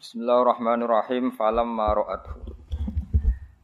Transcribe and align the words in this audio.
Bismillahirrahmanirrahim. 0.00 1.28
Falam 1.36 1.76
maro'athu. 1.76 2.32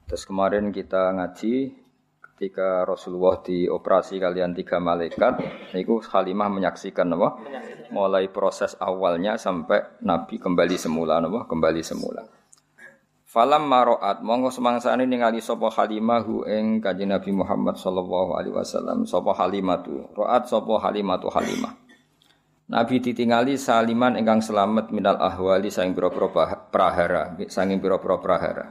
Terus 0.05 0.29
kemarin 0.29 0.69
kita 0.69 1.17
ngaji 1.17 1.73
ketika 2.21 2.85
Rasulullah 2.85 3.41
dioperasi 3.41 4.21
kalian 4.21 4.53
tiga 4.53 4.77
malaikat, 4.77 5.41
itu 5.73 5.97
Halimah 6.13 6.53
menyaksikan 6.53 7.09
apa? 7.17 7.41
Mulai 7.89 8.29
proses 8.29 8.77
awalnya 8.77 9.41
sampai 9.41 9.81
Nabi 10.05 10.37
kembali 10.37 10.77
semula, 10.77 11.25
apa? 11.25 11.49
Kembali 11.49 11.81
semula. 11.81 12.21
Falam 13.25 13.65
maroat 13.65 14.21
monggo 14.21 14.53
semangsane 14.53 15.09
ningali 15.09 15.41
sapa 15.41 15.73
Halimah 15.73 16.21
hu 16.21 16.45
ing 16.45 16.85
Kanjeng 16.85 17.17
Nabi 17.17 17.33
Muhammad 17.33 17.81
sallallahu 17.81 18.37
alaihi 18.37 18.53
wasallam 18.53 19.09
sapa 19.09 19.33
Halimatu. 19.41 20.13
Roat 20.13 20.53
sapa 20.53 20.85
Halimatu 20.85 21.33
Halimah. 21.33 21.86
Nabi 22.67 22.99
ditingali 22.99 23.55
saliman 23.55 24.19
ingkang 24.19 24.43
selamat 24.43 24.91
minal 24.91 25.23
ahwali 25.23 25.71
saing 25.71 25.95
pira-pira 25.95 26.27
prahara, 26.67 27.39
saking 27.47 27.79
pira-pira 27.79 28.19
prahara. 28.19 28.67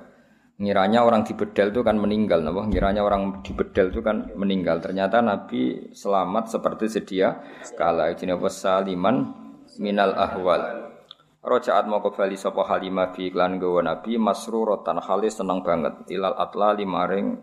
Ngiranya 0.59 1.04
orang 1.04 1.23
di 1.23 1.31
bedel 1.31 1.71
itu 1.71 1.80
kan 1.80 1.95
meninggal, 1.99 2.44
napa? 2.44 2.68
Ngiranya 2.68 3.04
orang 3.04 3.40
di 3.40 3.55
bedel 3.55 3.96
itu 3.96 4.04
kan 4.04 4.35
meninggal. 4.35 4.84
Ternyata 4.84 5.24
Nabi 5.24 5.91
selamat 5.96 6.52
seperti 6.52 6.91
sedia 6.91 7.40
kala 7.79 8.12
jenenge 8.20 8.52
saliman 8.52 9.32
minal 9.79 10.12
ahwal. 10.12 10.91
Rojaat 11.40 11.87
mau 11.87 12.04
kembali 12.04 12.35
sapa 12.35 12.68
Halimah 12.68 13.15
bi 13.15 13.32
iklan 13.32 13.63
gawa 13.63 13.80
Nabi 13.80 14.20
masruratan 14.20 14.99
halis 14.99 15.40
seneng 15.40 15.63
banget 15.63 16.04
ilal 16.12 16.35
atla 16.35 16.76
maring 16.76 17.37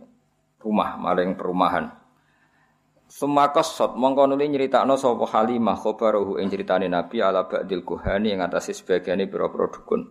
rumah, 0.61 1.01
maring 1.01 1.33
perumahan. 1.33 2.02
Sumakos 3.13 3.77
sot 3.77 3.93
mongko 4.01 4.25
nuli 4.25 4.49
nyeritakno 4.49 4.97
sapa 4.97 5.29
Halimah 5.29 5.77
khabaruhu 5.77 6.41
ing 6.41 6.49
critane 6.49 6.89
Nabi 6.89 7.21
ala 7.21 7.45
ba'dil 7.45 7.85
kuhani 7.85 8.33
yang 8.33 8.41
atase 8.41 8.73
sebagiane 8.73 9.29
pira-pira 9.29 9.69
dukun. 9.69 10.09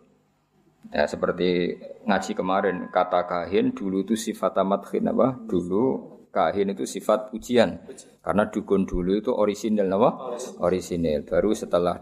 Ya 0.94 1.10
seperti 1.10 1.82
ngaji 2.06 2.32
kemarin 2.38 2.94
kata 2.94 3.26
kahin 3.26 3.74
dulu 3.74 4.06
itu 4.06 4.14
sifat 4.14 4.54
amat 4.62 4.94
apa? 4.94 5.34
Dulu 5.34 5.84
kahin 6.30 6.78
itu 6.78 6.86
sifat 6.86 7.34
ujian. 7.34 7.82
Karena 8.22 8.46
dukun 8.54 8.86
dulu 8.86 9.18
itu 9.18 9.34
orisinil 9.34 9.90
apa? 9.90 10.38
Orisinil. 10.62 11.26
Baru 11.26 11.58
setelah 11.58 11.98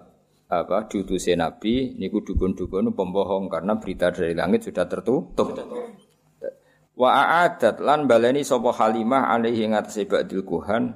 apa 0.51 0.83
diutusnya 0.91 1.47
Nabi 1.47 1.95
niku 1.95 2.27
dukun-dukun 2.27 2.91
pembohong 2.91 3.47
karena 3.47 3.79
berita 3.79 4.11
dari 4.11 4.35
langit 4.35 4.67
sudah 4.67 4.83
tertutup. 4.83 5.55
Wa 6.99 7.15
a'adat 7.15 7.79
lan 7.79 8.11
baleni 8.11 8.43
sapa 8.43 8.75
Halimah 8.75 9.31
alaihi 9.31 9.71
ngatasé 9.71 10.03
ba'dil 10.03 10.43
kuhan 10.43 10.91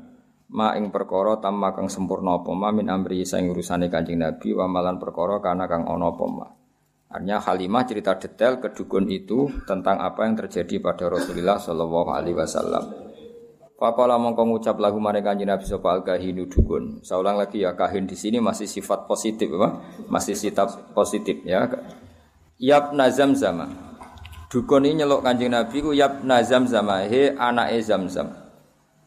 ma 0.52 0.76
ing 0.76 0.92
perkara 0.92 1.40
tamma 1.40 1.72
kang 1.72 1.88
sempurna 1.88 2.44
apa 2.44 2.52
ma 2.52 2.76
min 2.76 2.92
amri 2.92 3.24
saing 3.24 3.48
urusane 3.48 3.88
Kanjeng 3.88 4.20
Nabi 4.20 4.52
wa 4.52 4.68
malan 4.68 5.00
perkara 5.00 5.40
kana 5.40 5.64
kang 5.64 5.88
ana 5.88 6.12
apa. 6.12 6.60
Artinya 7.08 7.40
Halimah 7.40 7.88
cerita 7.88 8.20
detail 8.20 8.60
ke 8.60 8.76
dukun 8.76 9.08
itu 9.08 9.48
tentang 9.64 10.04
apa 10.04 10.28
yang 10.28 10.36
terjadi 10.36 10.84
pada 10.84 11.08
Rasulullah 11.08 11.56
Shallallahu 11.56 12.10
Alaihi 12.12 12.36
Wasallam. 12.36 12.84
Faqala 13.80 14.20
mongko 14.20 14.44
ngucap 14.44 14.76
lagu 14.84 15.00
mare 15.00 15.24
Kanjeng 15.24 15.48
Nabi 15.48 15.64
sapa 15.64 15.88
al 15.88 16.02
kahinu 16.04 16.52
dukun. 16.52 17.00
Saya 17.00 17.32
lagi 17.32 17.64
ya 17.64 17.80
kahin 17.80 18.04
di 18.04 18.20
sini 18.20 18.44
masih 18.44 18.68
sifat 18.68 19.08
positif? 19.08 19.56
Masih 20.12 20.36
sifat 20.36 20.92
positif 20.92 21.40
ya. 21.48 21.64
Yab 22.60 22.92
nazam 22.92 23.32
zaman. 23.38 23.93
Dukun 24.54 24.86
ini 24.86 25.02
nyeluk 25.02 25.26
kanjeng 25.26 25.50
Nabi 25.50 25.82
ku 25.82 25.98
yab 25.98 26.22
nazam 26.22 26.70
zama 26.70 27.10
he 27.10 27.34
anake 27.34 27.82
zam-zam. 27.82 28.38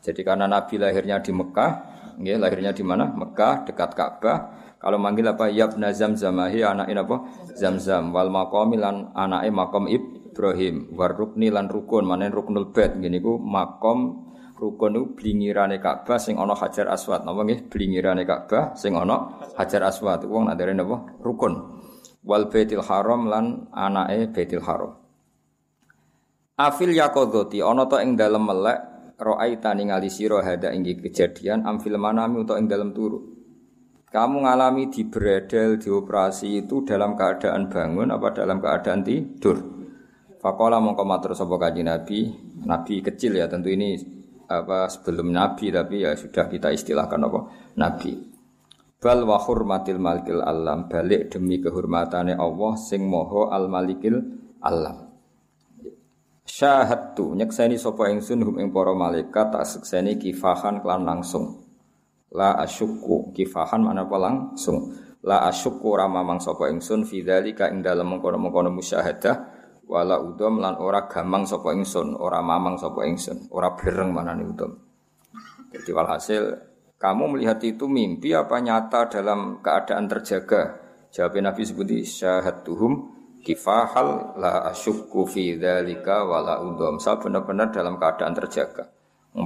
Jadi 0.02 0.26
karena 0.26 0.50
Nabi 0.50 0.74
lahirnya 0.74 1.22
di 1.22 1.30
Mekah, 1.30 1.70
nggih 2.18 2.42
lahirnya 2.42 2.74
di 2.74 2.82
mana? 2.82 3.14
Mekah 3.14 3.62
dekat 3.62 3.94
Ka'bah. 3.94 4.38
Kalau 4.82 4.98
manggil 4.98 5.22
apa 5.30 5.46
yab 5.54 5.78
nazam 5.78 6.18
zama 6.18 6.50
he 6.50 6.66
anake 6.66 6.90
apa? 6.98 7.30
Zam-zam 7.54 8.10
wal 8.10 8.26
maqami 8.26 8.74
lan 8.74 9.14
anake 9.14 9.54
makom 9.54 9.86
Ibrahim 9.86 10.90
war 10.98 11.14
rukni 11.14 11.46
lan 11.46 11.70
rukun 11.70 12.10
manen 12.10 12.34
ruknul 12.34 12.74
bait 12.74 12.98
ngene 12.98 13.22
iku 13.22 13.38
makom 13.38 14.26
rukun 14.58 14.98
itu 14.98 15.14
blingirane 15.14 15.78
Ka'bah 15.78 16.18
sing 16.18 16.42
ana 16.42 16.58
Hajar 16.58 16.90
Aswad. 16.90 17.22
Napa 17.22 17.46
nggih? 17.46 17.70
Blingirane 17.70 18.26
Ka'bah 18.26 18.74
sing 18.74 18.98
ana 18.98 19.46
Hajar 19.54 19.86
Aswad. 19.86 20.26
Wong 20.26 20.50
nak 20.50 20.58
napa? 20.58 21.22
Rukun. 21.22 21.54
Wal 22.26 22.50
Baitul 22.50 22.82
Haram 22.82 23.30
lan 23.30 23.70
anake 23.70 24.34
Baitul 24.34 24.66
Haram. 24.66 25.05
Afil 26.56 26.96
yakodoti 26.96 27.60
ana 27.60 27.84
ta 27.84 28.00
ing 28.00 28.16
dalem 28.16 28.48
melek 28.48 28.80
ro'aita 29.20 29.76
ningali 29.76 30.08
sira 30.08 30.40
hada 30.40 30.72
ing 30.72 30.88
kejadian 30.88 31.68
amfil 31.68 32.00
manami 32.00 32.40
utawa 32.40 32.56
ing 32.56 32.64
dalem 32.64 32.96
turu. 32.96 33.20
Kamu 34.08 34.48
ngalami 34.48 34.88
di 34.88 35.04
bredel 35.04 35.76
dioperasi 35.76 36.64
itu 36.64 36.80
dalam 36.80 37.12
keadaan 37.12 37.68
bangun 37.68 38.08
apa 38.08 38.32
dalam 38.32 38.64
keadaan 38.64 39.04
tidur? 39.04 39.60
Fakola 40.40 40.80
mongko 40.80 41.04
matur 41.04 41.36
sapa 41.36 41.60
kanjeng 41.60 41.92
Nabi, 41.92 42.32
Nabi 42.64 43.04
kecil 43.04 43.36
ya 43.36 43.52
tentu 43.52 43.68
ini 43.68 43.92
apa 44.48 44.88
sebelum 44.88 45.28
Nabi 45.28 45.68
tapi 45.68 46.08
ya 46.08 46.16
sudah 46.16 46.48
kita 46.48 46.72
istilahkan 46.72 47.20
apa 47.20 47.40
Nabi. 47.76 48.16
Bal 48.96 49.28
wa 49.28 49.36
hurmatil 49.36 50.00
malikil 50.00 50.40
alam 50.40 50.88
balik 50.88 51.36
demi 51.36 51.60
kehormatane 51.60 52.32
Allah 52.32 52.72
sing 52.80 53.04
moho 53.04 53.52
al 53.52 53.68
malikil 53.68 54.16
alam. 54.64 55.05
Syahadtu 56.56 57.36
nyekseni 57.36 57.76
sapa 57.76 58.08
ingsun 58.08 58.40
hum 58.40 58.56
ing 58.56 58.72
para 58.72 58.96
malaikat 58.96 59.52
tak 59.52 59.68
sekseni 59.68 60.16
kifahan 60.16 60.80
kelan 60.80 61.04
langsung. 61.04 61.68
La 62.32 62.56
asyukku 62.64 63.36
kifahan 63.36 63.84
mana 63.84 64.08
apa 64.08 64.16
langsung. 64.16 64.88
La 65.20 65.44
asyukku 65.52 65.84
ramamang 65.92 66.40
sapa 66.40 66.72
ingsun 66.72 67.04
fi 67.04 67.20
dzalika 67.20 67.68
ing 67.68 67.84
dalem 67.84 68.08
mengkono-mengkono 68.08 68.72
musyahadah 68.72 69.36
wala 69.84 70.16
udom 70.16 70.64
lan 70.64 70.80
ora 70.80 71.04
gamang 71.04 71.44
sapa 71.44 71.76
ingsun, 71.76 72.16
ora 72.16 72.40
mamang 72.40 72.80
sapa 72.80 73.04
ingsun, 73.04 73.52
ora 73.52 73.76
bereng 73.76 74.16
manane 74.16 74.48
udom. 74.48 74.72
Jadi 75.76 75.90
walhasil 75.92 76.42
kamu 76.96 77.36
melihat 77.36 77.60
itu 77.68 77.84
mimpi 77.84 78.32
apa 78.32 78.64
nyata 78.64 79.12
dalam 79.12 79.60
keadaan 79.60 80.08
terjaga? 80.08 80.80
Jawab 81.12 81.36
Nabi 81.36 81.68
sebuti 81.68 82.00
syahadtuhum 82.00 83.15
kifahal 83.46 84.34
la 84.42 84.66
asyukku 84.74 85.22
fi 85.30 85.54
dzalika 85.54 86.26
wala 86.26 86.58
udham. 86.66 86.98
Saya 86.98 87.22
benar-benar 87.22 87.70
dalam 87.70 87.94
keadaan 88.02 88.34
terjaga. 88.34 88.90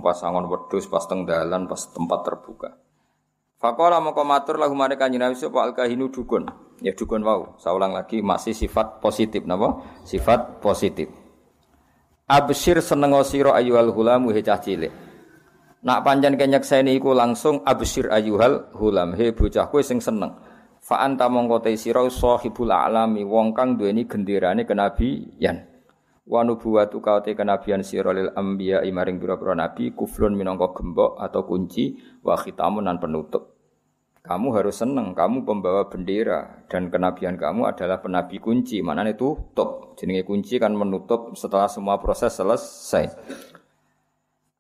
Pas 0.01 0.17
angon 0.25 0.49
wedhus 0.49 0.89
pas 0.89 1.05
teng 1.05 1.29
dalan 1.29 1.69
pas 1.69 1.85
tempat 1.93 2.21
terbuka. 2.25 2.81
Faqala 3.61 4.01
moko 4.01 4.25
matur 4.25 4.57
lahu 4.57 4.73
mare 4.73 4.97
kanjeng 4.97 5.21
Nabi 5.21 5.37
sapa 5.37 5.61
al 5.61 5.77
kahinu 5.77 6.09
dukun. 6.09 6.49
Ya 6.81 6.97
dukun 6.97 7.21
wau. 7.21 7.61
Saya 7.61 7.77
ulang 7.77 7.93
lagi 7.93 8.25
masih 8.25 8.57
sifat 8.57 9.05
positif 9.05 9.45
napa? 9.45 9.85
Sifat 10.09 10.65
positif. 10.65 11.13
Absyir 12.25 12.81
seneng 12.81 13.13
sira 13.21 13.53
ayyuhal 13.53 13.93
hulamu 13.93 14.33
he 14.33 14.41
cah 14.41 14.57
cilik. 14.57 14.95
Nak 15.85 16.07
panjang 16.07 16.41
kenyekseni 16.41 16.97
iku 16.97 17.13
langsung 17.13 17.61
absyir 17.67 18.09
ayyuhal 18.09 18.73
hulam 18.77 19.13
he 19.13 19.35
bocah 19.35 19.69
kowe 19.69 19.83
sing 19.85 20.01
seneng. 20.01 20.33
Fa 20.81 21.05
anta 21.05 21.29
mongko 21.29 21.61
te 21.61 21.77
sira 21.77 22.01
sahibul 22.09 22.73
alami 22.73 23.21
wong 23.21 23.53
kang 23.53 23.77
duweni 23.77 24.09
genderane 24.09 24.65
kenabian. 24.65 25.69
Wa 26.25 26.41
nubuwatu 26.41 27.05
kaute 27.05 27.37
kenabian 27.37 27.85
sira 27.85 28.17
lil 28.17 28.33
anbiya 28.33 28.81
maring 28.89 29.21
pira-pira 29.21 29.53
nabi 29.53 29.93
kuflun 29.93 30.33
minangka 30.33 30.73
gembok 30.73 31.21
atau 31.21 31.45
kunci 31.45 32.01
wa 32.25 32.33
khitamun 32.33 32.89
dan 32.89 32.97
penutup. 32.97 33.61
Kamu 34.21 34.53
harus 34.53 34.77
seneng, 34.77 35.17
kamu 35.17 35.49
pembawa 35.49 35.89
bendera 35.89 36.69
dan 36.69 36.93
kenabian 36.93 37.41
kamu 37.41 37.73
adalah 37.73 38.05
penabi 38.05 38.37
kunci. 38.37 38.85
Mana 38.85 39.05
itu 39.09 39.33
tutup. 39.33 39.97
Jenenge 39.97 40.29
kunci 40.29 40.61
kan 40.61 40.77
menutup 40.77 41.37
setelah 41.37 41.69
semua 41.73 41.97
proses 41.97 42.33
selesai. 42.37 43.17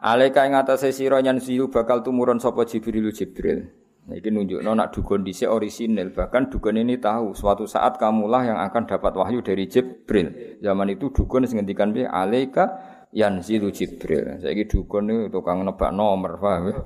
Alaika 0.01 0.49
ing 0.49 0.57
atase 0.57 0.97
sira 0.97 1.21
nyan 1.21 1.41
bakal 1.69 2.01
tumurun 2.01 2.41
sapa 2.41 2.65
Jibril 2.65 3.13
Jibril. 3.13 3.80
Ini 4.11 4.29
nunjuk 4.35 4.59
nak 4.67 4.91
dukun 4.91 5.23
dhisik 5.23 5.47
orisinil. 5.47 6.11
Bahkan 6.11 6.51
dukun 6.51 6.83
ini 6.83 6.99
tahu 6.99 7.31
suatu 7.31 7.63
saat 7.63 7.95
kamulah 7.95 8.43
yang 8.43 8.59
akan 8.59 8.83
dapat 8.91 9.15
wahyu 9.15 9.39
dari 9.39 9.71
Jibril. 9.71 10.59
Zaman 10.59 10.91
itu 10.91 11.15
dukun 11.15 11.47
sing 11.47 11.63
ngendikan 11.63 11.95
piye? 11.95 12.11
Alaika 12.11 12.75
yanzilu 13.15 13.71
Jibril. 13.71 14.43
Saiki 14.43 14.67
dukun 14.67 15.07
itu 15.11 15.23
tukang 15.31 15.63
nebak 15.63 15.95
nomor, 15.95 16.43
paham 16.43 16.75
ya? 16.75 16.79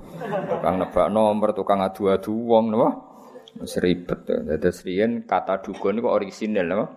Tukang 0.53 0.75
nebak 0.81 1.09
nomor, 1.09 1.49
tukang 1.57 1.81
adu-adu 1.81 2.33
wong 2.33 2.77
napa? 2.77 2.89
Wis 3.61 3.81
ribet. 3.81 4.29
Riyen 4.85 5.25
kata 5.25 5.65
dukun 5.65 6.01
itu 6.01 6.09
orisinil 6.09 6.67
napa? 6.69 6.93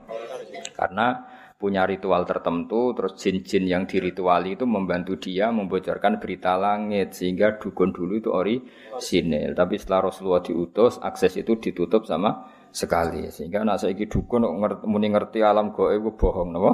Karena 0.75 1.07
punya 1.57 1.89
ritual 1.89 2.21
tertentu, 2.29 2.93
terus 2.93 3.17
jin-jin 3.17 3.65
yang 3.65 3.83
dirituali 3.89 4.53
itu 4.53 4.69
membantu 4.69 5.17
dia 5.17 5.49
membocorkan 5.49 6.21
berita 6.21 6.53
langit 6.53 7.17
sehingga 7.17 7.57
dukun 7.57 7.89
dulu 7.89 8.13
itu 8.21 8.29
ori 8.29 8.61
sinil. 9.01 9.57
Tapi 9.57 9.81
setelah 9.81 10.13
Rasulullah 10.13 10.45
diutus, 10.45 11.01
akses 11.01 11.33
itu 11.41 11.57
ditutup 11.57 12.05
sama 12.05 12.53
sekali 12.69 13.33
sehingga 13.33 13.65
nak 13.65 13.81
saiki 13.81 14.05
dukun 14.05 14.45
ngerti, 14.45 14.85
muni 14.85 15.09
ngerti 15.09 15.41
alam 15.41 15.73
gaib 15.73 16.05
itu 16.05 16.13
bohong 16.13 16.49
napa? 16.53 16.71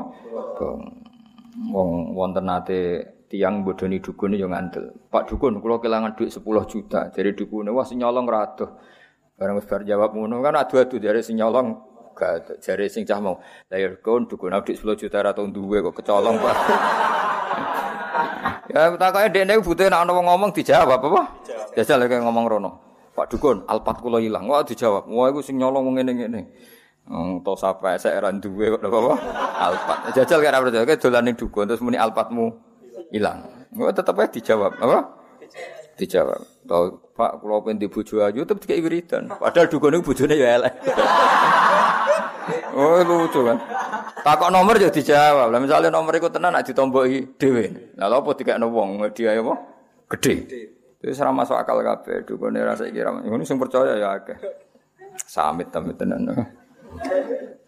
Bohong. 0.60 0.82
Wong 1.54 2.18
wonten 2.18 2.50
nate 2.50 2.80
tiang 3.32 3.64
bodoni 3.64 4.04
dukun 4.04 4.36
yo 4.36 4.52
ngandel. 4.52 4.92
Pak 5.08 5.32
dukun 5.32 5.64
kula 5.64 5.80
kelangan 5.80 6.18
duit 6.18 6.34
10 6.34 6.44
juta. 6.68 7.08
Jadi 7.14 7.38
dukune 7.40 7.72
wah 7.72 7.88
sing 7.88 8.04
nyolong 8.04 8.26
ra. 8.28 8.52
Barang 9.34 9.58
wis 9.58 9.66
jawab 9.66 10.14
ngono 10.14 10.46
kan 10.46 10.60
adu-adu 10.60 11.02
dari 11.02 11.26
sing 11.26 11.42
nyolong 11.42 11.93
gak 12.14 12.62
jare 12.62 12.86
sing 12.88 13.04
cah 13.04 13.20
mau 13.20 13.42
lahir 13.68 13.98
kon 14.00 14.30
dukun 14.30 14.54
adik 14.54 14.78
10 14.78 14.96
juta 14.96 15.20
ra 15.20 15.34
tau 15.34 15.50
duwe 15.50 15.82
kok 15.82 16.00
kecolong 16.00 16.38
Pak. 16.38 16.58
ya 18.74 18.94
takoke 18.96 19.28
dekne 19.34 19.60
butuh 19.60 19.90
nek 19.90 20.06
ana 20.06 20.12
wong 20.14 20.26
ngomong 20.30 20.52
dijawab 20.54 21.02
apa? 21.02 21.22
Jajal 21.74 22.06
lek 22.06 22.22
ngomong 22.22 22.46
rono. 22.46 22.94
Pak 23.14 23.30
dukun, 23.30 23.62
alpat 23.70 24.02
kula 24.02 24.18
ilang. 24.18 24.50
Wah 24.50 24.66
dijawab. 24.66 25.06
Wah 25.06 25.30
iku 25.30 25.46
sing 25.46 25.62
nyolong 25.62 25.86
wong 25.86 25.96
ngene-ngene. 26.02 26.42
Wong 27.06 27.46
to 27.46 27.54
sapa 27.54 27.94
sek 28.02 28.18
ra 28.18 28.34
duwe 28.34 28.74
kok 28.74 28.90
apa? 28.90 29.14
Alpat. 29.70 29.98
Jajal 30.18 30.42
kira 30.42 30.58
percaya 30.58 30.98
dolane 30.98 31.32
dukun 31.38 31.70
terus 31.70 31.82
muni 31.82 31.98
alpatmu 31.98 32.50
ilang. 33.14 33.70
Wah 33.78 33.94
tetep 33.94 34.18
ae 34.18 34.30
dijawab. 34.30 34.82
Apa? 34.82 34.98
Dijawab. 35.98 36.42
Tau 36.66 36.84
Pak 37.14 37.46
kula 37.46 37.62
pengen 37.62 37.78
di 37.78 37.86
bojo 37.86 38.26
ayu 38.26 38.42
tetep 38.42 38.66
dikek 38.66 38.82
wiridan. 38.82 39.30
Padahal 39.30 39.70
dukun 39.70 40.02
iku 40.02 40.10
bojone 40.10 40.34
ya 40.34 40.58
elek. 40.58 40.74
Oh 42.74 43.00
lucu 43.06 43.46
kan. 43.46 43.58
Takok 44.26 44.50
nomor 44.50 44.76
ya 44.82 44.90
dijawab. 44.90 45.54
Lah 45.54 45.60
misalnya 45.62 45.94
nomor 45.94 46.18
iku 46.18 46.34
tenan 46.34 46.58
nak 46.58 46.66
ditomboki 46.66 47.38
dhewe. 47.38 47.94
Lah 47.96 48.10
apa 48.10 48.30
dikekno 48.34 48.68
wong 48.74 49.06
dia 49.14 49.38
apa? 49.38 49.54
Gede. 50.18 50.34
Itu 51.04 51.14
ora 51.22 51.32
masuk 51.32 51.56
akal 51.60 51.86
kabeh. 51.86 52.26
Dukune 52.26 52.60
ra. 52.66 52.74
Ngono 52.74 53.44
sing 53.46 53.62
percaya 53.62 53.94
ya 54.00 54.18
akeh. 54.18 54.38
Samit 55.28 55.70
tapi 55.70 55.94
tenan. 55.94 56.26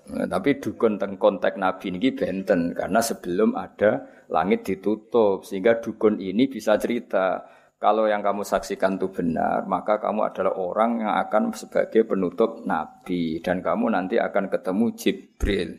Nah, 0.06 0.30
tapi 0.30 0.62
dukun 0.62 1.02
teng 1.02 1.18
konteks 1.18 1.58
Nabi 1.58 1.90
ini 1.90 2.13
benten 2.13 2.78
karena 2.78 3.01
sebelum 3.01 3.58
ada 3.58 4.06
langit 4.30 4.62
ditutup 4.62 5.42
sehingga 5.42 5.81
dukun 5.81 6.22
ini 6.22 6.46
bisa 6.46 6.78
cerita 6.78 7.42
kalau 7.75 8.07
yang 8.07 8.24
kamu 8.24 8.48
saksikan 8.48 8.95
itu 8.95 9.12
benar, 9.12 9.68
maka 9.68 10.00
kamu 10.00 10.31
adalah 10.31 10.56
orang 10.56 11.04
yang 11.04 11.13
akan 11.27 11.51
sebagai 11.51 12.07
penutup 12.07 12.63
Nabi 12.63 13.44
dan 13.44 13.60
kamu 13.60 13.92
nanti 13.92 14.16
akan 14.16 14.48
ketemu 14.48 14.86
Jibril. 14.95 15.69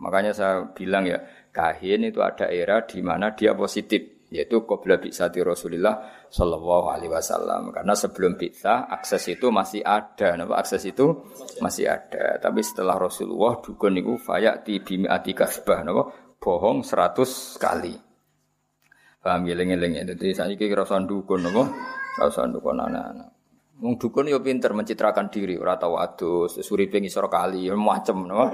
Makanya 0.00 0.32
saya 0.32 0.54
bilang 0.72 1.04
ya, 1.04 1.20
kahin 1.52 2.08
itu 2.08 2.24
ada 2.24 2.48
era 2.48 2.82
di 2.82 2.98
mana 3.04 3.36
dia 3.36 3.52
positif, 3.52 4.26
yaitu 4.32 4.64
qabla 4.66 4.98
bi'sati 4.98 5.44
Rasulullah 5.44 6.26
sallallahu 6.32 6.90
alaihi 6.90 7.12
wasallam. 7.12 7.70
Karena 7.70 7.94
sebelum 7.94 8.34
bisa 8.40 8.88
akses 8.88 9.22
itu 9.28 9.52
masih 9.52 9.84
ada, 9.84 10.34
napa 10.40 10.58
akses 10.58 10.82
itu 10.88 11.28
masih 11.60 11.92
ada. 11.92 12.40
Tapi 12.40 12.64
setelah 12.64 12.98
Rasulullah 12.98 13.60
dukun 13.60 14.00
itu 14.00 14.16
fayati 14.18 14.80
bimi'ati 14.82 15.30
kasbah, 15.36 15.86
napa 15.86 16.08
bohong 16.40 16.82
100 16.82 17.60
kali. 17.62 18.13
Paham 19.24 19.48
eling-eling. 19.48 20.04
Dadi 20.04 20.36
saiki 20.36 20.68
kira 20.68 20.84
usah 20.84 21.00
dukun 21.00 21.48
napa? 21.48 21.64
Ora 22.20 22.28
usah 22.28 22.44
dukun 22.44 22.76
anak-anak. 22.76 23.32
Wong 23.80 23.96
dukun 23.96 24.28
yo 24.28 24.44
pinter 24.44 24.76
mencitrakan 24.76 25.32
diri, 25.32 25.56
ora 25.56 25.80
tau 25.80 25.96
adus, 25.96 26.60
suripe 26.60 27.00
ngisor 27.00 27.32
kali, 27.32 27.72
macem 27.72 28.28
napa. 28.28 28.52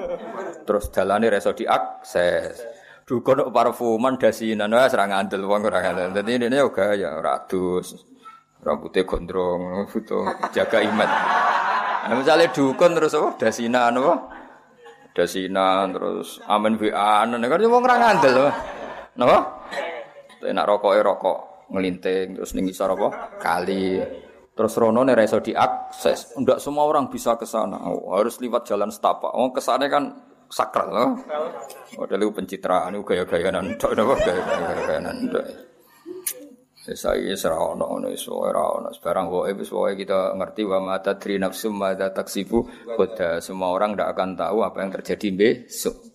Terus 0.63 0.95
dalane 0.95 1.27
reso 1.27 1.59
diakses. 1.59 2.63
Dukun 3.03 3.43
kok 3.43 3.51
parfuman 3.51 4.15
dasinan 4.15 4.71
wis 4.71 4.95
ora 4.95 5.11
ngandel 5.11 5.43
wong 5.43 5.67
ora 5.67 5.83
ngandel. 5.83 6.15
Dadi 6.15 6.39
ini 6.39 6.55
yo 6.55 6.71
gaya 6.71 7.19
ora 7.19 7.43
adus. 7.43 8.07
Rambutnya 8.63 9.03
gondrong, 9.03 9.91
foto 9.91 10.23
jaga 10.55 10.79
iman. 10.87 11.11
Nah, 12.07 12.15
misalnya 12.15 12.55
dukun 12.55 12.95
terus 12.95 13.19
apa? 13.19 13.35
Dasinan 13.43 13.99
apa? 13.99 14.15
Dasinan 15.19 15.91
terus 15.91 16.39
amen 16.47 16.79
WA, 16.79 17.27
kan 17.27 17.59
wong 17.59 17.83
ora 17.83 17.97
ngandel. 17.99 18.55
Napa? 19.19 19.60
Enak 20.41 20.65
rokok 20.65 20.93
rokok 21.01 21.39
ngelinting 21.71 22.41
terus 22.41 22.53
ning 22.57 22.67
isor 22.67 22.97
apa? 22.97 23.39
Kali. 23.39 24.01
Terus 24.51 24.77
rono 24.77 25.01
nek 25.07 25.25
iso 25.25 25.41
diakses. 25.41 26.37
Enggak 26.37 26.59
semua 26.61 26.85
orang 26.85 27.09
bisa 27.09 27.39
ke 27.39 27.47
sana. 27.49 27.81
Oh, 27.89 28.13
harus 28.13 28.37
lewat 28.43 28.69
jalan 28.69 28.93
setapak. 28.93 29.33
Oh, 29.33 29.55
ke 29.55 29.63
sana 29.63 29.89
kan 29.89 30.11
sakral 30.51 30.89
loh. 30.91 31.11
Oh, 31.97 32.05
lu 32.05 32.35
pencitraan 32.35 32.99
itu 32.99 33.07
gaya-gayaan 33.07 33.57
ndak 33.79 33.91
napa 33.95 34.15
gaya-gayaan 34.19 35.17
ndak. 35.31 35.47
Saya 36.91 37.37
serah 37.39 37.77
ono 37.77 37.87
ono 37.87 38.11
iso 38.11 38.35
ora 38.35 38.67
ono 38.67 38.91
sebarang 38.91 39.31
wae 39.31 39.55
wis 39.55 39.71
kita 39.71 40.35
ngerti 40.35 40.67
wa 40.67 40.79
ma 40.83 40.97
tadri 40.99 41.39
nafsum 41.39 41.79
ma 41.79 41.95
taksibu 41.95 42.67
kota 42.99 43.39
semua 43.39 43.71
orang 43.71 43.95
tidak 43.95 44.17
akan 44.17 44.31
tahu 44.35 44.59
apa 44.67 44.77
yang 44.83 44.91
terjadi 44.99 45.29
besok. 45.31 46.10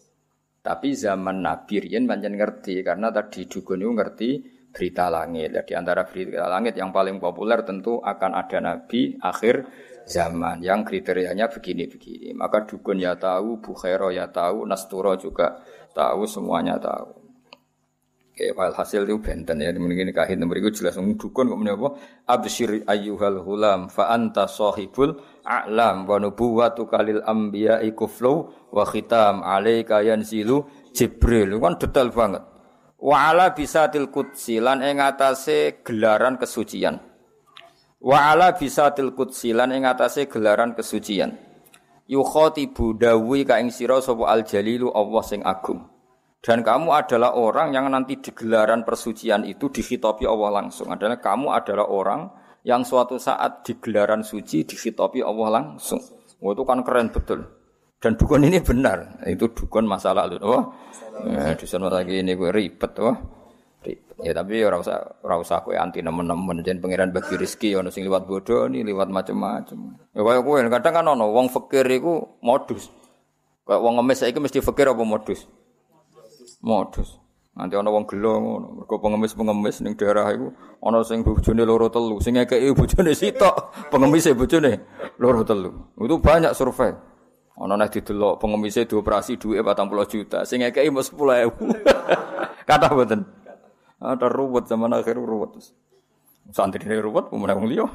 Tapi 0.65 0.97
zaman 0.97 1.45
Nabi 1.45 1.77
Rian 1.77 2.09
pancen 2.09 2.33
ngerti 2.33 2.81
karena 2.81 3.13
tadi 3.13 3.45
dukun 3.45 3.85
itu 3.85 3.91
ngerti 3.93 4.29
berita 4.73 5.13
langit. 5.13 5.53
Di 5.61 5.77
antara 5.77 6.09
berita 6.09 6.49
langit 6.49 6.73
yang 6.73 6.89
paling 6.89 7.21
populer 7.21 7.61
tentu 7.61 8.01
akan 8.01 8.31
ada 8.33 8.57
Nabi 8.57 9.13
akhir 9.21 9.69
zaman 10.09 10.65
yang 10.65 10.81
kriterianya 10.81 11.53
begini-begini. 11.53 12.33
Maka 12.33 12.65
dukun 12.65 12.97
ya 12.97 13.13
tahu, 13.13 13.61
Bukhairo 13.61 14.09
ya 14.09 14.25
tahu, 14.33 14.65
Nasturo 14.65 15.13
juga 15.21 15.61
tahu, 15.93 16.25
semuanya 16.25 16.81
tahu. 16.81 17.24
File 18.35 18.75
hasil 18.75 19.07
itu 19.07 19.15
benten 19.23 19.63
ya. 19.63 19.71
Mungkin 19.71 20.11
kahin 20.11 20.43
nomor 20.43 20.59
itu 20.59 20.83
jelas 20.83 20.99
dukun 20.99 21.47
kok 21.47 21.55
apa? 21.55 21.87
Absyir 22.27 22.83
ayyuhal 22.83 23.39
hulam 23.39 23.87
fa 23.87 24.11
anta 24.11 24.43
sahibul 24.51 25.15
a'lam 25.47 26.03
wa 26.03 26.19
nubuwatu 26.19 26.83
kalil 26.83 27.23
anbiya'i 27.23 27.95
kuflu 27.95 28.51
wa 28.75 28.83
khitam 28.83 29.39
alaika 29.39 30.03
yanzilu 30.03 30.67
Jibril. 30.91 31.55
Kan 31.63 31.79
detail 31.79 32.11
banget. 32.11 32.43
Wa 32.99 33.31
ala 33.31 33.55
bisatil 33.55 34.11
qudsi 34.11 34.59
lan 34.59 34.83
ing 34.83 34.99
atase 34.99 35.79
gelaran 35.79 36.35
kesucian. 36.35 36.99
Wa 38.03 38.35
ala 38.35 38.51
bisatil 38.51 39.15
qudsi 39.15 39.55
lan 39.55 39.71
ing 39.71 39.87
atase 39.87 40.27
gelaran 40.27 40.75
kesucian. 40.75 41.39
Yukhatibu 42.11 42.99
dawi 42.99 43.47
ka 43.47 43.63
ing 43.63 43.71
sira 43.71 44.03
sapa 44.03 44.27
al 44.27 44.43
jalilu 44.43 44.91
Allah 44.91 45.23
sing 45.23 45.39
agung. 45.39 45.94
Dan 46.45 46.61
kamu 46.61 46.93
adalah 46.93 47.33
orang 47.33 47.73
yang 47.73 47.89
nanti 47.89 48.21
di 48.21 48.29
gelaran 48.29 48.85
persucian 48.85 49.49
itu 49.49 49.65
dikhitabi 49.73 50.29
Allah 50.29 50.61
langsung. 50.61 50.93
Adalah 50.93 51.17
kamu 51.17 51.49
adalah 51.49 51.89
orang 51.89 52.29
yang 52.61 52.85
suatu 52.85 53.17
saat 53.17 53.65
di 53.65 53.73
gelaran 53.81 54.21
suci 54.21 54.61
dikhitabi 54.61 55.25
Allah 55.25 55.57
langsung. 55.57 55.97
Wah, 56.37 56.53
itu 56.53 56.61
kan 56.61 56.85
keren 56.85 57.09
betul. 57.09 57.49
Dan 57.97 58.13
dukun 58.13 58.45
ini 58.45 58.61
benar. 58.61 59.25
Itu 59.25 59.49
dukun 59.57 59.89
masa 59.89 60.13
lalu. 60.13 60.37
Oh, 60.45 60.69
ya, 61.25 61.57
di 61.57 61.65
sana 61.65 61.89
lagi 61.89 62.21
ini 62.21 62.37
gue 62.37 62.53
ribet. 62.53 62.93
Oh. 63.01 63.17
Ya 64.21 64.31
tapi 64.31 64.63
ya 64.63 64.71
ora 64.71 64.79
usah 65.37 65.59
kowe 65.61 65.75
anti 65.75 65.99
nemen-nemen 65.99 66.63
jen 66.63 66.79
pangeran 66.79 67.11
bagi 67.11 67.35
rezeki 67.35 67.83
ono 67.83 67.91
sing 67.91 68.07
liwat 68.07 68.23
bodoh 68.25 68.65
ini 68.65 68.81
liwat 68.81 69.11
macam-macam. 69.11 69.77
Ya 70.15 70.21
kaya 70.23 70.39
kowe 70.39 70.57
kadang 70.71 70.93
kan 70.93 71.05
ono 71.05 71.25
wong 71.29 71.51
fakir 71.51 71.85
iku 71.89 72.39
modus. 72.39 72.89
Kayak 73.65 73.81
wong 73.81 73.97
ngemis 73.97 74.17
saiki 74.21 74.39
mesti 74.39 74.61
fakir 74.63 74.87
apa 74.89 75.03
modus? 75.03 75.45
Modus. 76.65 77.21
Nanti 77.55 77.77
ana 77.77 77.87
wong 77.93 78.03
gelo 78.09 78.41
ngono. 78.41 78.67
Mergo 78.81 78.99
pengemis-pengemis 78.99 79.79
ning 79.85 79.93
daerah 79.95 80.27
iku 80.33 80.51
ana 80.83 81.05
sing 81.05 81.23
bojone 81.23 81.63
loro 81.63 81.87
telu, 81.87 82.19
sing 82.19 82.35
ngekeki 82.35 82.75
bojone 82.75 83.15
sitok, 83.15 83.55
pengemise 83.93 84.35
bojone 84.35 84.83
loro 85.21 85.45
telu. 85.47 85.71
Itu 86.01 86.19
banyak 86.19 86.51
survei. 86.51 86.91
Ana 87.55 87.79
nek 87.79 87.95
didelok 87.95 88.43
pengemise 88.43 88.83
dioperasi 88.83 89.39
duwe 89.39 89.63
40 89.63 90.11
juta, 90.11 90.43
sing 90.43 90.59
ngekeki 90.59 90.91
mung 90.91 91.05
10.000. 91.05 91.55
Kata 92.67 92.91
mboten. 92.91 93.23
Ada 94.03 94.27
ruwet 94.27 94.67
zaman 94.67 94.91
akhir 94.91 95.15
ruwet. 95.15 95.55
Santri 96.51 96.83
ini 96.83 96.99
ruwet, 96.99 97.31
pemenang 97.31 97.63
wong 97.63 97.69
liya. 97.71 97.87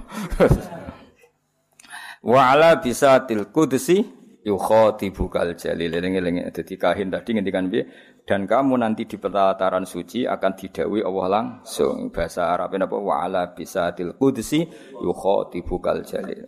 Wa 2.32 2.56
ala 2.56 2.80
bisatil 2.80 3.52
qudsi 3.52 4.00
yukhatibukal 4.44 5.52
jalil. 5.56 5.92
Eling-eling 5.92 6.48
dadi 6.48 6.74
kahin 6.80 7.12
tadi 7.12 7.36
ngendikan 7.36 7.68
piye? 7.68 7.84
Dan 8.28 8.46
kamu 8.46 8.78
nanti 8.78 9.08
di 9.08 9.16
pelataran 9.16 9.88
suci 9.88 10.22
akan 10.28 10.52
didawi 10.54 11.02
Allah 11.02 11.26
langsung. 11.28 12.14
Bahasa 12.14 12.52
Arab 12.52 12.76
apa? 12.76 12.96
Wa 12.96 13.26
ala 13.26 13.50
bisatil 13.50 14.14
qudsi 14.14 14.62
yukhatibukal 15.00 16.04
jalil. 16.06 16.46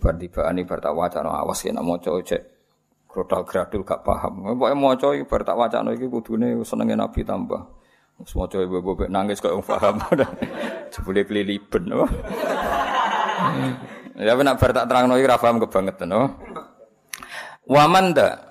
Bar 0.00 0.14
tibane 0.16 0.64
bar 0.64 0.80
tak 0.80 0.96
wacana 0.96 1.44
awas 1.44 1.60
yen 1.62 1.76
maca 1.78 2.10
cek. 2.24 2.42
Grodal 3.08 3.44
gradul 3.44 3.84
gak 3.84 4.02
paham. 4.02 4.56
Pokoke 4.56 4.74
maca 4.74 5.08
iki 5.14 5.24
bar 5.28 5.42
tak 5.44 5.56
wacana 5.60 5.92
iki 5.92 6.08
kudune 6.08 6.56
senenge 6.64 6.96
nabi 6.96 7.22
tambah. 7.22 7.62
Wis 8.18 8.32
maca 8.34 8.58
ibu 8.58 8.80
nangis 9.12 9.38
kok 9.38 9.54
paham? 9.62 10.00
Jebule 10.92 11.22
keliliben. 11.28 11.84
Ya 14.18 14.34
nak 14.34 14.58
bar 14.58 14.70
tak 14.74 14.88
terangno 14.90 15.14
iki 15.20 15.28
ra 15.28 15.38
paham 15.38 15.62
kebangetan 15.62 16.10
oh. 16.16 16.28
Wamanda 17.68 18.47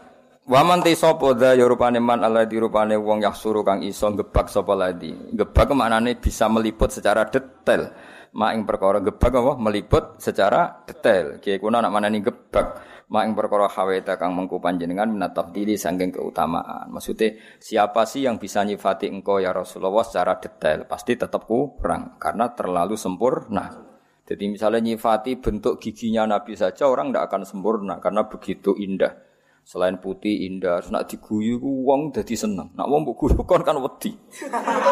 Waman 0.48 0.80
te 0.80 0.96
sapa 0.96 1.36
dha 1.36 1.60
ya 1.60 1.68
rupane 1.68 2.00
man 2.00 2.24
di 2.48 2.56
rupane 2.56 2.96
wong 2.96 3.20
yahsuru 3.20 3.68
kang 3.68 3.84
iso 3.84 4.08
gebak 4.16 4.48
sapa 4.48 4.80
ladi. 4.80 5.12
Gebak 5.36 5.76
maknane 5.76 6.16
bisa 6.16 6.48
meliput 6.48 6.88
secara 6.88 7.28
detail. 7.28 7.92
Mak 8.32 8.52
ing 8.56 8.64
perkara 8.64 9.04
gebak 9.04 9.28
apa 9.28 9.60
meliput 9.60 10.24
secara 10.24 10.88
detail. 10.88 11.44
Kiye 11.44 11.60
kuna 11.60 11.84
nak 11.84 11.92
manani 11.92 12.24
gebak. 12.24 12.80
Mak 13.12 13.24
ing 13.28 13.36
perkara 13.36 13.68
haweta 13.68 14.16
kang 14.16 14.40
mengku 14.40 14.64
panjenengan 14.64 15.12
minat 15.12 15.36
tafdili 15.36 15.76
saking 15.76 16.16
keutamaan. 16.16 16.96
Maksudnya 16.96 17.60
siapa 17.60 18.08
sih 18.08 18.24
yang 18.24 18.40
bisa 18.40 18.64
nyifati 18.64 19.12
engkau 19.12 19.44
ya 19.44 19.52
Rasulullah 19.52 20.08
secara 20.08 20.40
detail? 20.40 20.88
Pasti 20.88 21.20
tetap 21.20 21.44
kurang 21.44 22.16
karena 22.24 22.56
terlalu 22.56 22.96
sempurna. 22.96 23.84
Jadi 24.24 24.48
misalnya 24.48 24.80
nyifati 24.80 25.44
bentuk 25.44 25.84
giginya 25.84 26.24
Nabi 26.40 26.56
saja 26.56 26.88
orang 26.88 27.12
tidak 27.12 27.36
akan 27.36 27.44
sempurna 27.44 28.00
karena 28.00 28.32
begitu 28.32 28.72
indah. 28.80 29.27
Selain 29.68 30.00
putih 30.00 30.48
indah, 30.48 30.80
nak 30.88 31.12
diguyu 31.12 31.60
ku 31.60 31.84
wong 31.84 32.16
dadi 32.16 32.40
seneng. 32.40 32.72
Nak 32.72 32.88
wong 32.88 33.04
mbok 33.04 33.20
guyu 33.20 33.44
kon 33.44 33.68
kan 33.68 33.76
wedi. 33.84 34.16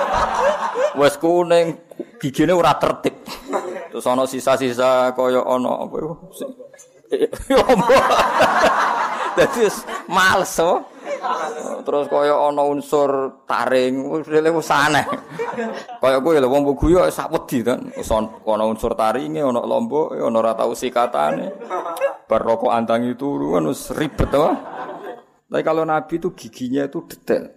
Wes 0.99 1.15
kuning 1.15 1.79
gigine 2.19 2.51
ora 2.51 2.75
tertib. 2.75 3.15
Terus 3.87 4.03
ana 4.03 4.27
sisa-sisa 4.27 5.15
kaya 5.15 5.47
ana 5.47 5.87
apa 5.87 5.95
iku. 5.95 6.13
Ya 7.15 7.61
Dadi 9.39 9.63
males 10.11 10.59
oh. 10.59 10.83
Terus 11.85 12.05
kaya 12.09 12.35
ana 12.37 12.63
unsur 12.65 13.41
taring, 13.45 14.09
wis 14.09 14.25
wis 14.29 14.69
aneh. 14.73 15.05
Kaya 16.01 16.17
kowe 16.21 16.33
lho 16.33 16.47
wong 16.49 16.65
mbok 16.65 16.75
guyu 16.81 16.99
sak 17.13 17.29
wedi. 17.33 17.61
Wis 17.95 18.09
ana 18.11 18.63
unsur 18.65 18.97
taringe, 18.97 19.41
ana 19.41 19.61
lomboke, 19.61 20.17
ana 20.17 20.37
ora 20.41 20.53
tau 20.57 20.73
sikatane. 20.73 21.53
Bar 22.25 22.41
rokok 22.41 22.73
antangi 22.73 23.13
turu 23.13 23.57
kan 23.57 23.69
wis 23.69 23.93
ribet 23.93 24.29
to. 24.33 24.49
Tapi 25.45 25.61
kalau 25.61 25.85
Nabi 25.85 26.17
itu 26.17 26.33
giginya 26.33 26.83
itu 26.89 27.05
detail. 27.05 27.47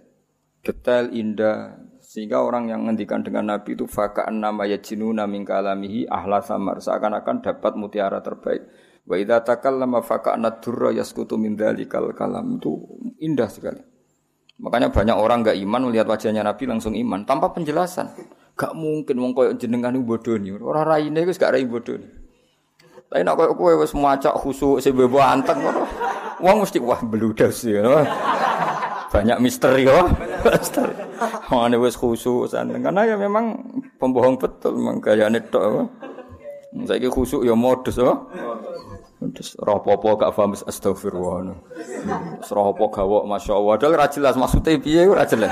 Detail 0.61 1.09
indah 1.11 1.73
sehingga 1.99 2.41
orang 2.41 2.73
yang 2.73 2.89
ngendikan 2.89 3.21
dengan 3.21 3.53
Nabi 3.53 3.77
itu 3.77 3.85
faka'an 3.85 4.41
nama 4.41 4.65
yajinuna 4.65 5.29
min 5.29 5.45
kalamihi 5.45 6.09
ahla 6.09 6.41
samar 6.41 6.81
seakan-akan 6.81 7.43
dapat 7.43 7.73
mutiara 7.77 8.17
terbaik. 8.23 8.65
Wa 9.09 9.17
idza 9.17 9.41
takallama 9.41 10.05
faka'na 10.05 10.61
durra 10.61 10.93
yaskutu 10.93 11.33
min 11.33 11.57
dzalikal 11.57 12.13
kalam 12.13 12.61
itu 12.61 12.77
indah 13.17 13.49
sekali. 13.49 13.81
Makanya 14.61 14.93
banyak 14.93 15.17
orang 15.17 15.41
enggak 15.41 15.57
iman 15.65 15.89
melihat 15.89 16.05
wajahnya 16.05 16.45
Nabi 16.45 16.69
langsung 16.69 16.93
iman 16.93 17.25
tanpa 17.25 17.49
penjelasan. 17.49 18.13
Gak 18.53 18.75
mungkin 18.77 19.17
wong 19.17 19.31
koyo 19.33 19.57
jenengan 19.57 19.97
bodoh 20.03 20.37
nih. 20.37 20.61
Ora 20.61 20.85
raine 20.85 21.25
wis 21.25 21.41
gak 21.41 21.57
rai 21.57 21.65
bodoh. 21.65 21.97
Tapi 23.09 23.25
nak 23.25 23.39
koyo 23.39 23.57
kowe 23.57 23.73
wis 23.81 23.97
macak 23.97 24.35
khusuk 24.37 24.77
sing 24.83 24.93
bebo 24.93 25.17
anteng. 25.17 25.57
Wong 26.43 26.61
mesti 26.61 26.77
wah 26.77 27.01
bludas 27.01 27.65
ya. 27.65 28.03
Banyak 29.09 29.41
misteri 29.41 29.89
ya. 29.89 30.05
Misteri. 30.43 30.93
Wong 31.49 31.73
wis 31.81 31.97
khusuk 31.97 32.51
santen 32.51 32.83
karena 32.83 33.09
ya 33.09 33.15
memang 33.17 33.57
pembohong 33.97 34.37
betul 34.37 34.77
memang 34.77 35.01
gayane 35.01 35.39
tok. 35.49 35.87
Saiki 36.85 37.09
khusuk 37.09 37.41
ya 37.47 37.57
modus 37.57 37.97
oh. 37.97 38.29
Terus 39.19 39.59
rapopo 39.59 40.15
gak 40.15 40.31
paham 40.31 40.55
astagfirullah. 40.55 41.51
Terus 42.39 42.51
rapopo 42.55 42.87
gawok 42.87 43.27
Masya 43.27 43.51
Allah. 43.51 43.73
Padahal 43.75 43.93
ra 43.99 44.07
jelas 44.07 44.35
maksudnya 44.39 44.79
piye 44.79 45.03
ora 45.03 45.27
jelas. 45.27 45.51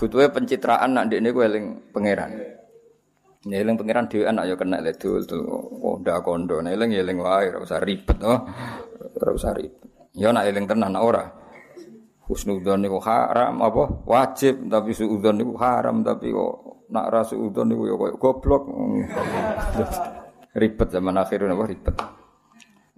Pencitraan 0.00 0.96
nak 0.96 1.12
ndekne 1.12 1.28
ku 1.36 1.44
eling 1.44 1.92
pangeran. 1.92 2.32
Nyeling 3.44 3.76
pangeran 3.76 4.08
dhewe 4.08 4.24
anak 4.24 4.48
ya 4.48 4.54
kena 4.56 4.80
le 4.80 4.96
dul 4.96 5.28
dul 5.28 5.44
konda 5.76 6.24
kondo. 6.24 6.64
Nyeling 6.64 6.96
nyeling 6.96 7.20
wae 7.20 7.52
ora 7.52 7.60
usah 7.60 7.84
ribet 7.84 8.16
oh. 8.24 8.48
Ora 9.20 9.30
usah 9.36 9.52
ribet. 9.52 10.16
Ya 10.16 10.32
nak 10.32 10.48
eling 10.48 10.64
tenan 10.64 10.96
ora. 10.96 11.28
Husnudzon 12.24 12.80
niku 12.80 12.96
haram 13.04 13.60
apa 13.60 14.06
wajib 14.08 14.72
tapi 14.72 14.96
suudzon 14.96 15.36
niku 15.36 15.52
haram 15.60 16.00
tapi 16.00 16.32
kok 16.32 16.86
nak 16.88 17.06
ra 17.12 17.20
suudzon 17.28 17.68
niku 17.68 17.92
ya 17.92 17.94
koyo 18.00 18.14
goblok. 18.16 18.62
ribet 20.56 20.88
zaman 20.88 21.20
akhir 21.20 21.44
napa 21.44 21.68
ribet. 21.68 22.19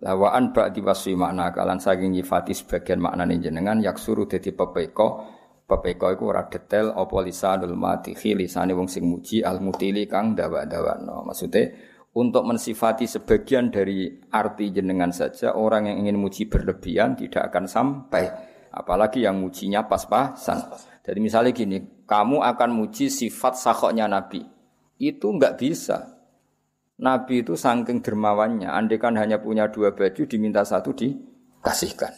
Lawaan 0.02 0.50
bak 0.50 0.74
diwaswi 0.74 1.14
makna 1.14 1.54
kalan 1.54 1.78
saking 1.78 2.18
nyifati 2.18 2.52
sebagian 2.52 2.98
maknane 2.98 3.38
jenengan 3.38 3.78
yak 3.78 4.02
suruh 4.02 4.26
dadi 4.26 4.50
pepeko 4.50 5.38
Pepeko 5.72 6.12
iku 6.12 6.24
ora 6.28 6.44
detail 6.52 6.92
apa 6.92 7.16
lisanul 7.24 7.72
matihi 7.78 8.36
lisane 8.36 8.76
wong 8.76 8.92
sing 8.92 9.08
muji 9.08 9.40
al 9.40 9.64
mutili 9.64 10.04
kang 10.04 10.36
dawa-dawano. 10.36 11.24
Maksudnya 11.24 11.64
untuk 12.12 12.44
mensifati 12.44 13.08
sebagian 13.08 13.72
dari 13.72 14.10
arti 14.36 14.68
jenengan 14.68 15.08
saja 15.16 15.56
orang 15.56 15.88
yang 15.88 16.04
ingin 16.04 16.20
muji 16.20 16.44
berlebihan 16.44 17.16
tidak 17.16 17.48
akan 17.48 17.64
sampai. 17.64 18.28
Apalagi 18.68 19.24
yang 19.24 19.40
mujinya 19.40 19.88
pas-pasan. 19.88 20.76
Jadi 21.04 21.18
misalnya 21.24 21.52
gini, 21.56 22.04
kamu 22.04 22.40
akan 22.40 22.70
muji 22.72 23.08
sifat 23.08 23.56
sakoknya 23.56 24.08
Nabi. 24.08 24.44
Itu 25.00 25.32
enggak 25.32 25.56
bisa. 25.56 26.21
Nabi 27.02 27.42
itu 27.42 27.58
saking 27.58 27.98
dermawannya, 27.98 28.70
andai 28.70 29.02
kan 29.02 29.18
hanya 29.18 29.42
punya 29.42 29.66
dua 29.66 29.90
baju, 29.90 30.22
diminta 30.22 30.62
satu 30.62 30.94
dikasihkan. 30.94 32.14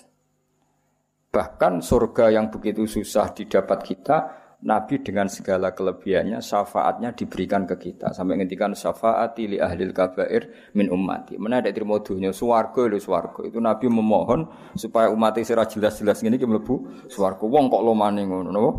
Bahkan 1.33 1.81
surga 1.81 2.31
yang 2.31 2.53
begitu 2.53 2.85
susah 2.85 3.33
didapat 3.33 3.81
kita, 3.81 4.17
Nabi 4.65 5.05
dengan 5.05 5.29
segala 5.29 5.77
kelebihannya, 5.77 6.41
syafaatnya 6.41 7.13
diberikan 7.13 7.69
ke 7.69 7.77
kita. 7.77 8.17
Sampai 8.17 8.41
ngendikan 8.41 8.73
syafaati 8.73 9.57
li 9.57 9.59
ahlil 9.61 9.93
kabair 9.93 10.73
min 10.73 10.89
ummati. 10.89 11.37
Mana 11.37 11.61
ada 11.61 11.69
terima 11.69 12.01
dunia, 12.01 12.33
suwargo 12.33 12.89
itu 12.89 12.97
suwargo. 12.97 13.45
Itu 13.45 13.61
Nabi 13.61 13.93
memohon 13.93 14.73
supaya 14.73 15.13
umat 15.13 15.37
Israel 15.37 15.69
jelas-jelas 15.69 16.25
ini 16.25 16.41
melebu 16.41 17.09
suwargo. 17.13 17.45
Wong 17.45 17.69
kok 17.69 17.83
lo 17.85 17.93
maning 17.93 18.25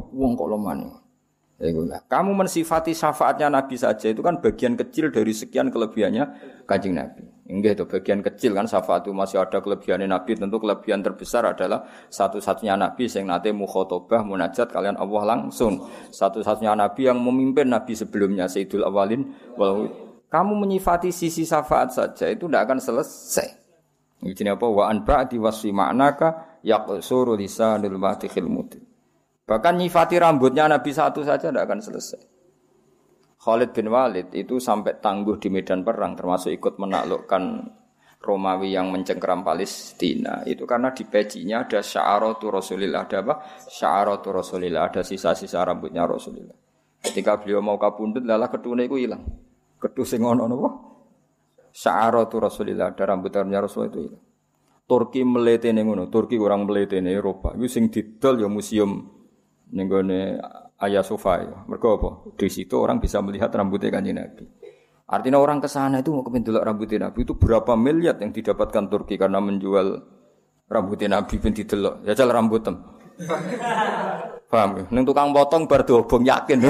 wong 0.09 0.31
kok 0.33 0.49
lo 0.49 0.57
maning. 0.57 1.04
Ya, 1.55 1.71
Kamu 2.11 2.35
mensifati 2.35 2.91
syafaatnya 2.91 3.47
Nabi 3.47 3.79
saja 3.79 4.11
itu 4.11 4.19
kan 4.19 4.43
bagian 4.43 4.75
kecil 4.75 5.07
dari 5.07 5.31
sekian 5.31 5.71
kelebihannya 5.71 6.23
kanjeng 6.67 6.99
Nabi. 6.99 7.23
Enggak 7.47 7.79
itu 7.79 7.85
bagian 7.87 8.19
kecil 8.19 8.51
kan 8.51 8.67
syafaat 8.67 9.07
itu 9.07 9.15
masih 9.15 9.39
ada 9.39 9.63
kelebihannya 9.63 10.11
Nabi. 10.11 10.35
Tentu 10.35 10.59
kelebihan 10.59 10.99
terbesar 10.99 11.47
adalah 11.47 11.87
satu-satunya 12.11 12.75
Nabi 12.75 13.07
yang 13.07 13.31
nanti 13.31 13.55
mukhotobah 13.55 14.27
munajat 14.27 14.67
kalian 14.67 14.99
Allah 14.99 15.23
langsung. 15.23 15.87
Satu-satunya 16.11 16.75
Nabi 16.75 17.07
yang 17.07 17.23
memimpin 17.23 17.71
Nabi 17.71 17.95
sebelumnya 17.95 18.51
Sayyidul 18.51 18.83
Awalin. 18.83 19.31
Kamu 20.27 20.53
menyifati 20.59 21.15
sisi 21.15 21.47
syafaat 21.47 21.95
saja 21.95 22.27
itu 22.27 22.51
tidak 22.51 22.67
akan 22.67 22.79
selesai. 22.83 23.47
Ini 24.25 24.57
apa? 24.57 24.67
Wa 24.67 24.91
an 24.91 25.07
ba'di 25.07 25.39
wasfi 25.39 25.69
ma'naka 25.69 26.59
yaqsuru 26.65 27.37
lisanul 27.39 27.95
mutin. 28.49 28.84
Bahkan 29.45 29.73
nyifati 29.77 30.17
rambutnya 30.17 30.65
Nabi 30.65 30.89
satu 30.89 31.21
saja 31.21 31.53
tidak 31.53 31.69
akan 31.69 31.79
selesai. 31.81 32.21
Khalid 33.37 33.77
bin 33.77 33.93
Walid 33.93 34.33
itu 34.33 34.57
sampai 34.57 34.97
tangguh 34.97 35.37
di 35.37 35.53
medan 35.53 35.85
perang, 35.85 36.17
termasuk 36.17 36.49
ikut 36.49 36.81
menaklukkan 36.81 37.43
Romawi 38.25 38.73
yang 38.73 38.89
mencengkeram 38.89 39.45
Palestina. 39.45 40.41
Itu 40.49 40.65
karena 40.65 40.89
di 40.97 41.05
pecinya 41.05 41.61
ada 41.61 41.77
sya'aratu 41.77 42.49
Rasulillah. 42.49 43.05
Ada 43.05 43.21
apa? 43.21 43.33
Sya'aratu 43.69 44.33
Rasulillah. 44.33 44.89
Ada 44.89 45.05
sisa-sisa 45.05 45.61
rambutnya 45.61 46.09
Rasulillah. 46.09 46.57
Ketika 47.05 47.37
beliau 47.37 47.61
mau 47.61 47.77
kabundut, 47.77 48.25
lala 48.25 48.49
ketune 48.49 48.89
itu 48.89 48.97
hilang. 48.97 49.21
Ketu 49.77 50.01
sing 50.01 50.25
ono 50.25 50.49
napa? 50.49 50.69
Sya'aratu 51.69 52.41
Rasulillah. 52.41 52.97
Ada 52.97 53.13
rambut 53.13 53.29
rambutnya 53.29 53.61
Rasul 53.61 53.93
itu 53.93 53.99
hilang. 54.09 54.23
Turki 54.89 55.21
meletene 55.21 55.85
ngono, 55.85 56.09
Turki 56.09 56.41
orang 56.41 56.65
meletene 56.65 57.13
Eropa. 57.13 57.53
Itu 57.53 57.69
sing 57.69 57.93
didol 57.93 58.41
ya 58.41 58.49
museum 58.49 59.05
nenggone 59.71 60.37
Ayah 60.75 61.01
Sofa 61.01 61.39
ya. 61.41 61.57
Mergo 61.65 61.95
apa? 61.95 62.09
Di 62.35 62.51
situ 62.51 62.75
orang 62.75 62.99
bisa 62.99 63.23
melihat 63.23 63.49
rambutnya 63.55 63.89
kanjeng 63.89 64.19
Nabi. 64.19 64.43
Artinya 65.05 65.37
orang 65.37 65.61
ke 65.61 65.69
sana 65.69 66.01
itu 66.01 66.09
mau 66.09 66.25
kependelok 66.25 66.65
rambutnya 66.65 67.09
Nabi 67.09 67.23
itu 67.23 67.37
berapa 67.37 67.77
miliar 67.77 68.17
yang 68.17 68.33
didapatkan 68.33 68.89
Turki 68.89 69.21
karena 69.21 69.37
menjual 69.37 70.01
rambutnya 70.65 71.21
Nabi 71.21 71.37
pun 71.37 71.53
didelok. 71.53 72.03
Ya 72.03 72.13
rambut 72.17 72.33
rambutem. 72.65 72.75
Paham 74.51 74.69
ya? 74.77 74.83
Neng 74.91 75.03
tukang 75.07 75.33
potong 75.33 75.65
bar 75.65 75.85
dobong 75.87 76.25
yakin. 76.25 76.65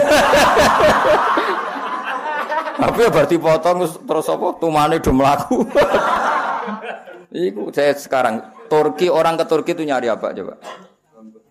Tapi 2.76 3.00
ya 3.02 3.10
berarti 3.10 3.36
potong 3.40 3.88
terus 3.88 4.28
apa? 4.28 4.48
Tumane 4.60 5.00
do 5.00 5.12
mlaku. 5.16 5.64
Iku 7.36 7.68
saya 7.72 7.92
sekarang 7.96 8.40
Turki 8.72 9.12
orang 9.12 9.36
ke 9.36 9.46
Turki 9.48 9.72
itu 9.76 9.84
nyari 9.84 10.08
apa 10.08 10.32
coba? 10.32 10.56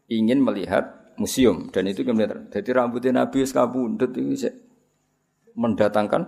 Ingin 0.08 0.40
melihat 0.40 1.03
museum 1.16 1.70
dan 1.70 1.86
itu 1.86 2.02
kemudian 2.02 2.50
jadi 2.50 2.70
rambutnya 2.74 3.24
Nabi 3.24 3.46
kabundut 3.46 4.12
itu 4.14 4.50
mendatangkan 5.54 6.22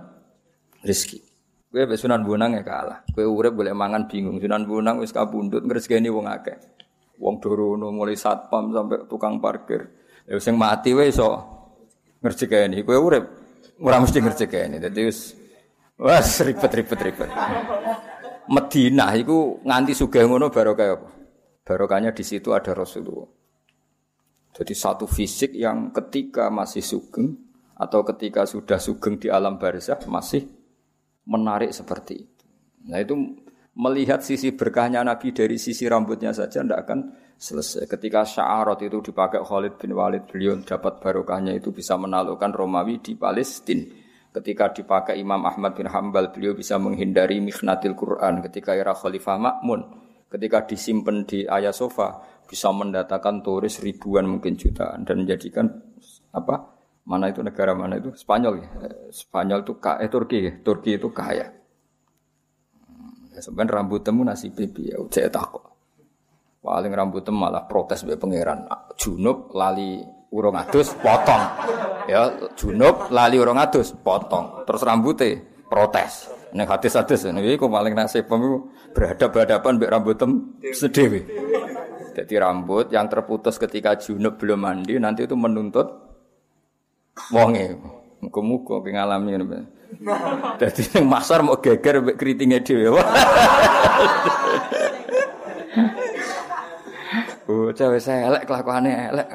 rezeki. 0.87 1.19
Kue 1.67 1.85
Sunan 1.99 2.25
Bonang 2.25 2.57
ya 2.57 2.63
kalah. 2.65 3.05
Kue 3.13 3.27
urep 3.27 3.53
boleh 3.53 3.75
mangan 3.75 4.09
bingung. 4.09 4.41
Sunan 4.41 4.65
Bonang 4.65 5.03
wis 5.03 5.13
kabundut 5.13 5.67
ngresgeni 5.67 6.09
wong 6.09 6.25
akeh. 6.31 6.57
Wong 7.21 7.43
dorono 7.43 7.93
mulai 7.93 8.17
satpam 8.17 8.73
sampai 8.73 9.05
tukang 9.11 9.43
parkir. 9.43 9.85
Ya 10.25 10.39
sing 10.41 10.57
mati 10.57 10.97
wae 10.97 11.11
iso 11.13 11.27
ngerjekeni. 12.25 12.81
Kue 12.87 12.97
urep 12.97 13.25
ora 13.83 14.01
mesti 14.01 14.25
ngerjekeni. 14.25 14.81
Dadi 14.81 15.01
wis 15.05 15.37
wes 16.01 16.41
ribet 16.47 16.73
ribet. 16.73 17.31
Medina 18.47 19.11
iku 19.19 19.61
nganti 19.67 19.93
sugih 19.93 20.25
ngono 20.25 20.49
baru 20.55 20.73
kaya 20.73 20.95
apa? 20.97 21.09
Barokahnya 21.67 22.15
di 22.15 22.23
situ 22.23 22.55
ada 22.55 22.71
Rasulullah. 22.73 23.36
Jadi 24.57 24.73
satu 24.73 25.05
fisik 25.05 25.53
yang 25.53 25.93
ketika 25.93 26.49
masih 26.49 26.81
sugeng 26.81 27.37
atau 27.77 28.01
ketika 28.09 28.49
sudah 28.49 28.81
sugeng 28.81 29.21
di 29.21 29.29
alam 29.29 29.61
barzah 29.61 30.01
masih 30.09 30.49
menarik 31.29 31.77
seperti 31.77 32.25
itu. 32.25 32.45
Nah 32.89 33.05
itu 33.05 33.13
melihat 33.77 34.25
sisi 34.25 34.57
berkahnya 34.57 35.05
Nabi 35.05 35.37
dari 35.37 35.61
sisi 35.61 35.85
rambutnya 35.85 36.33
saja 36.33 36.65
tidak 36.65 36.89
akan 36.89 37.13
selesai. 37.37 37.85
Ketika 37.85 38.25
sya'arat 38.25 38.81
itu 38.81 39.13
dipakai 39.13 39.45
Khalid 39.45 39.77
bin 39.77 39.93
Walid, 39.93 40.25
beliau 40.25 40.57
dapat 40.65 41.05
barokahnya 41.05 41.53
itu 41.53 41.69
bisa 41.69 42.01
menaklukkan 42.01 42.57
Romawi 42.57 43.05
di 43.05 43.13
Palestina. 43.13 43.85
Ketika 44.33 44.73
dipakai 44.73 45.17
Imam 45.17 45.45
Ahmad 45.49 45.77
bin 45.77 45.89
Hambal, 45.89 46.33
beliau 46.33 46.53
bisa 46.53 46.77
menghindari 46.77 47.41
mikhnatil 47.41 47.97
Quran. 47.97 48.45
Ketika 48.45 48.77
era 48.77 48.93
Khalifah 48.93 49.37
Makmun, 49.41 49.81
ketika 50.29 50.65
disimpan 50.65 51.25
di 51.25 51.49
Ayah 51.49 51.73
Sofa, 51.73 52.36
bisa 52.47 52.71
mendatangkan 52.71 53.43
turis 53.43 53.83
ribuan 53.83 54.31
mungkin 54.31 54.55
jutaan. 54.55 55.03
Dan 55.03 55.27
menjadikan 55.27 55.67
apa 56.33 56.79
mana 57.07 57.31
itu 57.31 57.43
negara 57.43 57.75
mana 57.75 57.99
itu? 57.99 58.15
Spanyol 58.15 58.55
ya. 58.63 58.69
Spanyol 59.11 59.63
itu 59.67 59.75
kaya 59.83 60.07
eh, 60.07 60.11
Turki 60.11 60.39
ya. 60.43 60.53
Turki 60.63 60.97
itu 60.99 61.11
kaya. 61.11 61.47
Ya, 63.37 63.41
sebenarnya 63.45 63.85
rambut 63.85 64.01
temu 64.01 64.25
nasi 64.25 64.49
pipi 64.49 64.89
ya 64.89 64.97
saya 65.13 65.29
takut. 65.29 65.61
Paling 66.65 66.89
rambut 66.89 67.21
temu 67.21 67.45
malah 67.45 67.69
protes 67.69 68.01
be 68.03 68.17
pangeran. 68.17 68.65
Junub 68.97 69.53
lali 69.53 70.01
urung 70.33 70.57
adus 70.57 70.97
potong. 70.97 71.43
Ya 72.09 72.33
junub 72.57 73.13
lali 73.13 73.37
urung 73.37 73.61
adus 73.61 73.93
potong. 73.93 74.65
Terus 74.65 74.83
rambutnya 74.83 75.37
protes. 75.69 76.33
Nek 76.57 76.73
hadis-hadis 76.73 77.29
ini 77.29 77.61
kok 77.61 77.69
paling 77.69 77.93
nasib 77.93 78.25
berhadapan 78.97 79.29
berhadapan 79.29 79.73
mbek 79.77 79.91
rambut 79.93 80.17
tem 80.17 80.31
sedewi. 80.73 81.21
Jadi 82.17 82.33
rambut 82.41 82.89
yang 82.89 83.13
terputus 83.13 83.61
ketika 83.61 83.93
junub 84.01 84.41
belum 84.41 84.65
mandi 84.65 84.97
nanti 84.97 85.29
itu 85.29 85.37
menuntut 85.37 85.85
wonge. 87.29 87.77
Muga-muga 88.25 88.81
ngalami 88.81 89.37
ngene. 89.37 89.61
Dadi 90.61 90.83
ning 90.97 91.05
masar 91.05 91.45
mau 91.45 91.61
geger 91.61 92.01
mbek 92.01 92.17
kritinge 92.17 92.65
dhewe. 92.65 92.97
Oh, 97.47 97.71
cewek 97.71 98.01
saya 98.01 98.33
elek 98.33 98.49
kelakuannya 98.49 99.13
elek. 99.13 99.29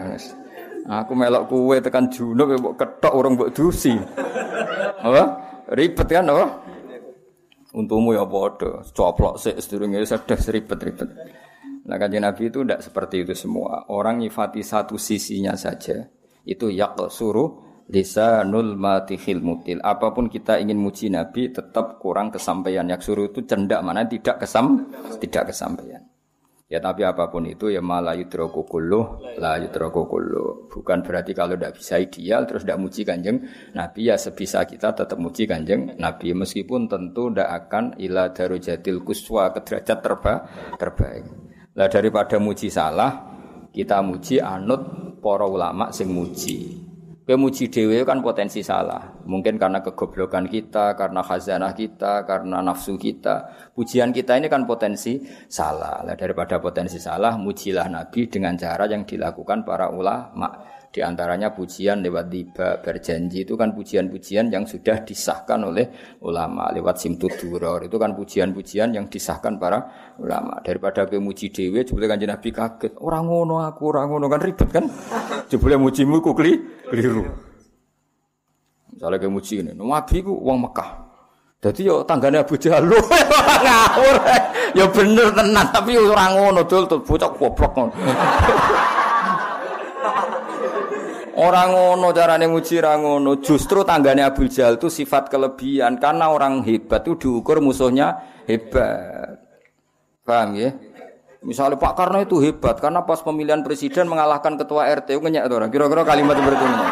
Aku 0.89 1.13
melok 1.13 1.53
kue 1.53 1.77
tekan 1.85 2.09
junub 2.09 2.50
mbok 2.57 2.81
ketok 2.81 3.13
orang 3.13 3.38
mbok 3.38 3.53
dusi. 3.53 3.93
Apa? 5.05 5.23
Ribet 5.69 6.09
kan 6.09 6.33
apa? 6.33 6.65
Untukmu 7.71 8.11
ya 8.11 8.27
padha, 8.27 8.83
coplok 8.91 9.39
sik 9.39 9.55
sedurunge 9.61 10.03
sedih 10.03 10.35
ribet-ribet. 10.35 11.09
Nah 11.91 12.00
kanjeng 12.00 12.24
Nabi 12.24 12.48
itu 12.48 12.63
tidak 12.63 12.88
seperti 12.88 13.27
itu 13.27 13.36
semua. 13.36 13.83
Orang 13.91 14.24
nyifati 14.24 14.63
satu 14.63 14.95
sisinya 14.95 15.60
saja. 15.60 16.07
Itu 16.48 16.71
yak 16.71 16.95
suruh 17.12 17.83
nul 18.48 18.79
matihil 18.79 19.43
mutil. 19.43 19.83
Apa 19.83 20.15
pun 20.15 20.31
kita 20.31 20.55
ingin 20.63 20.79
muji 20.79 21.12
Nabi 21.12 21.51
tetap 21.51 22.00
kurang 22.00 22.31
kesampaian. 22.31 22.88
Yak 22.88 23.03
suruh 23.03 23.27
itu 23.27 23.43
cendak 23.43 23.83
mana 23.83 24.07
tidak 24.07 24.39
kesam 24.39 24.88
tidak 25.19 25.51
kesampaian. 25.51 26.00
Ya 26.71 26.79
tapi 26.79 27.03
apa 27.03 27.27
pun 27.27 27.43
itu 27.43 27.67
ya 27.67 27.83
malah 27.83 28.15
yudroku 28.15 28.63
kulluh, 28.63 29.19
la. 29.43 29.60
Bukan 30.71 31.03
berarti 31.03 31.36
kalau 31.36 31.60
tidak 31.60 31.75
bisa 31.75 32.00
ideal 32.00 32.48
terus 32.48 32.63
tidak 32.63 32.79
muji 32.79 33.03
kanjeng 33.03 33.43
Nabi 33.75 34.07
ya 34.07 34.15
sebisa 34.15 34.63
kita 34.63 34.95
tetap 34.95 35.19
muji 35.19 35.43
kanjeng 35.43 36.00
Nabi. 36.00 36.31
Meskipun 36.31 36.88
tentu 36.88 37.27
tidak 37.27 37.67
akan 37.67 38.00
ila 38.00 38.31
darujatil 38.31 39.03
kuswa 39.03 39.51
ke 39.51 39.67
derajat 39.67 40.00
terba, 40.00 40.48
terbaik. 40.79 41.50
Lah 41.71 41.87
daripada 41.87 42.35
muji 42.35 42.67
salah, 42.67 43.31
kita 43.71 44.03
muji 44.03 44.43
anut 44.43 44.81
para 45.23 45.47
ulama 45.47 45.87
sing 45.95 46.11
muji. 46.11 46.91
Kemuji 47.21 47.71
dewe 47.71 48.03
kan 48.03 48.19
potensi 48.19 48.59
salah. 48.59 49.23
Mungkin 49.23 49.55
karena 49.55 49.79
kegoblokan 49.79 50.51
kita, 50.51 50.99
karena 50.99 51.23
khazanah 51.23 51.71
kita, 51.71 52.27
karena 52.27 52.60
nafsu 52.60 52.99
kita. 52.99 53.47
Pujian 53.71 54.12
kita 54.12 54.36
ini 54.36 54.51
kan 54.51 54.67
potensi 54.67 55.21
salah. 55.47 56.03
Lah 56.03 56.19
daripada 56.19 56.60
potensi 56.60 56.99
salah, 56.99 57.39
mujilah 57.39 57.88
Nabi 57.88 58.27
dengan 58.27 58.60
cara 58.60 58.84
yang 58.89 59.07
dilakukan 59.07 59.63
para 59.63 59.93
ulama. 59.93 60.70
Di 60.91 60.99
antaranya 60.99 61.56
pujian 61.56 62.04
lewat 62.04 62.27
tiba 62.27 62.84
berjanji. 62.84 63.47
Itu 63.47 63.56
kan 63.56 63.71
pujian-pujian 63.71 64.51
yang 64.51 64.67
sudah 64.67 65.08
disahkan 65.08 65.63
oleh 65.63 65.88
ulama. 66.19 66.67
Lewat 66.75 66.99
simtud 66.99 67.32
duror. 67.39 67.88
Itu 67.88 67.95
kan 67.95 68.12
pujian-pujian 68.12 68.91
yang 68.91 69.08
disahkan 69.08 69.56
para 69.56 70.12
ulama. 70.19 70.60
Daripada 70.60 71.08
ke 71.08 71.15
muji 71.15 71.47
dewe 71.47 71.88
jebule 71.88 72.12
kanjeng 72.12 72.27
Nabi 72.27 72.51
kaget. 72.51 72.99
Orang 72.99 73.32
ngono 73.32 73.63
aku 73.63 73.88
orang 73.88 74.12
ngono. 74.12 74.27
Kan 74.27 74.43
ribet 74.43 74.67
kan? 74.67 74.86
Jebule 75.47 75.80
mujimu 75.80 76.19
ku 76.19 76.36
keliru. 76.36 77.23
Misalnya 78.91 79.15
ke 79.15 79.32
muji 79.32 79.63
ini 79.63 79.71
Nabi 79.71 80.17
ku 80.19 80.43
wong 80.43 80.67
Mekah. 80.67 81.08
Jadi 81.63 81.88
yo 81.88 82.04
tanggane 82.04 82.43
Abu 82.43 82.60
Jahal. 82.60 82.84
Ngawur. 83.63 84.17
Ya 84.75 84.91
bener 84.91 85.32
tenan 85.32 85.71
tapi 85.71 85.95
orang 85.95 86.36
ngono 86.36 86.67
dul. 86.67 86.84
Bocah 86.84 87.32
goblok 87.32 87.71
ngono 87.80 87.95
Orang 91.32 91.72
ngono 91.72 92.12
carane 92.12 92.44
muji 92.44 92.84
ra 92.84 93.00
ngono. 93.00 93.39
Justru 93.39 93.88
tanggane 93.88 94.20
Abu 94.20 94.52
Jahal 94.52 94.76
itu 94.76 94.91
sifat 94.91 95.32
kelebihan 95.32 95.96
karena 95.96 96.28
orang 96.28 96.60
hebat 96.67 97.08
itu 97.08 97.15
diukur 97.15 97.63
musuhnya 97.63 98.20
hebat. 98.44 99.39
Paham 100.28 100.60
ya? 100.60 100.76
Misalnya 101.41 101.80
Pak 101.80 101.94
Karno 101.98 102.22
itu 102.22 102.38
hebat 102.44 102.78
karena 102.78 103.02
pas 103.02 103.24
pemilihan 103.24 103.65
presiden 103.65 104.06
mengalahkan 104.06 104.60
ketua 104.60 104.91
RT 104.91 105.17
ngenyek 105.17 105.48
orang. 105.48 105.72
Kira-kira 105.74 106.04
kalimat 106.06 106.36
seperti 106.38 106.63
ini. 106.67 106.86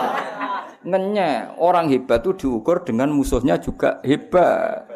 Ngenyek 0.80 1.38
orang 1.60 1.86
hebat 1.92 2.24
itu 2.24 2.32
diukur 2.48 2.82
dengan 2.88 3.12
musuhnya 3.12 3.60
juga 3.60 4.00
hebat. 4.08 4.88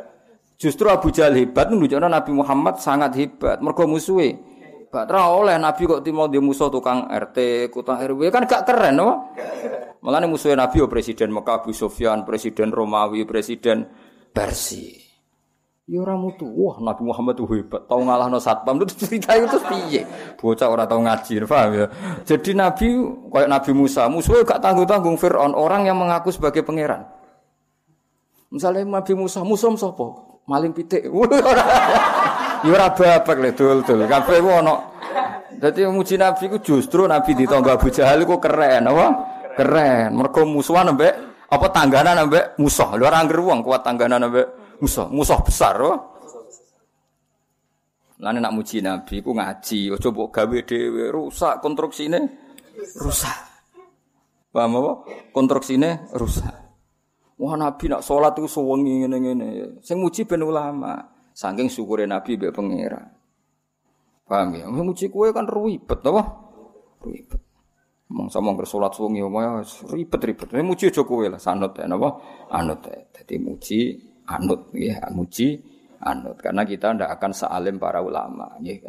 Justru 0.56 0.88
Abu 0.88 1.12
Jahal 1.12 1.36
hebat 1.36 1.68
menunjukkan 1.68 2.08
Nabi 2.08 2.32
Muhammad 2.32 2.80
sangat 2.80 3.14
hebat. 3.20 3.60
Mergo 3.60 3.84
musuhe 3.86 4.53
Batra 4.94 5.26
oleh 5.26 5.58
Nabi 5.58 5.90
kok 5.90 6.06
timau 6.06 6.30
di 6.30 6.38
musuh 6.38 6.70
tukang 6.70 7.10
RT, 7.10 7.66
kota 7.74 7.98
RW 7.98 8.30
kan 8.30 8.46
gak 8.46 8.62
keren, 8.62 8.94
no? 8.94 9.34
Malah 10.06 10.22
musuhnya 10.30 10.70
Nabi, 10.70 10.86
oh, 10.86 10.90
presiden 10.92 11.34
Mekah, 11.34 11.66
Abu 11.66 11.74
Sufyan, 11.74 12.22
presiden 12.22 12.70
Romawi, 12.70 13.26
presiden 13.26 13.90
Persi. 14.30 15.02
Ya 15.90 15.98
orang 16.06 16.30
mutu, 16.30 16.46
wah 16.46 16.78
Nabi 16.78 17.10
Muhammad 17.10 17.34
tuh 17.34 17.50
hebat, 17.50 17.90
tahu 17.90 18.06
ngalah 18.06 18.30
no 18.30 18.38
satpam 18.38 18.80
itu 18.86 18.94
cerita 19.04 19.34
itu 19.34 19.58
piye? 19.66 20.06
Bocah 20.38 20.70
orang 20.70 20.86
tahu 20.86 21.02
ngaji, 21.10 21.34
paham 21.44 21.70
ya? 21.74 21.86
Jadi 22.24 22.52
Nabi 22.54 22.88
kayak 23.34 23.50
Nabi 23.50 23.72
Musa, 23.74 24.06
musuhnya 24.06 24.46
gak 24.46 24.62
tanggung 24.62 24.86
tanggung 24.86 25.18
Fir'aun, 25.18 25.58
orang 25.58 25.90
yang 25.90 25.98
mengaku 25.98 26.30
sebagai 26.30 26.62
pangeran. 26.62 27.10
Misalnya 28.54 28.86
Nabi 28.86 29.18
Musa, 29.18 29.42
Musa 29.42 29.74
sopo, 29.74 30.38
maling 30.46 30.72
pitik. 30.72 31.10
Ya 32.64 32.72
ora 32.72 32.96
babak 32.96 33.38
le 33.44 33.52
dul-dul. 33.52 34.08
Kabeh 34.08 34.40
ku 34.40 34.50
ana. 34.50 34.76
Dadi 35.60 35.84
muji 35.84 36.16
Nabi 36.16 36.48
ku 36.48 36.58
justru 36.64 37.04
Nabi 37.04 37.36
ditangga 37.36 37.76
Abu 37.76 37.92
Jahal 37.92 38.24
ku 38.24 38.40
keren 38.40 38.88
apa? 38.88 39.06
Keren. 39.60 40.16
Mergo 40.16 40.48
musuhan 40.48 40.96
ambek 40.96 41.14
apa 41.52 41.68
tangganan 41.76 42.24
ambek 42.24 42.56
musuh. 42.56 42.96
Lho 42.96 43.04
ora 43.04 43.20
wong 43.28 43.60
kuat 43.68 43.84
tangganan 43.84 44.32
ambek 44.32 44.80
musuh. 44.80 45.12
Musuh 45.12 45.40
besar 45.44 45.76
oh. 45.84 46.00
Lan 48.24 48.40
nak 48.40 48.56
muji 48.56 48.80
Nabi 48.80 49.20
ku 49.20 49.36
ngaji, 49.36 49.92
aja 49.92 50.08
mbok 50.08 50.32
gawe 50.32 50.58
dhewe 50.64 51.12
rusak 51.12 51.60
konstruksine 51.60 52.20
rusak. 52.96 53.36
Paham 54.48 54.80
apa? 54.80 54.92
Konstruksine 55.36 56.08
rusak. 56.16 56.56
Wah 57.36 57.60
Nabi 57.60 57.92
nak 57.92 58.00
sholat 58.00 58.40
itu 58.40 58.48
sewengi 58.48 59.04
ngene-ngene. 59.04 59.84
Sing 59.84 60.00
muji 60.00 60.24
ben 60.24 60.40
ulama. 60.40 61.13
Saking 61.34 61.68
syukure 61.68 62.06
Nabi 62.06 62.38
mbek 62.38 62.54
pangeran. 62.54 63.10
Paham 64.24 64.56
ya? 64.56 64.66
Muji 64.70 65.10
kue 65.10 65.34
kan 65.36 65.50
ribet 65.50 66.00
apa? 66.06 66.24
Ribet. 67.04 67.42
Mong 68.14 68.30
sama 68.30 68.54
ngger 68.54 68.70
salat 68.70 68.94
suwengi 68.94 69.26
omah 69.26 69.66
ribet-ribet. 69.90 70.54
Muji 70.62 70.94
aja 70.94 71.02
kowe 71.02 71.26
lah 71.26 71.42
sanut 71.42 71.74
ya 71.74 71.90
napa? 71.90 72.22
Anut. 72.54 72.86
Dadi 72.86 73.36
muji 73.42 73.98
anut 74.30 74.70
ya, 74.78 75.10
muji 75.12 75.60
anut 76.06 76.38
karena 76.40 76.64
kita 76.64 76.94
ndak 76.94 77.10
akan 77.20 77.32
sealim 77.34 77.76
para 77.82 78.00
ulama 78.00 78.54
nggih. 78.62 78.86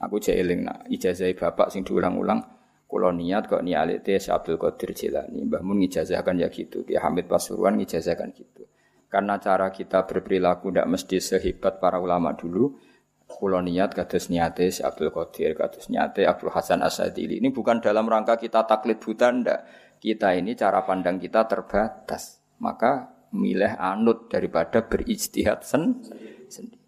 Aku 0.00 0.16
jek 0.16 0.36
eling 0.36 0.64
nak 0.64 0.88
ijazah 0.88 1.28
bapak 1.36 1.68
sing 1.68 1.84
diulang-ulang 1.84 2.40
kula 2.88 3.14
niat 3.14 3.46
kok 3.46 3.62
nialite 3.62 4.16
Abdul 4.18 4.58
Qadir 4.58 4.90
Jilani. 4.96 5.46
Mbah 5.46 5.62
mun 5.62 5.78
ngijazahkan 5.84 6.40
ya 6.40 6.48
gitu. 6.50 6.82
Ki 6.82 6.98
Hamid 6.98 7.30
Pasuruan 7.30 7.78
ngijazahkan 7.78 8.32
gitu. 8.34 8.66
Karena 9.10 9.42
cara 9.42 9.74
kita 9.74 10.06
berperilaku 10.06 10.70
tidak 10.70 10.86
mesti 10.86 11.18
sehebat 11.18 11.82
para 11.82 11.98
ulama 11.98 12.38
dulu. 12.38 12.78
Kulo 13.26 13.58
niat 13.58 13.94
kados 13.94 14.30
niate 14.30 14.70
si 14.70 14.82
Abdul 14.86 15.10
Qadir, 15.10 15.58
kados 15.58 15.90
niate 15.90 16.26
Abdul 16.26 16.54
Hasan 16.54 16.82
Asadili. 16.82 17.42
Ini 17.42 17.50
bukan 17.50 17.82
dalam 17.82 18.06
rangka 18.06 18.38
kita 18.38 18.66
taklid 18.66 19.02
buta 19.02 19.34
ndak. 19.34 19.60
Kita 19.98 20.34
ini 20.34 20.54
cara 20.54 20.86
pandang 20.86 21.18
kita 21.18 21.46
terbatas. 21.50 22.38
Maka 22.62 23.20
milih 23.34 23.78
anut 23.78 24.30
daripada 24.30 24.82
berijtihad 24.86 25.62
sen 25.62 26.02
sendiri. 26.50 26.82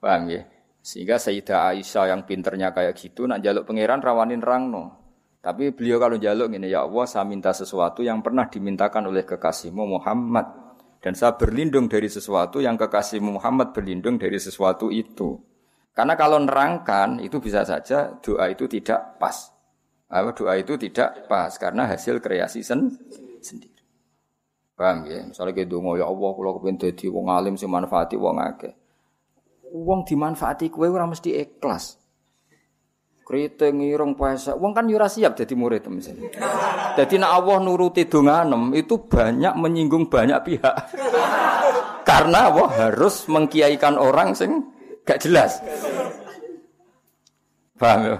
Paham 0.00 0.32
ya? 0.32 0.42
Sehingga 0.80 1.20
Sayyidah 1.20 1.76
Aisyah 1.76 2.08
yang 2.08 2.24
pinternya 2.24 2.72
kayak 2.72 2.96
gitu, 2.96 3.28
nak 3.28 3.44
jaluk 3.44 3.68
pangeran 3.68 4.00
rawanin 4.00 4.40
rangno. 4.40 4.96
Tapi 5.40 5.72
beliau 5.76 6.00
kalau 6.00 6.16
jaluk 6.16 6.52
ini, 6.52 6.72
ya 6.72 6.84
Allah 6.88 7.04
saya 7.04 7.24
minta 7.28 7.52
sesuatu 7.52 8.00
yang 8.00 8.24
pernah 8.24 8.48
dimintakan 8.48 9.08
oleh 9.12 9.24
kekasihmu 9.24 10.00
Muhammad. 10.00 10.69
Dan 11.00 11.16
saya 11.16 11.32
berlindung 11.36 11.88
dari 11.88 12.12
sesuatu 12.12 12.60
yang 12.60 12.76
kekasihmu 12.76 13.40
Muhammad 13.40 13.72
berlindung 13.72 14.20
dari 14.20 14.36
sesuatu 14.36 14.92
itu. 14.92 15.40
Karena 15.96 16.16
kalau 16.16 16.40
nerangkan 16.40 17.20
itu 17.24 17.40
bisa 17.40 17.64
saja 17.64 18.20
doa 18.20 18.48
itu 18.52 18.68
tidak 18.68 19.16
pas. 19.16 19.52
Apa 20.08 20.32
doa 20.32 20.56
itu 20.56 20.76
tidak 20.80 21.28
pas 21.28 21.52
karena 21.60 21.84
hasil 21.84 22.20
kreasi 22.20 22.64
sen 22.64 22.88
sendiri. 23.40 23.80
Paham 24.80 25.04
ya? 25.04 25.20
Misalnya 25.28 25.52
kita 25.52 25.76
dongo 25.76 26.00
ya 26.00 26.08
Allah 26.08 26.30
kalau 26.32 26.56
kepen 26.56 26.80
dadi 26.80 27.04
wong 27.12 27.28
alim 27.28 27.54
sing 27.60 27.68
manfaati 27.68 28.16
wong 28.16 28.40
akeh. 28.40 28.72
Wong 29.76 30.08
dimanfaati 30.08 30.72
kowe 30.72 30.88
ora 30.88 31.04
mesti 31.04 31.36
ikhlas. 31.36 31.99
Kriting 33.24 33.86
irung 33.86 34.18
puasa, 34.18 34.58
wong 34.58 34.74
kan 34.74 34.90
ora 34.90 35.06
siap 35.06 35.38
jadi 35.38 35.54
murid 35.54 35.86
misalnya. 35.86 36.34
Jadi 36.98 37.14
nak 37.22 37.30
Allah 37.30 37.62
nuruti 37.62 38.02
donganem 38.10 38.74
itu 38.74 39.06
banyak 39.06 39.54
menyinggung 39.54 40.10
banyak 40.10 40.38
pihak. 40.42 40.74
Karena 42.10 42.50
Allah 42.50 42.68
harus 42.74 43.30
mengkiaikan 43.30 43.94
orang 43.94 44.34
sing 44.34 44.66
gak 45.06 45.22
jelas. 45.22 45.62
Paham 47.78 48.00
ya? 48.02 48.16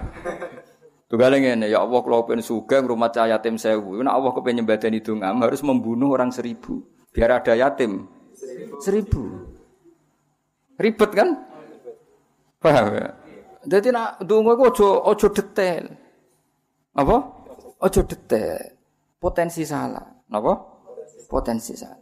Tugale 1.11 1.43
ngene, 1.43 1.67
ya 1.67 1.83
Allah 1.83 1.99
kalau 2.07 2.23
pengen 2.23 2.39
sugeng 2.39 2.87
rumah 2.87 3.11
cahaya 3.11 3.35
yatim 3.35 3.59
sewu, 3.59 3.99
nah 3.99 4.15
Allah 4.15 4.31
kepengen 4.31 4.63
nyembadani 4.63 5.03
dongam 5.03 5.43
harus 5.43 5.59
membunuh 5.59 6.15
orang 6.15 6.31
seribu. 6.31 6.87
Biar 7.11 7.43
ada 7.43 7.51
yatim 7.51 8.07
seribu. 8.79 9.27
Ribet 10.79 11.11
kan? 11.11 11.35
Paham 12.63 12.95
ya? 12.95 13.20
Jadi 13.61 13.93
nak 13.93 14.25
donga 14.25 14.57
iku 14.57 14.63
aja 14.73 14.89
aja 15.05 15.27
detail. 15.29 15.83
Apa? 16.97 17.17
Aja 17.77 18.01
detail. 18.01 18.61
Potensi 19.21 19.61
salah. 19.61 20.01
Napa? 20.33 20.53
Potensi 21.29 21.77
salah. 21.77 22.01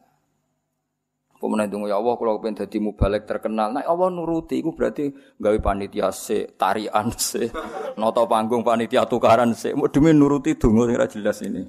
Pemenang 1.40 1.72
donga 1.72 1.88
ya 1.88 1.96
Allah 1.96 2.20
kalau 2.20 2.36
pengen 2.44 2.64
dadi 2.64 2.84
mubalek 2.84 3.24
terkenal. 3.24 3.72
Nah 3.72 3.84
Allah 3.88 4.12
nuruti 4.12 4.60
iku 4.60 4.76
berarti 4.76 5.08
gawe 5.40 5.56
panitia 5.64 6.12
se, 6.12 6.52
tarian 6.60 7.16
se, 7.20 7.48
nota 7.96 8.28
panggung 8.28 8.60
panitia 8.60 9.08
tukaran 9.08 9.56
se. 9.56 9.72
Mau 9.72 9.88
demi 9.88 10.12
nuruti 10.12 10.60
donga 10.60 10.84
sing 11.08 11.24
jelas 11.24 11.40
ini. 11.40 11.64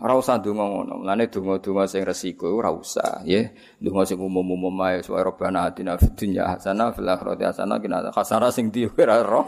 Ora 0.00 0.16
usah 0.16 0.40
donga 0.40 0.64
ngono. 0.64 1.04
Mulane 1.04 1.28
donga-donga 1.28 1.84
sing 1.84 2.02
resiko 2.08 2.48
ora 2.48 2.72
usah, 2.72 3.20
nggih. 3.20 3.76
Donga 3.84 4.08
sing 4.08 4.16
umum-umum 4.16 4.72
ae 4.88 5.04
supaya 5.04 5.28
robana 5.28 5.68
atina 5.68 6.00
fid 6.00 6.16
dunya 6.16 6.48
hasanah 6.48 6.96
fil 6.96 7.04
akhirati 7.04 7.44
hasanah 7.44 7.76
kina 7.84 8.08
hasanah 8.08 8.48
sing 8.48 8.72
di 8.72 8.88
ora 8.88 9.20
ro. 9.20 9.44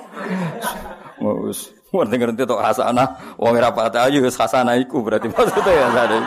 Wis 1.48 1.72
ngerti-ngerti 1.88 2.44
tok 2.44 2.60
hasanah, 2.60 3.36
wong 3.40 3.56
ora 3.56 3.72
pati 3.72 3.96
ayu 3.96 4.20
wis 4.20 4.36
hasanah 4.36 4.76
iku 4.76 5.00
berarti 5.00 5.32
maksudnya 5.32 5.72
ya 5.72 5.86
ada. 5.88 6.18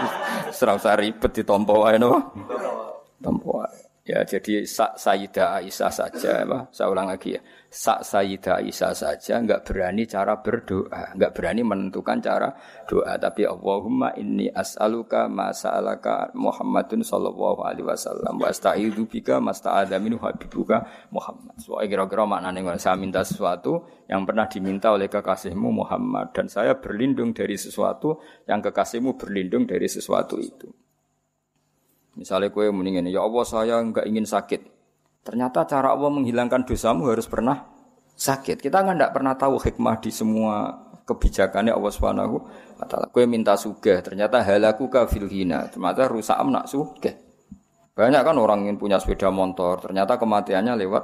Serang 0.50 0.82
ribet 0.82 1.32
ditompo 1.36 1.86
wae 1.86 2.02
no. 2.02 2.34
Tompo 3.22 3.62
wae. 3.62 3.86
Ya 4.06 4.22
jadi 4.22 4.70
Sayyidah 4.70 5.58
Aisyah 5.58 5.90
saja, 5.90 6.46
apa? 6.46 6.70
saya 6.70 6.94
ulang 6.94 7.10
lagi 7.10 7.34
ya. 7.34 7.42
Sak 7.76 8.08
Sayyidah 8.08 8.64
Aisyah 8.64 8.96
saja 8.96 9.36
nggak 9.44 9.68
berani 9.68 10.08
cara 10.08 10.40
berdoa, 10.40 11.12
nggak 11.12 11.32
berani 11.36 11.60
menentukan 11.60 12.24
cara 12.24 12.56
doa. 12.88 13.20
Tapi 13.20 13.44
Allahumma 13.44 14.16
inni 14.16 14.48
as'aluka 14.48 15.28
ma 15.28 15.52
sa'alaka 15.52 16.32
Muhammadun 16.40 17.04
sallallahu 17.04 17.68
alaihi 17.68 17.84
wasallam 17.84 18.40
wa 18.40 18.48
asta'idu 18.48 19.12
bika 19.12 19.44
masta'adha 19.44 20.00
minhu 20.00 20.24
habibuka 20.24 20.88
Muhammad. 21.12 21.60
Soalnya 21.60 22.00
kira-kira 22.00 22.24
maknanya 22.24 22.80
saya 22.80 22.96
minta 22.96 23.28
sesuatu 23.28 23.84
yang 24.08 24.24
pernah 24.24 24.48
diminta 24.48 24.96
oleh 24.96 25.12
kekasihmu 25.12 25.76
Muhammad 25.76 26.32
dan 26.32 26.48
saya 26.48 26.80
berlindung 26.80 27.36
dari 27.36 27.60
sesuatu 27.60 28.24
yang 28.48 28.64
kekasihmu 28.64 29.20
berlindung 29.20 29.68
dari 29.68 29.92
sesuatu 29.92 30.40
itu. 30.40 30.72
Misalnya 32.16 32.56
kue 32.56 32.72
mendingin, 32.72 33.12
ya 33.12 33.20
Allah 33.20 33.44
saya 33.44 33.84
nggak 33.84 34.08
ingin 34.08 34.24
sakit. 34.24 34.75
Ternyata 35.26 35.66
cara 35.66 35.90
Allah 35.90 36.14
menghilangkan 36.14 36.70
dosamu 36.70 37.10
harus 37.10 37.26
pernah 37.26 37.66
sakit. 38.14 38.62
Kita 38.62 38.86
kan 38.86 38.94
nggak 38.94 39.10
pernah 39.10 39.34
tahu 39.34 39.58
hikmah 39.58 39.98
di 39.98 40.14
semua 40.14 40.86
kebijakannya 41.06 41.74
Allah 41.74 41.92
Subhanahu 41.94 42.36
wa 42.78 42.86
taala. 42.86 43.10
Kue 43.10 43.26
minta 43.26 43.58
sugih, 43.58 44.06
ternyata 44.06 44.46
halaku 44.46 44.86
kafil 44.86 45.26
hina. 45.26 45.66
Ternyata 45.74 46.06
rusak 46.06 46.38
nak 46.46 46.70
sugih. 46.70 47.18
Banyak 47.96 48.22
kan 48.22 48.36
orang 48.38 48.68
ingin 48.68 48.78
punya 48.78 49.02
sepeda 49.02 49.32
motor, 49.32 49.80
ternyata 49.80 50.20
kematiannya 50.20 50.78
lewat 50.84 51.04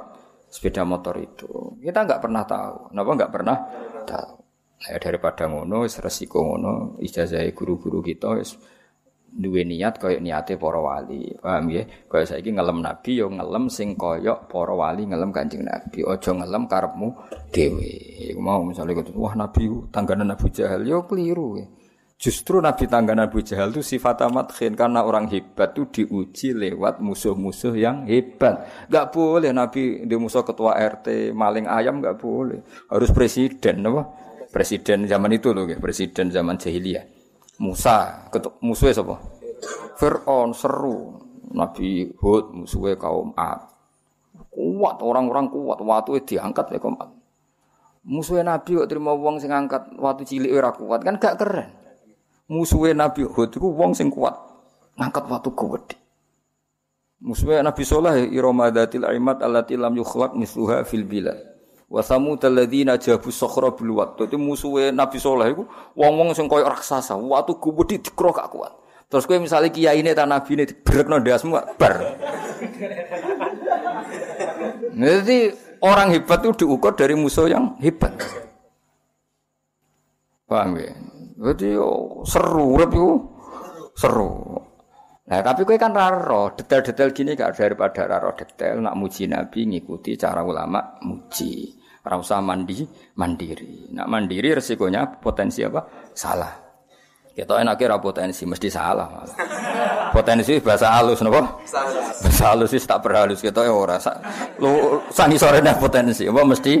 sepeda 0.52 0.84
motor 0.84 1.16
itu. 1.16 1.80
Kita 1.80 2.04
nggak 2.04 2.20
pernah 2.20 2.44
tahu. 2.44 2.92
Kenapa 2.92 3.10
nggak 3.16 3.32
pernah 3.32 3.56
tahu? 4.04 4.34
Nah, 4.82 4.98
daripada 4.98 5.46
ngono, 5.46 5.86
resiko 5.86 6.42
ngono, 6.42 7.00
ijazah 7.00 7.40
guru-guru 7.54 8.02
kita, 8.02 8.34
duwe 9.32 9.64
niat 9.64 9.96
kaya 9.96 10.20
niate 10.20 10.60
para 10.60 10.78
wali. 10.78 11.32
Paham 11.40 11.72
ya? 11.72 11.88
Kaya 12.06 12.28
saiki 12.28 12.52
ngelem 12.52 12.84
nabi 12.84 13.16
yo 13.16 13.32
ngelem 13.32 13.72
sing 13.72 13.96
kaya 13.96 14.36
para 14.44 14.76
wali 14.76 15.08
ngelem 15.08 15.32
Kanjeng 15.32 15.64
Nabi. 15.64 16.04
Aja 16.04 16.36
ngelem 16.36 16.68
karepmu 16.68 17.08
dhewe. 17.48 17.92
Iku 18.32 18.40
mau 18.40 18.60
misalnya 18.60 19.00
gitu, 19.00 19.16
wah 19.16 19.32
nabi 19.32 19.68
tangganan 19.88 20.36
Abu 20.36 20.52
Jahal 20.52 20.84
yo 20.84 21.08
keliru. 21.08 21.56
Ya. 21.56 21.66
Justru 22.22 22.62
Nabi 22.62 22.86
tangganan 22.86 23.26
Abu 23.26 23.42
Jahal 23.42 23.74
itu 23.74 23.82
sifat 23.82 24.22
amat 24.30 24.54
khin 24.54 24.78
karena 24.78 25.02
orang 25.02 25.26
hebat 25.26 25.74
itu 25.74 25.90
diuji 25.90 26.54
lewat 26.54 27.02
musuh-musuh 27.02 27.74
yang 27.74 28.06
hebat. 28.06 28.62
Gak 28.86 29.10
boleh 29.10 29.50
Nabi 29.50 30.06
di 30.06 30.14
musuh 30.14 30.46
ketua 30.46 30.78
RT 30.78 31.34
maling 31.34 31.66
ayam 31.66 31.98
gak 31.98 32.22
boleh. 32.22 32.62
Harus 32.86 33.10
presiden, 33.10 33.82
apa? 33.90 34.06
Presiden 34.54 35.10
zaman 35.10 35.34
itu 35.34 35.50
loh, 35.50 35.66
presiden 35.82 36.30
zaman 36.30 36.62
jahiliyah. 36.62 37.21
Musa, 37.60 38.28
musuhnya 38.64 38.96
siapa? 38.96 39.16
Fir'aun 40.00 40.56
seru. 40.56 41.20
Nabi 41.52 42.08
Hud 42.16 42.56
musuhnya 42.56 42.96
kaum 42.96 43.36
Ad. 43.36 43.68
Kuat 44.48 45.04
orang-orang 45.04 45.52
kuat, 45.52 45.84
waktu 45.84 46.24
diangkat 46.24 46.72
ya 46.72 46.80
kaum 46.80 46.96
Ad. 46.96 47.12
Musuhnya 48.08 48.56
Nabi 48.56 48.80
kok 48.80 48.88
terima 48.88 49.12
uang 49.12 49.36
sing 49.36 49.52
angkat 49.52 49.92
waktu 50.00 50.24
cilik 50.24 50.50
ora 50.50 50.72
kuat 50.72 51.04
kan 51.04 51.20
gak 51.20 51.36
keren. 51.38 51.68
Musuhnya 52.48 53.06
Nabi 53.06 53.28
Hud 53.28 53.52
itu 53.52 53.60
uang 53.60 53.92
sing 53.92 54.08
kuat, 54.08 54.32
ngangkat 54.96 55.24
waktu 55.28 55.50
gede. 55.52 55.96
Musuhnya 57.22 57.62
Nabi 57.68 57.82
Soleh 57.84 58.32
iromadatil 58.32 59.06
aimat 59.06 59.44
allati 59.44 59.76
lam 59.76 59.94
yukhlaq 59.94 60.34
misluha 60.34 60.82
fil 60.88 61.04
bilad. 61.06 61.51
Wa 61.92 62.00
samud 62.00 62.40
alladzina 62.40 62.96
jabu 62.96 63.28
sakhra 63.28 63.76
bil 63.76 63.92
wat. 64.00 64.16
Dadi 64.16 64.40
musuhe 64.40 64.88
Nabi 64.96 65.20
Saleh 65.20 65.52
iku 65.52 65.68
wong-wong 65.92 66.32
sing 66.32 66.48
koyo 66.48 66.64
raksasa, 66.64 67.12
watu 67.20 67.60
gede 67.60 68.00
dikro 68.00 68.32
gak 68.32 68.48
kuat. 68.48 68.72
Terus 69.12 69.28
kowe 69.28 69.36
misalnya 69.36 69.68
kiai 69.68 70.00
ini 70.00 70.16
ta 70.16 70.24
nabi 70.24 70.56
ini 70.56 70.64
dibrekno 70.64 71.20
ndasmu 71.20 71.52
bar. 71.76 71.94
Jadi 74.96 75.52
orang 75.84 76.16
hebat 76.16 76.40
itu 76.40 76.64
diukur 76.64 76.96
dari 76.96 77.12
musuh 77.12 77.44
yang 77.44 77.76
hebat. 77.84 78.16
Paham 80.48 80.80
ya? 80.80 80.96
Jadi 81.52 81.76
oh, 81.76 82.24
seru 82.24 82.80
itu 82.80 83.04
seru. 83.92 84.32
Nah, 85.28 85.44
tapi 85.44 85.68
kowe 85.68 85.76
kan 85.76 85.92
raro, 85.92 86.56
detail-detail 86.56 87.12
gini 87.12 87.36
gak 87.36 87.60
daripada 87.60 88.08
raro 88.08 88.32
detail 88.32 88.80
nak 88.80 88.96
muji 88.96 89.28
nabi 89.28 89.68
ngikuti 89.68 90.16
cara 90.16 90.40
ulama 90.40 90.96
muji. 91.04 91.81
Ora 92.02 92.18
usah 92.18 92.42
mandi 92.42 92.82
mandiri. 93.14 93.94
Nak 93.94 94.06
mandiri 94.10 94.58
resikonya 94.58 95.06
potensi 95.22 95.62
apa? 95.62 96.10
Salah. 96.10 96.50
Kita 97.32 97.62
enak 97.62 97.78
kira 97.78 97.96
potensi 97.96 98.44
mesti 98.44 98.68
salah 98.68 99.08
malah. 99.08 99.36
Potensi 100.12 100.60
bahasa 100.60 100.92
halus 100.92 101.24
napa? 101.24 101.40
Bahasa 102.20 102.52
halus 102.52 102.76
sih 102.76 102.82
tak 102.84 103.00
berhalus 103.00 103.40
kita 103.40 103.64
ya 103.64 103.72
ora. 103.72 103.96
Lu 104.60 105.00
sangi 105.08 105.40
sore 105.40 105.64
potensi 105.80 106.28
apa 106.28 106.44
mesti 106.44 106.76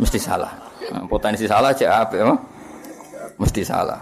mesti 0.00 0.16
salah. 0.16 0.48
Nah, 0.88 1.04
potensi 1.04 1.44
salah 1.44 1.76
cek 1.76 1.90
apa 1.92 2.14
ya? 2.16 2.32
Mesti 3.36 3.60
salah. 3.60 4.00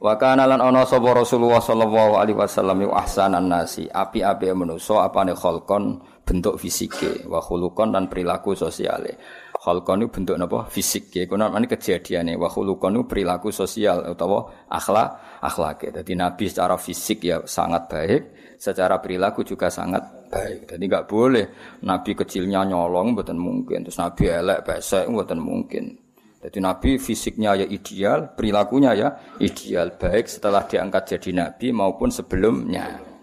Wa 0.00 0.16
kana 0.16 0.48
lan 0.48 0.64
ana 0.64 0.88
sapa 0.88 1.12
Rasulullah 1.12 1.60
sallallahu 1.60 2.16
alaihi 2.20 2.36
wasallam 2.36 2.84
yu 2.84 2.90
ahsanan 2.92 3.48
nasi, 3.48 3.88
api-api 3.88 4.52
manusa 4.52 5.04
apane 5.04 5.32
kholkon 5.36 6.00
bentuk 6.26 6.58
fisike 6.58 7.22
wa 7.30 7.38
khuluqan 7.38 7.94
dan 7.94 8.10
perilaku 8.10 8.58
sosiale. 8.58 9.14
Kholqon 9.54 10.02
itu 10.02 10.10
bentuk 10.10 10.36
napa? 10.36 10.66
Fisik 10.66 11.14
ya. 11.14 11.22
Kuwi 11.30 11.38
namanya 11.38 11.70
kejadiane 11.70 12.34
wa 12.34 12.50
khuluqan 12.50 12.98
itu 12.98 13.06
perilaku 13.06 13.54
sosial 13.54 14.02
utawa 14.10 14.66
akhlak 14.66 15.38
akhlak. 15.38 15.94
Jadi 15.94 16.12
Nabi 16.18 16.50
secara 16.50 16.74
fisik 16.74 17.22
ya 17.22 17.46
sangat 17.46 17.86
baik, 17.86 18.22
secara 18.58 18.98
perilaku 18.98 19.46
juga 19.46 19.70
sangat 19.70 20.02
baik. 20.26 20.66
Jadi 20.74 20.82
enggak 20.82 21.06
boleh 21.06 21.46
Nabi 21.86 22.12
kecilnya 22.18 22.66
nyolong 22.66 23.14
mboten 23.14 23.38
mungkin, 23.38 23.86
terus 23.86 24.02
Nabi 24.02 24.26
elek 24.26 24.66
pesek 24.66 25.06
mboten 25.06 25.38
mungkin. 25.38 25.94
Jadi 26.42 26.58
Nabi 26.62 26.90
fisiknya 26.98 27.58
ya 27.58 27.66
ideal, 27.66 28.34
perilakunya 28.34 28.92
ya 28.94 29.08
ideal 29.42 29.94
baik 29.98 30.30
setelah 30.30 30.66
diangkat 30.66 31.18
jadi 31.18 31.30
Nabi 31.42 31.74
maupun 31.74 32.10
sebelumnya. 32.10 33.15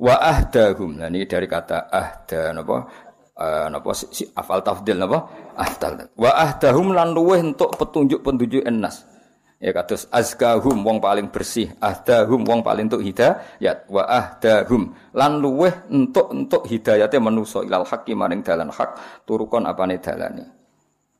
Wa 0.00 0.16
ahdahum. 0.16 0.96
Nah 0.96 1.12
ini 1.12 1.28
dari 1.28 1.44
kata 1.44 1.92
ahda 1.92 2.56
napa? 2.56 2.88
uh, 3.36 3.66
napa? 3.68 3.90
Si, 3.92 4.24
afal 4.32 4.64
tafdil 4.64 4.96
napa? 4.96 5.28
Afdal 5.52 6.08
wa 6.16 6.30
ahdahum 6.32 6.96
lan 6.96 7.12
luweh 7.12 7.44
entuk 7.44 7.76
petunjuk-petunjuk 7.76 8.64
enas. 8.64 9.04
Ya 9.60 9.76
kados 9.76 10.08
azkahum 10.08 10.80
wong 10.80 11.04
paling 11.04 11.28
bersih. 11.28 11.68
Ahdahum 11.84 12.48
wong 12.48 12.64
paling 12.64 12.88
entuk 12.88 13.04
hidayat. 13.04 13.84
Wa 13.92 14.08
ahdahum 14.08 14.96
lan 15.12 15.36
luweh 15.36 15.84
entuk 15.92 16.32
entuk 16.32 16.64
hidayate 16.64 17.20
manusa. 17.20 17.60
Ilal 17.60 17.84
haqqi 17.84 18.16
maring 18.16 18.40
dalan 18.40 18.72
hak 18.72 19.24
turukon 19.28 19.68
apane 19.68 20.00
dalane. 20.00 20.48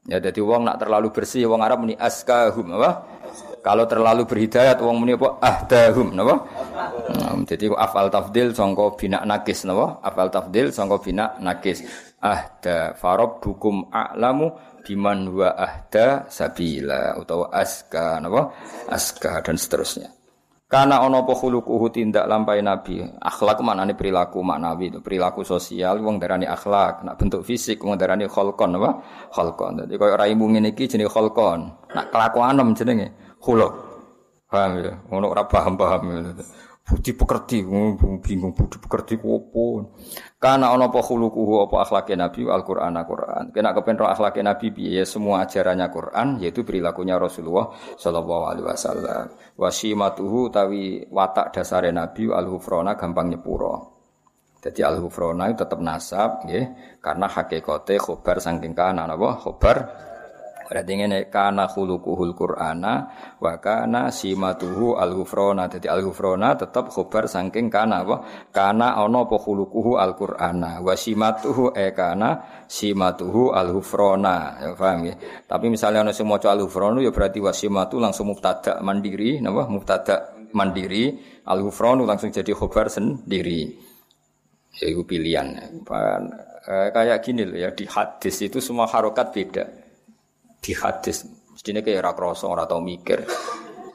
Ya 0.09 0.16
dadi 0.25 0.40
wong 0.40 0.64
nak 0.64 0.81
terlalu 0.81 1.12
bersih 1.12 1.45
wong 1.53 1.61
Arab 1.61 1.85
muni 1.85 1.93
azkahum 2.01 2.73
apa 2.81 3.05
kalau 3.61 3.85
terlalu 3.85 4.25
berhidayat 4.25 4.81
wong 4.81 5.05
muni 5.05 5.12
apa? 5.16 5.37
Ahdahum 5.37 6.16
napa? 6.16 6.49
Nah, 7.12 7.37
jadi 7.44 7.68
afal 7.77 8.09
tafdil 8.09 8.57
sangka 8.57 8.96
bina 8.96 9.20
nakis 9.29 9.68
napa? 9.68 10.01
Afal 10.01 10.33
tafdil 10.33 10.73
sangka 10.73 10.96
bina 11.01 11.37
nakis. 11.44 11.85
Ahda 12.20 12.96
farabbukum 12.96 13.92
a'lamu 13.92 14.53
biman 14.85 15.29
wa 15.33 15.53
ahda 15.57 16.29
sabila 16.33 17.20
utawa 17.20 17.53
aska 17.53 18.16
napa? 18.25 18.57
Aska 18.88 19.44
dan 19.44 19.61
seterusnya. 19.61 20.09
Karena 20.70 21.03
ono 21.03 21.27
apa 21.27 21.35
khuluquhu 21.35 21.90
tindak 21.90 22.31
lampai 22.31 22.62
nabi? 22.62 23.03
Akhlak 23.03 23.59
maknane 23.59 23.99
perilaku 23.99 24.38
maknawi 24.38 24.94
itu 24.94 25.03
perilaku 25.03 25.42
sosial 25.42 25.99
wong 25.99 26.23
darani 26.23 26.46
akhlak. 26.46 27.03
Nak 27.03 27.18
bentuk 27.18 27.42
fisik 27.42 27.83
wong 27.83 27.99
darani 27.99 28.31
kholkon 28.31 28.79
apa 28.79 29.03
kholkon 29.35 29.83
dadi 29.83 29.99
koyo 29.99 30.14
raimu 30.14 30.46
ngene 30.55 30.70
iki 30.70 30.87
jenenge 30.87 31.11
kholkon 31.11 31.75
nak 31.90 32.14
kelakuanem 32.14 32.70
jenenge 32.79 33.30
khuluq 33.40 33.72
paham 34.50 34.70
ya? 34.85 34.92
Ono 35.11 35.26
ora 35.31 35.48
paham-paham 35.48 36.31
budi 36.90 37.14
pekerti 37.14 37.62
bingung 37.62 38.50
budi 38.50 38.76
pekerti 38.83 39.14
opo? 39.22 39.94
Karena 40.42 40.74
ono 40.74 40.90
apa 40.90 40.98
khuluquhu 40.98 41.70
apa 41.70 41.87
akhlake 41.87 42.18
Nabi? 42.18 42.50
Al-Qur'an 42.50 42.98
Al-Qur'an. 42.98 43.55
Kena 43.55 43.70
kepen 43.70 43.94
ro 43.94 44.11
akhlake 44.11 44.42
Nabi 44.42 44.74
piye? 44.74 45.07
Semua 45.07 45.46
ajarannya 45.46 45.87
Quran 45.87 46.42
yaitu 46.42 46.66
perilakunya 46.66 47.14
Rasulullah 47.14 47.70
sallallahu 47.94 48.44
alaihi 48.50 48.66
wasallam. 48.66 49.24
Wasimatuhu 49.55 50.50
tawi 50.50 51.07
watak 51.07 51.55
dasare 51.55 51.94
Nabi 51.94 52.26
al-hufrona 52.26 52.98
gampang 52.98 53.31
nyepuro. 53.31 54.03
Jadi 54.59 54.83
al-hufrona 54.83 55.46
tetap 55.55 55.79
nasab 55.79 56.42
nggih. 56.42 56.98
Karena 56.98 57.31
hakikate 57.31 58.03
khobar 58.03 58.42
saking 58.42 58.74
kana 58.74 59.07
napa 59.07 59.38
khobar 59.38 59.76
Berarti 60.71 61.03
ngene 61.03 61.27
kana 61.27 61.67
khuluquhul 61.67 62.31
Qur'ana 62.39 63.11
wa 63.43 63.59
kana 63.59 64.07
simatuhu 64.15 64.95
al-ghufrana. 64.95 65.67
Dadi 65.67 65.91
al-ghufrana 65.91 66.55
tetep 66.55 66.95
khobar 66.95 67.27
saking 67.27 67.67
kana 67.67 68.07
apa? 68.07 68.23
Kana 68.55 68.95
ana 68.95 69.27
apa 69.27 69.35
khuluquhu 69.35 69.99
al-Qur'ana 69.99 70.79
wa 70.79 70.95
simatuhu 70.95 71.75
e 71.75 71.91
kana 71.91 72.63
simatuhu 72.71 73.51
al-ghufrana. 73.51 74.63
Ya 74.63 74.71
paham 74.79 75.11
ya? 75.11 75.19
Tapi 75.51 75.67
misalnya 75.75 76.07
ana 76.07 76.15
sing 76.15 76.31
maca 76.31 76.55
al-ghufranu 76.55 77.03
ya 77.03 77.11
berarti 77.11 77.43
wasimatu 77.43 77.99
langsung 77.99 78.31
mubtada 78.31 78.79
mandiri, 78.79 79.43
napa? 79.43 79.67
Mubtada 79.67 80.39
mandiri, 80.55 81.19
al-ghufranu 81.51 82.07
langsung 82.07 82.31
jadi 82.31 82.55
khobar 82.55 82.87
sendiri. 82.87 83.75
Ya 84.79 84.87
itu 84.87 85.03
pilihan. 85.03 85.51
Eh, 86.71 86.89
kayak 86.95 87.27
gini 87.27 87.43
loh 87.43 87.59
ya 87.59 87.75
di 87.75 87.89
hadis 87.91 88.39
itu 88.45 88.63
semua 88.63 88.87
harokat 88.87 89.33
beda 89.33 89.80
di 90.61 90.73
hadis 90.77 91.25
mestinya 91.53 91.81
kayak 91.81 92.05
ora 92.05 92.12
krasa 92.12 92.44
ora 92.46 92.64
tau 92.68 92.85
mikir 92.85 93.25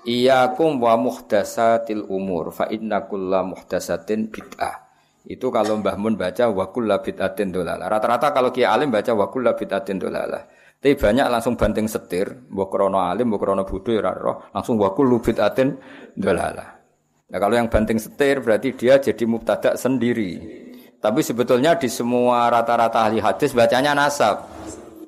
Iyakum 0.05 0.77
wa 0.77 0.93
muhdasatil 1.01 2.05
umur 2.05 2.53
fa 2.53 2.69
inna 2.69 3.09
kulla 3.09 3.41
muhdasatin 3.41 4.29
bid'ah. 4.29 4.85
Itu 5.25 5.49
kalau 5.49 5.81
Mbah 5.81 5.97
Mun 5.97 6.13
baca 6.13 6.45
wa 6.45 6.69
kulla 6.69 7.01
bid'atin 7.01 7.49
dolalah. 7.49 7.89
Rata-rata 7.89 8.29
kalau 8.29 8.53
Kiai 8.53 8.69
Alim 8.69 8.93
baca 8.93 9.17
wa 9.17 9.33
kulla 9.33 9.57
bid'atin 9.57 9.97
dolalah. 9.97 10.45
Tapi 10.77 10.93
banyak 10.93 11.25
langsung 11.33 11.57
banting 11.57 11.89
setir, 11.89 12.45
mbok 12.45 12.69
krono 12.69 13.01
alim, 13.01 13.33
mbok 13.33 13.41
krono 13.41 13.65
bodho 13.65 13.89
ya 13.89 14.13
roh, 14.13 14.53
langsung 14.53 14.77
wa 14.77 14.93
kullu 14.93 15.17
bid'atin 15.17 15.73
dolalah. 16.13 16.77
Nah 17.25 17.39
kalau 17.41 17.57
yang 17.57 17.73
banting 17.73 17.97
setir 17.97 18.37
berarti 18.45 18.77
dia 18.77 19.01
jadi 19.01 19.25
mubtada 19.25 19.73
sendiri. 19.73 20.61
Tapi 21.01 21.25
sebetulnya 21.25 21.73
di 21.81 21.89
semua 21.89 22.53
rata-rata 22.53 23.01
ahli 23.01 23.17
hadis 23.17 23.57
bacanya 23.57 23.97
nasab. 23.97 24.45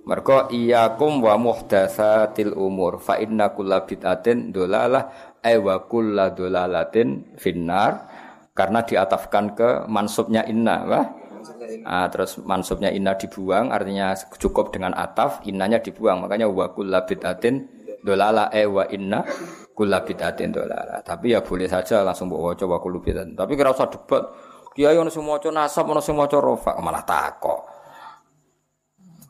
Mergo 0.08 0.48
iyakum 0.48 1.20
wa 1.20 1.36
muhdatsatil 1.36 2.56
umur 2.56 2.96
fa 2.96 3.20
inna 3.20 3.52
kulla 3.52 3.84
bid'atin 3.84 4.56
dolalah 4.56 5.36
ay 5.44 5.60
wa 5.60 5.84
kulla 5.84 6.32
dolalatin 6.32 7.36
finnar. 7.36 8.08
Karena 8.56 8.82
diatafkan 8.88 9.54
ke 9.54 9.70
mansubnya 9.92 10.48
inna 10.48 10.88
wah. 10.88 11.06
Ah, 11.84 12.08
terus 12.08 12.40
mansubnya 12.40 12.88
inna 12.90 13.20
dibuang 13.20 13.70
artinya 13.70 14.16
cukup 14.16 14.72
dengan 14.72 14.96
ataf 14.96 15.44
innanya 15.44 15.84
dibuang. 15.84 16.24
Makanya 16.24 16.48
wa 16.48 16.72
kulla 16.72 17.04
bid'atin 17.04 17.68
dolala 18.00 18.48
ay 18.48 18.64
wa 18.64 18.88
inna 18.88 19.28
kulla 19.76 20.08
bid'atin 20.08 20.56
dolala 20.56 21.04
tapi 21.04 21.36
ya 21.36 21.44
boleh 21.44 21.68
saja 21.68 22.02
langsung 22.08 22.32
bawa 22.32 22.56
coba 22.56 22.80
kullu 22.80 23.04
bid'atin. 23.04 23.36
Tapi 23.36 23.60
kira 23.60 23.76
usah 23.76 23.92
debat 23.92 24.24
kiai 24.72 24.96
ono 24.96 25.12
sing 25.12 25.28
maca 25.28 25.52
nasab 25.52 25.92
ono 25.92 26.00
sing 26.00 26.16
maca 26.16 26.40
rofa 26.40 26.80
malah 26.80 27.04
takok 27.04 27.77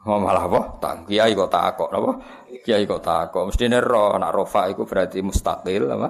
Oh, 0.08 0.24
malah 0.24 0.48
apa? 0.48 0.62
Tak 0.80 1.12
kiai 1.12 1.36
kok 1.36 1.52
takok 1.52 1.92
apa? 1.92 2.12
Kiai 2.64 2.88
kok 2.88 3.04
takok. 3.04 3.52
Mesti 3.52 3.68
ro 3.84 4.16
nak 4.16 4.32
rofa 4.32 4.72
itu 4.72 4.88
berarti 4.88 5.20
mustaqil 5.20 5.84
apa? 5.84 6.10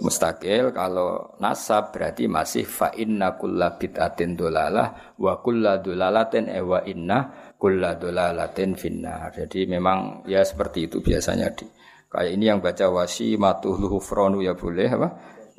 Mustaqil 0.00 0.72
kalau 0.72 1.36
nasab 1.36 1.92
berarti 1.92 2.26
masih 2.32 2.64
fa 2.64 2.90
inna 2.96 3.36
kulla 3.36 3.76
bid'atin 3.76 4.34
dolalah 4.34 5.14
wa 5.20 5.36
kulla 5.44 5.78
dolalatin 5.84 6.48
e 6.48 6.64
wa 6.64 6.80
inna 6.88 7.52
kulla 7.60 8.00
dolalatin 8.00 8.72
finnar. 8.72 9.28
Jadi 9.36 9.68
memang 9.68 10.24
ya 10.24 10.40
seperti 10.40 10.88
itu 10.88 11.04
biasanya 11.04 11.52
di 11.52 11.68
kayak 12.08 12.32
ini 12.40 12.48
yang 12.48 12.64
baca 12.64 12.88
wasi 12.88 13.36
matuhu 13.36 14.00
fronu 14.00 14.40
ya 14.40 14.56
boleh 14.56 14.88
apa? 14.96 15.08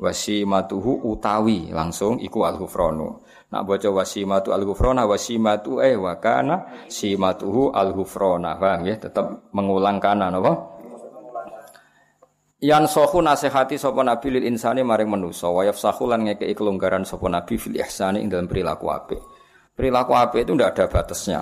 Wasi 0.02 0.50
matuhu 0.50 1.14
utawi 1.14 1.70
langsung 1.70 2.18
iku 2.18 2.42
al 2.42 2.58
hufronu. 2.58 3.22
Nak 3.48 3.64
baca 3.64 3.88
wasimatu 3.88 4.52
al-ghufrana 4.52 5.08
wasimatu 5.08 5.80
eh 5.80 5.96
wa 5.96 6.20
kana 6.20 6.84
simatuhu 6.92 7.72
al-ghufrana. 7.72 8.60
Paham 8.60 8.84
ya? 8.84 9.00
Tetap 9.00 9.52
mengulang 9.56 10.04
kana 10.04 10.28
napa? 10.28 10.78
Yan 12.58 12.90
sohu 12.90 13.22
nasihati 13.22 13.78
sapa 13.78 14.02
nabi 14.02 14.34
lil 14.34 14.50
insani 14.50 14.82
maring 14.82 15.14
manusa 15.14 15.46
wa 15.48 15.62
yafsahu 15.62 16.10
lan 16.10 16.26
ngekeki 16.26 16.58
kelonggaran 16.58 17.06
sapa 17.06 17.30
nabi 17.30 17.54
fil 17.56 17.78
ihsani 17.78 18.20
ing 18.26 18.34
dalam 18.34 18.50
perilaku 18.50 18.90
apik. 18.90 19.22
Perilaku 19.78 20.18
apik 20.18 20.42
itu 20.42 20.58
tidak 20.58 20.74
ada 20.74 20.86
batasnya. 20.90 21.40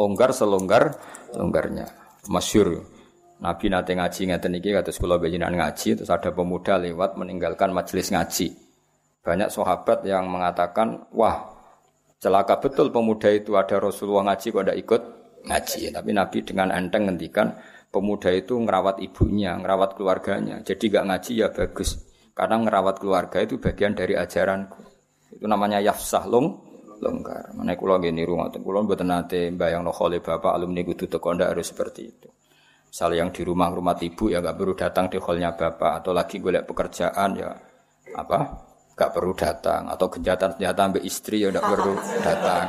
Longgar 0.00 0.32
selonggar 0.32 0.96
longgarnya. 1.36 1.84
Masyur. 2.32 2.80
Nabi 3.44 3.66
nate 3.68 3.92
ngaji 3.92 4.32
ngeten 4.32 4.56
iki 4.56 4.72
kados 4.72 4.96
kula 4.96 5.20
bejinan 5.20 5.52
ngaji 5.52 6.00
terus 6.00 6.08
ada 6.08 6.32
pemuda 6.32 6.80
lewat 6.80 7.20
meninggalkan 7.20 7.68
majelis 7.68 8.08
ngaji. 8.08 8.63
Banyak 9.24 9.48
sahabat 9.48 10.04
yang 10.04 10.28
mengatakan, 10.28 11.08
wah 11.16 11.48
celaka 12.20 12.60
betul 12.60 12.92
pemuda 12.92 13.32
itu 13.32 13.56
ada 13.56 13.80
Rasulullah 13.80 14.32
ngaji 14.32 14.46
kok 14.52 14.62
tidak 14.62 14.78
ikut 14.84 15.02
ngaji. 15.48 15.80
Tapi 15.96 16.10
Nabi 16.12 16.38
dengan 16.44 16.68
enteng 16.76 17.08
ngendikan 17.08 17.56
pemuda 17.88 18.28
itu 18.36 18.60
ngerawat 18.60 19.00
ibunya, 19.00 19.56
ngerawat 19.56 19.96
keluarganya. 19.96 20.60
Jadi 20.60 20.92
gak 20.92 21.08
ngaji 21.08 21.32
ya 21.40 21.48
bagus. 21.48 22.04
Karena 22.36 22.60
ngerawat 22.60 23.00
keluarga 23.00 23.38
itu 23.40 23.56
bagian 23.56 23.96
dari 23.96 24.12
ajaranku. 24.12 24.82
Itu 25.40 25.48
namanya 25.48 25.80
yafsah 25.80 26.28
long 26.28 26.60
longgar. 27.00 27.56
Mana 27.56 27.80
kulo 27.80 27.96
gini 28.02 28.28
rumah 28.28 28.52
tuh 28.52 28.60
kulo 28.60 28.84
buat 28.84 29.00
nate 29.06 29.54
bayang 29.56 29.88
oleh 29.88 30.20
bapak 30.20 30.52
alumni 30.52 30.84
kudu 30.84 31.08
teko 31.08 31.32
harus 31.32 31.72
seperti 31.72 32.02
itu. 32.04 32.28
Misalnya 32.92 33.26
yang 33.26 33.30
di 33.34 33.42
rumah 33.42 33.72
rumah 33.72 33.96
ibu 33.98 34.30
ya 34.30 34.38
gak 34.44 34.54
perlu 34.54 34.74
datang 34.76 35.10
di 35.10 35.18
hallnya 35.18 35.56
bapak 35.56 36.02
atau 36.02 36.12
lagi 36.14 36.38
golek 36.38 36.62
pekerjaan 36.62 37.30
ya 37.34 37.50
apa 38.14 38.38
gak 38.94 39.10
perlu 39.10 39.34
datang 39.34 39.90
atau 39.90 40.06
kejahatan 40.06 40.58
senjata 40.58 40.80
ambil 40.86 41.02
istri 41.02 41.42
ya 41.42 41.50
gak 41.50 41.66
perlu 41.66 41.94
datang. 42.26 42.66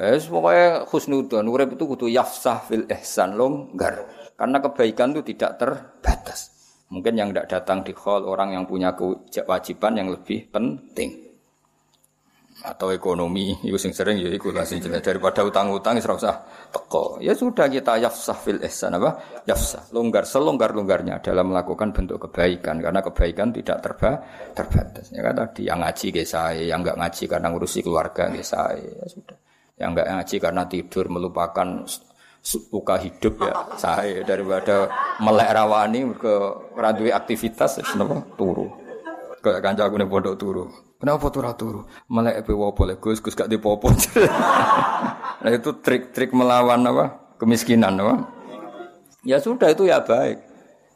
Es 0.00 0.28
pokoknya 0.28 0.88
khusnudon 0.88 1.44
urip 1.48 1.76
itu 1.76 1.84
kudu 1.84 2.08
yafsah 2.08 2.64
fil 2.64 2.88
ihsan 2.88 3.36
longgar 3.36 4.08
karena 4.34 4.58
kebaikan 4.60 5.12
itu 5.16 5.36
tidak 5.36 5.60
terbatas. 5.60 6.52
Mungkin 6.88 7.16
yang 7.16 7.28
tidak 7.32 7.48
datang 7.48 7.80
di 7.80 7.96
hall 7.96 8.28
orang 8.28 8.52
yang 8.52 8.64
punya 8.68 8.92
kewajiban 8.96 9.96
yang 9.96 10.08
lebih 10.12 10.48
penting 10.52 11.23
atau 12.64 12.88
ekonomi 12.88 13.52
itu 13.60 13.76
sing 13.76 13.92
sering 13.92 14.16
ya 14.16 14.32
iku 14.32 14.48
lah 14.48 14.64
sing 14.64 14.80
daripada 14.80 15.44
utang-utang 15.44 16.00
wis 16.00 16.08
usah 16.08 16.40
teko. 16.72 17.20
Ya 17.20 17.36
sudah 17.36 17.68
kita 17.68 18.00
yafsah 18.00 18.32
fil 18.40 18.56
ihsan 18.64 18.96
apa? 18.96 19.44
Yafsah, 19.44 19.92
longgar 19.92 20.24
selonggar-longgarnya 20.24 21.20
dalam 21.20 21.52
melakukan 21.52 21.92
bentuk 21.92 22.24
kebaikan 22.24 22.80
karena 22.80 23.04
kebaikan 23.04 23.52
tidak 23.52 23.84
terba 23.84 24.10
terbatas. 24.56 25.12
Ya 25.12 25.20
kan 25.20 25.36
tadi 25.36 25.68
yang 25.68 25.84
ngaji 25.84 26.06
ke 26.08 26.24
saya, 26.24 26.64
yang 26.64 26.80
enggak 26.80 26.96
ngaji 26.96 27.24
karena 27.28 27.46
ngurusi 27.52 27.80
keluarga 27.84 28.32
ke 28.32 28.40
saya, 28.40 28.80
ya 28.80 29.06
sudah. 29.12 29.36
Yang 29.76 29.88
enggak 29.92 30.08
ngaji 30.08 30.36
karena 30.40 30.62
tidur 30.64 31.04
melupakan 31.12 31.68
suka 32.44 33.00
hidup 33.00 33.40
ya 33.40 33.52
saya 33.80 34.20
daripada 34.20 34.84
melek 35.16 35.48
rawani 35.48 36.04
ke 36.12 36.34
radui 36.76 37.08
aktivitas 37.08 37.80
ya, 37.80 37.84
turu 38.36 38.83
kayak 39.44 39.60
kancaku 39.60 40.00
nih 40.00 40.08
pondok 40.08 40.36
turu 40.40 40.64
Kenapa 40.96 41.28
turu 41.28 41.52
turu? 41.52 41.80
Malah 42.08 42.32
epe 42.40 42.56
wopo 42.56 42.88
Gus 42.96 43.20
Gus 43.20 43.36
gak 43.36 43.52
dipopo. 43.52 43.92
Nah 45.44 45.52
itu 45.52 45.76
trik-trik 45.84 46.32
melawan 46.32 46.80
apa? 46.88 47.36
Kemiskinan 47.36 48.00
apa? 48.00 48.32
Ya 49.28 49.36
sudah 49.36 49.68
itu 49.68 49.84
ya 49.84 50.00
baik. 50.00 50.40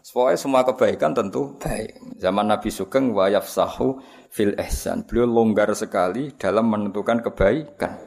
Pokoknya 0.08 0.40
semua 0.40 0.64
kebaikan 0.64 1.12
tentu 1.12 1.60
baik. 1.60 2.16
Zaman 2.16 2.48
Nabi 2.48 2.72
Sugeng 2.72 3.12
wa 3.12 3.28
yafsahu 3.28 4.00
fil 4.32 4.56
ihsan. 4.56 5.04
Beliau 5.04 5.28
longgar 5.28 5.68
sekali 5.76 6.32
dalam 6.40 6.72
menentukan 6.72 7.20
kebaikan. 7.20 8.00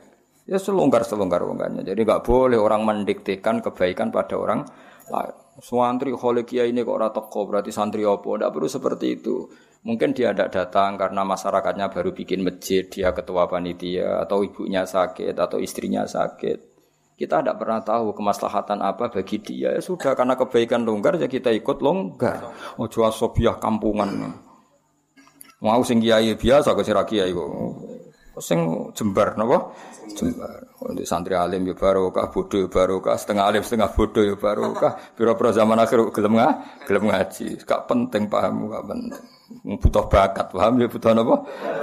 Ya 0.50 0.58
selonggar 0.58 1.06
selonggar 1.06 1.46
longgarnya. 1.46 1.86
Jadi 1.86 2.02
nggak 2.02 2.26
boleh 2.26 2.58
orang 2.58 2.82
mendiktekan 2.90 3.62
kebaikan 3.62 4.10
pada 4.10 4.34
orang 4.34 4.66
lain. 5.14 5.38
Santri 5.62 6.10
oleh 6.10 6.42
kiai 6.42 6.74
ini 6.74 6.82
kok 6.82 6.98
ora 6.98 7.14
teko 7.14 7.46
berarti 7.46 7.70
santri 7.70 8.02
opo? 8.02 8.34
Tidak 8.34 8.50
perlu 8.50 8.66
seperti 8.66 9.22
itu. 9.22 9.46
Mungkin 9.82 10.14
dia 10.14 10.34
tidak 10.34 10.54
datang 10.54 10.98
karena 10.98 11.22
masyarakatnya 11.26 11.90
baru 11.90 12.14
bikin 12.14 12.42
masjid, 12.46 12.86
dia 12.86 13.14
ketua 13.14 13.50
panitia, 13.50 14.22
atau 14.22 14.46
ibunya 14.46 14.86
sakit, 14.86 15.34
atau 15.34 15.58
istrinya 15.58 16.06
sakit. 16.06 16.70
Kita 17.18 17.42
tidak 17.42 17.58
pernah 17.62 17.82
tahu 17.82 18.14
kemaslahatan 18.14 18.82
apa 18.82 19.10
bagi 19.14 19.42
dia. 19.42 19.78
Ya 19.78 19.82
sudah, 19.82 20.14
karena 20.18 20.38
kebaikan 20.38 20.86
longgar, 20.86 21.18
ya 21.18 21.26
kita 21.26 21.54
ikut 21.54 21.82
longgar. 21.82 22.50
Oh, 22.78 22.90
jual 22.90 23.10
sobiah 23.14 23.58
kampungan. 23.58 24.38
Mau 25.62 25.82
sing 25.86 26.02
kiai 26.02 26.34
biasa 26.34 26.74
ke 26.74 26.82
sira 26.82 27.06
kiai 27.06 27.30
kok. 27.30 28.01
Sing 28.40 28.94
jembar 28.96 29.36
napa? 29.36 29.76
Jembar. 30.16 30.72
Untuk 30.82 31.04
santri 31.04 31.36
alim 31.36 31.68
ya 31.68 31.76
barokah, 31.76 32.32
bodoh 32.32 32.64
ya 32.64 32.70
barokah, 32.72 33.20
setengah 33.20 33.50
alim 33.52 33.62
setengah 33.66 33.92
bodoh 33.92 34.24
ya 34.24 34.40
barokah. 34.40 34.96
Pira-pira 35.18 35.52
zaman 35.52 35.78
akhir 35.82 36.16
gelem 36.16 36.40
nggak? 36.40 36.54
Gelem 36.88 37.04
ngaji. 37.12 37.48
Gak 37.68 37.82
penting 37.92 38.32
paham, 38.32 38.72
gak 38.72 38.86
penting 38.88 39.22
butuh 39.64 40.06
bakat, 40.08 40.48
paham 40.52 40.80
ya 40.80 40.88
butuh 40.88 41.12
apa? 41.12 41.36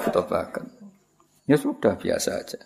Butuh 0.08 0.24
bakat. 0.24 0.64
Ya 1.48 1.56
sudah 1.56 1.96
biasa 1.96 2.30
aja. 2.40 2.60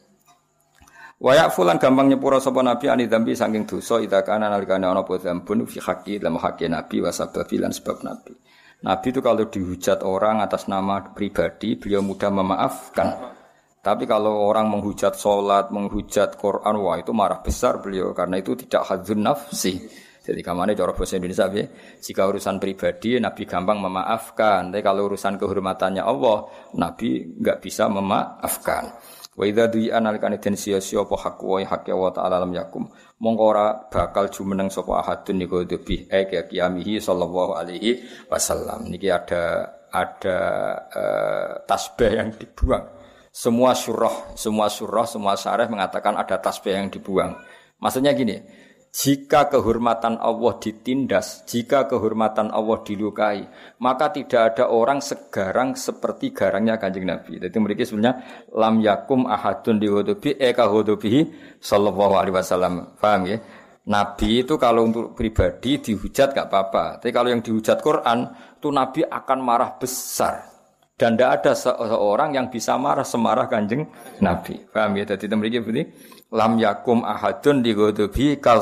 Wayak 1.22 1.54
fulan 1.54 1.78
gampang 1.78 2.10
nyepuro 2.10 2.42
sapa 2.42 2.66
nabi 2.66 2.90
ani 2.90 3.06
dambi 3.06 3.38
saking 3.38 3.62
dosa 3.62 4.02
ida 4.02 4.26
kana 4.26 4.50
nalikane 4.50 4.90
ana 4.90 5.06
apa 5.06 5.22
dzambun 5.22 5.70
fi 5.70 5.78
haqqi 5.78 6.18
dalam 6.18 6.34
haqqi 6.34 6.66
nabi 6.66 6.98
wa 6.98 7.14
sababi 7.14 7.62
lan 7.62 7.70
sebab 7.70 8.02
nabi. 8.02 8.34
Nabi 8.82 9.06
itu 9.14 9.22
kalau 9.22 9.46
dihujat 9.46 10.02
orang 10.02 10.42
atas 10.42 10.66
nama 10.66 11.14
pribadi, 11.14 11.78
beliau 11.78 12.02
mudah 12.02 12.34
memaafkan. 12.34 13.38
Tapi 13.82 14.06
kalau 14.06 14.46
orang 14.46 14.70
menghujat 14.70 15.18
sholat, 15.18 15.74
menghujat 15.74 16.38
Quran, 16.38 16.78
wah 16.78 17.02
itu 17.02 17.10
marah 17.10 17.42
besar 17.42 17.82
beliau 17.82 18.14
karena 18.14 18.38
itu 18.38 18.54
tidak 18.54 18.86
hadzun 18.86 19.26
nafsi. 19.26 19.74
Jadi 20.22 20.38
kamane 20.38 20.78
cara 20.78 20.94
bahasa 20.94 21.18
Indonesia 21.18 21.50
ya, 21.50 21.66
jika 21.98 22.30
urusan 22.30 22.62
pribadi 22.62 23.18
Nabi 23.18 23.42
gampang 23.42 23.82
memaafkan, 23.82 24.70
tapi 24.70 24.78
kalau 24.86 25.10
urusan 25.10 25.34
kehormatannya 25.34 25.98
Allah, 25.98 26.46
Nabi 26.78 27.26
nggak 27.42 27.58
bisa 27.58 27.90
memaafkan. 27.90 28.94
Wa 29.34 29.50
idza 29.50 29.66
du'a 29.66 29.98
nalikane 29.98 30.38
den 30.38 30.54
sia-sia 30.54 31.02
apa 31.02 31.18
hak 31.18 31.42
wa 31.42 31.58
hak 31.58 31.90
wa 31.90 32.14
ta'ala 32.14 32.38
lam 32.38 32.54
yakum. 32.54 32.86
Mongko 33.18 33.42
ora 33.42 33.66
bakal 33.90 34.30
jumeneng 34.30 34.70
sapa 34.70 35.02
ahadun 35.02 35.42
niku 35.42 35.66
eh 35.66 36.30
ya 36.30 36.46
kiamihi 36.46 37.02
sallallahu 37.02 37.58
alaihi 37.58 37.98
wasallam. 38.30 38.86
Niki 38.86 39.10
ada 39.10 39.74
ada 39.90 40.38
uh, 40.86 41.50
tasbih 41.66 42.12
yang 42.14 42.30
dibuang. 42.30 43.01
Semua 43.32 43.72
surah, 43.72 44.36
semua 44.36 44.68
surah, 44.68 45.08
semua 45.08 45.40
syarah 45.40 45.64
mengatakan 45.64 46.20
ada 46.20 46.36
tasbih 46.36 46.76
yang 46.76 46.92
dibuang. 46.92 47.32
Maksudnya 47.80 48.12
gini, 48.12 48.44
jika 48.92 49.48
kehormatan 49.48 50.20
Allah 50.20 50.60
ditindas, 50.60 51.48
jika 51.48 51.88
kehormatan 51.88 52.52
Allah 52.52 52.84
dilukai, 52.84 53.48
maka 53.80 54.12
tidak 54.12 54.52
ada 54.52 54.68
orang 54.68 55.00
segarang 55.00 55.72
seperti 55.72 56.36
garangnya 56.36 56.76
kanjeng 56.76 57.08
Nabi. 57.08 57.40
Jadi 57.40 57.56
mereka 57.56 57.88
sebenarnya 57.88 58.20
lam 58.52 58.84
yakum 58.84 59.24
ahadun 59.24 59.80
dihudubi 59.80 60.36
eka 60.36 60.68
hudubihi 60.68 61.56
sallallahu 61.56 62.12
alaihi 62.20 62.36
wasallam. 62.36 62.92
Paham 63.00 63.32
ya? 63.32 63.40
Nabi 63.88 64.44
itu 64.44 64.60
kalau 64.60 64.92
untuk 64.92 65.16
pribadi 65.16 65.80
dihujat 65.80 66.36
gak 66.36 66.52
apa-apa. 66.52 67.00
Tapi 67.00 67.10
kalau 67.16 67.32
yang 67.32 67.40
dihujat 67.40 67.80
Quran, 67.80 68.28
itu 68.60 68.68
Nabi 68.68 69.08
akan 69.08 69.38
marah 69.40 69.72
besar. 69.80 70.51
Dan 70.92 71.16
tidak 71.16 71.30
ada 71.42 71.52
seorang 71.56 72.36
yang 72.36 72.46
bisa 72.52 72.76
marah 72.76 73.02
semarah 73.02 73.48
kanjeng 73.48 73.88
Nabi. 74.20 74.60
Paham 74.70 75.00
ya? 75.00 75.04
Jadi 75.08 75.24
mereka 75.32 75.64
begini 75.64 75.88
lam 76.32 76.56
yakum 76.56 77.04
ahadun 77.04 77.60
di 77.60 77.76
ghadabi 77.76 78.40
ka 78.40 78.56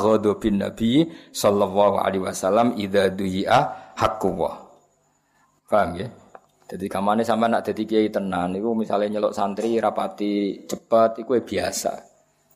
nabi 0.50 1.06
sallallahu 1.30 2.02
alaihi 2.02 2.22
wasallam 2.22 2.74
idza 2.78 3.10
du'a 3.14 3.92
haqqullah. 3.98 4.54
Paham 5.70 5.90
ya? 5.98 6.08
Jadi 6.70 6.86
kamane 6.86 7.26
sama 7.26 7.50
nak 7.50 7.66
dadi 7.66 7.82
kiai 7.82 8.14
tenan 8.14 8.54
iku 8.54 8.78
misalnya 8.78 9.18
nyelok 9.18 9.34
santri 9.34 9.74
rapati 9.82 10.66
cepet 10.70 11.26
iku 11.26 11.34
biasa. 11.42 11.92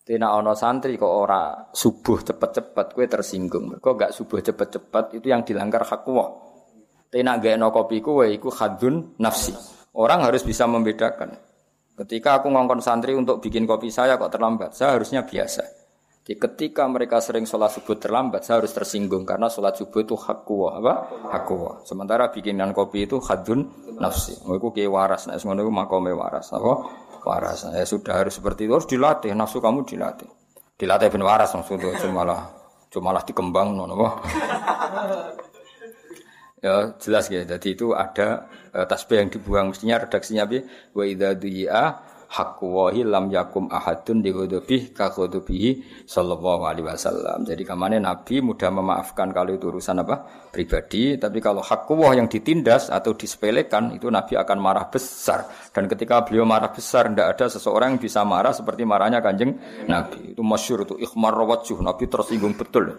Tina 0.04 0.36
ono 0.36 0.54
santri 0.54 1.00
kok 1.00 1.08
ora 1.08 1.66
subuh 1.72 2.22
cepet-cepet 2.22 2.86
kue 2.92 3.08
tersinggung. 3.08 3.80
Kok 3.80 3.94
gak 3.96 4.12
subuh 4.12 4.38
cepet-cepet 4.38 5.18
itu 5.18 5.26
yang 5.32 5.42
dilanggar 5.42 5.82
hak 5.82 6.04
Allah. 7.14 7.38
Tina 7.38 7.38
gak 7.38 7.56
no 7.62 7.70
kopi 7.70 8.02
kue 8.02 8.34
iku 8.34 8.50
hadun 8.50 9.14
nafsi. 9.22 9.54
Orang 9.94 10.26
harus 10.26 10.42
bisa 10.42 10.66
membedakan. 10.66 11.38
Ketika 11.94 12.42
aku 12.42 12.50
ngongkon 12.50 12.82
santri 12.82 13.14
untuk 13.14 13.38
bikin 13.38 13.70
kopi 13.70 13.86
saya 13.86 14.18
kok 14.18 14.34
terlambat, 14.34 14.74
saya 14.74 14.98
harusnya 14.98 15.22
biasa. 15.22 15.62
Jadi 16.24 16.40
ketika 16.40 16.88
mereka 16.90 17.20
sering 17.20 17.46
sholat 17.46 17.70
subuh 17.70 18.00
terlambat, 18.00 18.42
saya 18.42 18.58
harus 18.58 18.72
tersinggung 18.74 19.22
karena 19.22 19.46
sholat 19.46 19.78
subuh 19.78 20.02
itu 20.02 20.16
hak 20.18 20.42
kuwa, 20.42 20.80
apa? 20.80 20.94
Hak 21.30 21.42
kuwa. 21.46 21.72
Sementara 21.86 22.32
bikinan 22.32 22.74
kopi 22.74 23.06
itu 23.06 23.20
hadun 23.22 23.70
nafsi. 24.00 24.34
Mereka 24.42 24.72
kayak 24.72 24.90
waras, 24.90 25.28
nah 25.28 25.36
semuanya 25.36 25.68
itu 25.68 25.70
makome 25.70 26.10
waras, 26.16 26.50
apa? 26.50 26.90
Waras. 27.22 27.68
Ya 27.70 27.84
sudah 27.84 28.24
harus 28.24 28.40
seperti 28.40 28.64
itu, 28.66 28.72
harus 28.72 28.88
dilatih. 28.88 29.36
Nafsu 29.36 29.60
kamu 29.60 29.84
dilatih. 29.84 30.26
Dilatih 30.80 31.12
ben 31.12 31.22
waras 31.22 31.52
maksudnya, 31.54 31.94
cuma 32.00 32.26
lah, 32.26 32.40
cuma 32.90 33.12
lah 33.12 33.22
dikembang, 33.22 33.76
nono. 33.76 34.18
Ya 36.64 36.96
jelas 36.96 37.28
ya. 37.28 37.44
Jadi 37.44 37.76
itu 37.76 37.92
ada 37.92 38.48
uh, 38.72 38.88
tasbih 38.88 39.20
yang 39.20 39.28
dibuang 39.28 39.76
mestinya 39.76 40.00
redaksinya 40.00 40.48
bi 40.48 40.64
wa 40.96 41.04
idza 41.04 41.36
du'a 41.36 41.84
haqqu 42.34 43.04
lam 43.04 43.28
yakum 43.30 43.68
ahadun 43.68 44.24
dighudubih 44.24 44.96
ka 44.96 45.12
ghudubihi 45.12 46.02
sallallahu 46.08 46.64
alaihi 46.64 46.88
wasallam. 46.88 47.44
Jadi 47.44 47.62
kamane 47.68 48.00
Nabi 48.00 48.40
mudah 48.40 48.72
memaafkan 48.72 49.30
kalau 49.30 49.52
itu 49.54 49.68
urusan 49.68 50.02
apa? 50.02 50.24
pribadi, 50.54 51.18
tapi 51.18 51.42
kalau 51.42 51.58
hak 51.66 51.90
yang 52.14 52.30
ditindas 52.30 52.86
atau 52.86 53.10
disepelekan 53.18 53.98
itu 53.98 54.06
Nabi 54.06 54.38
akan 54.38 54.58
marah 54.62 54.86
besar. 54.86 55.50
Dan 55.74 55.90
ketika 55.90 56.22
beliau 56.22 56.46
marah 56.46 56.70
besar 56.70 57.10
tidak 57.10 57.34
ada 57.34 57.50
seseorang 57.50 57.98
yang 57.98 58.00
bisa 58.00 58.22
marah 58.22 58.54
seperti 58.54 58.86
marahnya 58.86 59.18
Kanjeng 59.18 59.58
Nabi. 59.90 60.38
Itu 60.38 60.46
masyhur 60.46 60.86
itu 60.86 60.94
ikhmar 61.02 61.34
wajh, 61.34 61.82
Nabi 61.82 62.06
tersinggung 62.06 62.54
betul. 62.54 62.94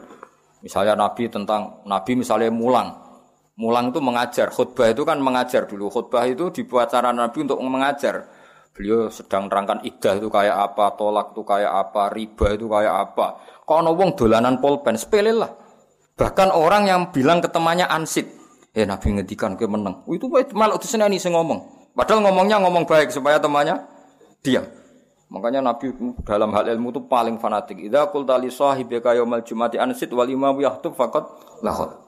Misalnya 0.59 0.99
Nabi 0.99 1.31
tentang 1.31 1.79
Nabi 1.87 2.11
misalnya 2.19 2.51
mulang, 2.51 3.04
Mulang 3.55 3.95
itu 3.95 4.03
mengajar, 4.03 4.51
khutbah 4.51 4.91
itu 4.91 5.07
kan 5.07 5.15
mengajar 5.23 5.63
dulu. 5.63 5.87
Khutbah 5.87 6.27
itu 6.27 6.51
dibuat 6.51 6.91
cara 6.91 7.15
Nabi 7.15 7.47
untuk 7.47 7.63
mengajar. 7.63 8.27
Beliau 8.75 9.07
sedang 9.07 9.47
nerangkan 9.47 9.79
idah 9.87 10.19
itu 10.19 10.27
kayak 10.27 10.51
apa, 10.59 10.99
tolak 10.99 11.31
itu 11.31 11.47
kayak 11.47 11.71
apa, 11.71 12.11
riba 12.11 12.47
itu 12.51 12.67
kayak 12.67 12.95
apa. 13.07 13.39
Kalau 13.63 13.95
wong 13.95 14.19
dolanan 14.19 14.59
polpen, 14.59 14.99
sepele 14.99 15.31
lah. 15.31 15.47
Bahkan 16.19 16.51
orang 16.51 16.91
yang 16.91 17.01
bilang 17.15 17.39
ke 17.39 17.47
temannya 17.47 17.87
ansit, 17.87 18.27
eh 18.75 18.83
Nabi 18.83 19.23
ngedikan 19.23 19.55
ke 19.55 19.63
menang. 19.71 20.03
Itu 20.11 20.27
malah 20.51 20.75
itu 20.75 20.91
senani 20.91 21.15
saya 21.15 21.39
ngomong. 21.39 21.91
Padahal 21.95 22.27
ngomongnya 22.27 22.59
ngomong 22.59 22.83
baik 22.83 23.07
supaya 23.15 23.39
temannya 23.39 23.79
diam. 24.43 24.67
Makanya 25.31 25.63
Nabi 25.63 25.95
dalam 26.27 26.51
hal 26.51 26.67
ilmu 26.75 26.91
itu 26.91 27.01
paling 27.07 27.39
fanatik. 27.39 27.79
Idza 27.79 28.11
qulta 28.11 28.35
li 28.35 28.51
sahibika 28.51 29.15
yaumal 29.15 29.47
jumati 29.47 29.79
ansit 29.79 30.11
wal 30.11 30.27
imamu 30.27 30.59
yahtub 30.59 30.91
faqad 30.91 31.23
lahul. 31.63 32.04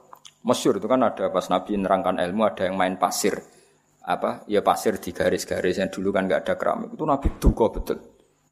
Masyur 0.48 0.80
itu 0.80 0.88
kan 0.88 1.04
ada 1.04 1.28
pas 1.28 1.44
Nabi 1.52 1.76
nerangkan 1.76 2.24
ilmu 2.24 2.48
ada 2.48 2.64
yang 2.72 2.80
main 2.80 2.96
pasir. 2.96 3.36
Apa? 4.08 4.48
Ya 4.48 4.64
pasir 4.64 4.96
di 4.96 5.12
garis-garis 5.12 5.84
yang 5.84 5.92
dulu 5.92 6.16
kan 6.16 6.24
nggak 6.24 6.48
ada 6.48 6.54
keramik. 6.56 6.96
Itu 6.96 7.04
Nabi 7.04 7.28
duka 7.36 7.68
betul. 7.68 8.00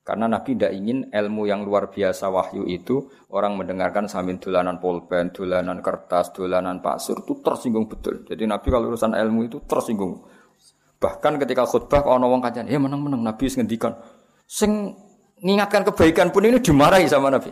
Karena 0.05 0.27
Nabi 0.27 0.53
tidak 0.53 0.75
ingin 0.75 1.09
ilmu 1.09 1.49
yang 1.49 1.63
luar 1.63 1.89
biasa 1.89 2.29
wahyu 2.29 2.67
itu 2.67 3.09
orang 3.31 3.57
mendengarkan 3.57 4.05
sambil 4.05 4.37
dolanan 4.37 4.77
pulpen, 4.77 5.33
dolanan 5.33 5.81
kertas, 5.81 6.29
dolanan 6.35 6.83
pasir 6.83 7.17
itu 7.17 7.41
tersinggung 7.41 7.89
betul. 7.89 8.27
Jadi 8.27 8.43
Nabi 8.45 8.67
kalau 8.69 8.91
urusan 8.91 9.15
ilmu 9.15 9.47
itu 9.47 9.63
tersinggung. 9.65 10.21
Bahkan 10.99 11.41
ketika 11.41 11.65
khutbah 11.65 12.05
kalau 12.05 12.27
wong 12.27 12.37
kajian, 12.43 12.69
ya 12.69 12.77
menang-menang 12.77 13.23
Nabi 13.23 13.49
ngendikan, 13.49 13.97
sing 14.45 14.93
mengingatkan 15.41 15.81
kebaikan 15.89 16.29
pun 16.29 16.43
ini 16.43 16.61
dimarahi 16.61 17.09
sama 17.09 17.33
Nabi. 17.33 17.49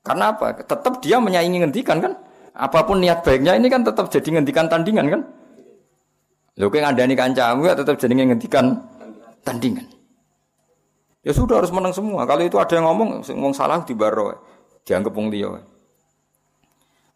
Karena 0.00 0.32
apa? 0.32 0.56
Tetap 0.56 1.04
dia 1.04 1.20
menyaingi 1.20 1.58
ngendikan 1.64 2.00
kan? 2.00 2.12
Apa 2.54 2.86
pun 2.86 3.02
niat 3.02 3.26
baiknya 3.26 3.58
ini 3.58 3.66
kan 3.66 3.82
tetap 3.82 4.06
jadi 4.08 4.38
ngendikan 4.38 4.70
tandingan 4.70 5.06
kan? 5.10 5.20
Lho 6.54 6.70
kayak 6.70 6.94
ngandani 6.94 7.14
kancamu 7.18 7.66
ya 7.66 7.74
tetap 7.74 7.98
jadi 7.98 8.14
ngendikan 8.14 8.78
tandingan. 9.42 9.90
Ya 11.26 11.32
sudah 11.34 11.58
harus 11.58 11.74
menang 11.74 11.90
semua. 11.90 12.22
Kalau 12.28 12.44
itu 12.46 12.60
ada 12.60 12.78
yang 12.78 12.86
ngomong, 12.86 13.26
ngomong 13.26 13.54
salah 13.56 13.82
di 13.82 13.96
baro, 13.96 14.44
dianggap 14.86 15.10
wong 15.10 15.32
liya. 15.32 15.56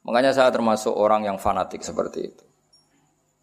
Makanya 0.03 0.33
saya 0.33 0.49
termasuk 0.49 0.97
orang 0.97 1.29
yang 1.29 1.37
fanatik 1.37 1.85
seperti 1.85 2.33
itu. 2.33 2.45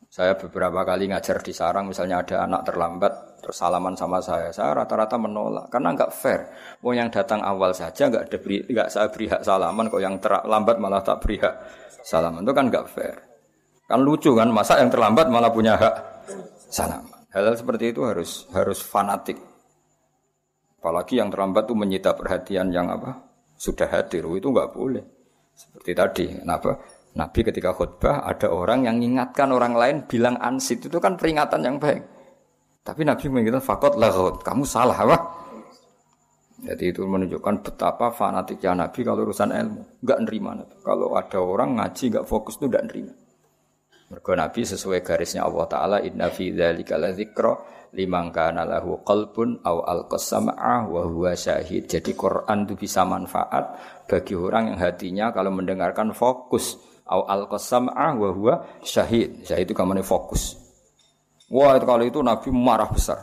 Saya 0.09 0.33
beberapa 0.39 0.81
kali 0.87 1.11
ngajar 1.11 1.43
di 1.43 1.51
sarang, 1.51 1.91
misalnya 1.91 2.23
ada 2.23 2.47
anak 2.47 2.65
terlambat, 2.65 3.43
terus 3.43 3.59
salaman 3.59 3.99
sama 3.99 4.23
saya, 4.23 4.49
saya 4.49 4.71
rata-rata 4.71 5.19
menolak 5.19 5.67
karena 5.67 5.91
nggak 5.91 6.09
fair. 6.09 6.49
Mau 6.81 6.95
yang 6.95 7.11
datang 7.11 7.43
awal 7.43 7.75
saja 7.75 8.07
nggak 8.07 8.31
ada 8.31 8.37
nggak 8.39 8.87
saya 8.89 9.11
beri 9.11 9.27
hak 9.27 9.43
salaman, 9.43 9.91
kok 9.91 9.99
yang 9.99 10.15
terlambat 10.17 10.79
malah 10.79 11.03
tak 11.03 11.19
beri 11.19 11.37
hak 11.43 11.55
salaman 12.05 12.45
itu 12.45 12.53
kan 12.53 12.69
nggak 12.69 12.85
fair. 12.93 13.17
Kan 13.89 14.05
lucu 14.05 14.37
kan, 14.37 14.49
masa 14.53 14.77
yang 14.81 14.93
terlambat 14.93 15.29
malah 15.29 15.49
punya 15.49 15.73
hak 15.77 15.95
salaman. 16.69 17.25
Hal-hal 17.33 17.57
seperti 17.57 17.91
itu 17.91 18.05
harus 18.05 18.45
harus 18.53 18.79
fanatik. 18.79 19.41
Apalagi 20.77 21.17
yang 21.17 21.33
terlambat 21.33 21.65
itu 21.65 21.73
menyita 21.73 22.13
perhatian 22.13 22.69
yang 22.69 22.93
apa 22.93 23.25
sudah 23.57 23.89
hadir, 23.89 24.21
itu 24.37 24.47
nggak 24.53 24.69
boleh. 24.69 25.01
Seperti 25.57 25.91
tadi, 25.97 26.25
kenapa? 26.37 26.77
Nabi 27.15 27.39
ketika 27.47 27.71
khutbah 27.71 28.27
ada 28.27 28.51
orang 28.51 28.85
yang 28.85 28.99
mengingatkan 28.99 29.47
orang 29.55 29.73
lain 29.73 29.95
bilang 30.03 30.35
ansit 30.43 30.83
itu 30.83 30.99
kan 30.99 31.15
peringatan 31.15 31.63
yang 31.63 31.77
baik. 31.79 32.03
Tapi 32.85 33.01
Nabi 33.07 33.25
mengingatkan 33.31 33.63
fakot 33.63 33.95
lahut, 33.97 34.43
kamu 34.43 34.67
salah 34.67 34.99
apa? 34.99 35.17
Jadi 36.65 36.83
itu 36.89 37.05
menunjukkan 37.05 37.61
betapa 37.61 38.09
fanatiknya 38.09 38.73
Nabi 38.73 39.05
kalau 39.05 39.21
urusan 39.29 39.53
ilmu, 39.53 40.01
nggak 40.01 40.19
nerima 40.25 40.57
Nabi. 40.57 40.75
Kalau 40.81 41.13
ada 41.13 41.37
orang 41.37 41.77
ngaji 41.77 42.03
nggak 42.09 42.25
fokus 42.25 42.57
itu 42.57 42.65
nggak 42.65 42.85
nerima. 42.89 43.13
Mergo 44.09 44.33
Nabi 44.33 44.61
sesuai 44.65 45.05
garisnya 45.05 45.45
Allah 45.45 45.65
Taala 45.69 45.97
inna 46.01 46.29
fi 46.33 46.49
dzalika 46.53 46.97
ladzikra 46.97 47.53
liman 47.93 48.29
kana 48.29 48.65
lahu 48.65 49.01
qalbun 49.01 49.61
aw 49.61 49.81
alqasama'a 49.81 50.89
wa 50.89 51.01
huwa 51.05 51.37
syahid. 51.37 51.85
Jadi 51.85 52.17
Quran 52.17 52.65
itu 52.65 52.73
bisa 52.77 53.05
manfaat 53.05 53.77
bagi 54.09 54.33
orang 54.33 54.73
yang 54.73 54.79
hatinya 54.81 55.25
kalau 55.33 55.53
mendengarkan 55.53 56.13
fokus 56.17 56.77
au 57.05 57.25
alqasam'a 57.29 58.13
wa 58.17 58.29
huwa 58.33 58.55
syahid. 58.81 59.45
Syahid 59.45 59.69
itu 59.69 59.77
kamane 59.77 60.01
fokus. 60.01 60.57
Wah, 61.49 61.77
itu 61.77 61.85
kali 61.85 62.09
itu 62.09 62.19
Nabi 62.25 62.49
marah 62.49 62.89
besar. 62.89 63.21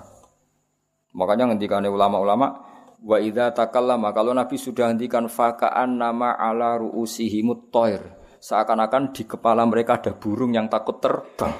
Makanya 1.12 1.52
ngendikane 1.52 1.90
ulama-ulama 1.90 2.71
wa 3.02 3.18
idza 3.18 3.50
takallama 3.50 4.14
kalau 4.14 4.30
Nabi 4.30 4.54
sudah 4.54 4.94
hentikan 4.94 5.26
faka'an 5.26 5.98
nama 5.98 6.38
ala 6.38 6.78
ru'usihimut 6.78 7.74
toir. 7.74 8.00
Seakan-akan 8.42 9.14
di 9.14 9.22
kepala 9.22 9.62
mereka 9.62 10.02
ada 10.02 10.14
burung 10.14 10.50
yang 10.50 10.66
takut 10.66 10.98
terbang. 10.98 11.54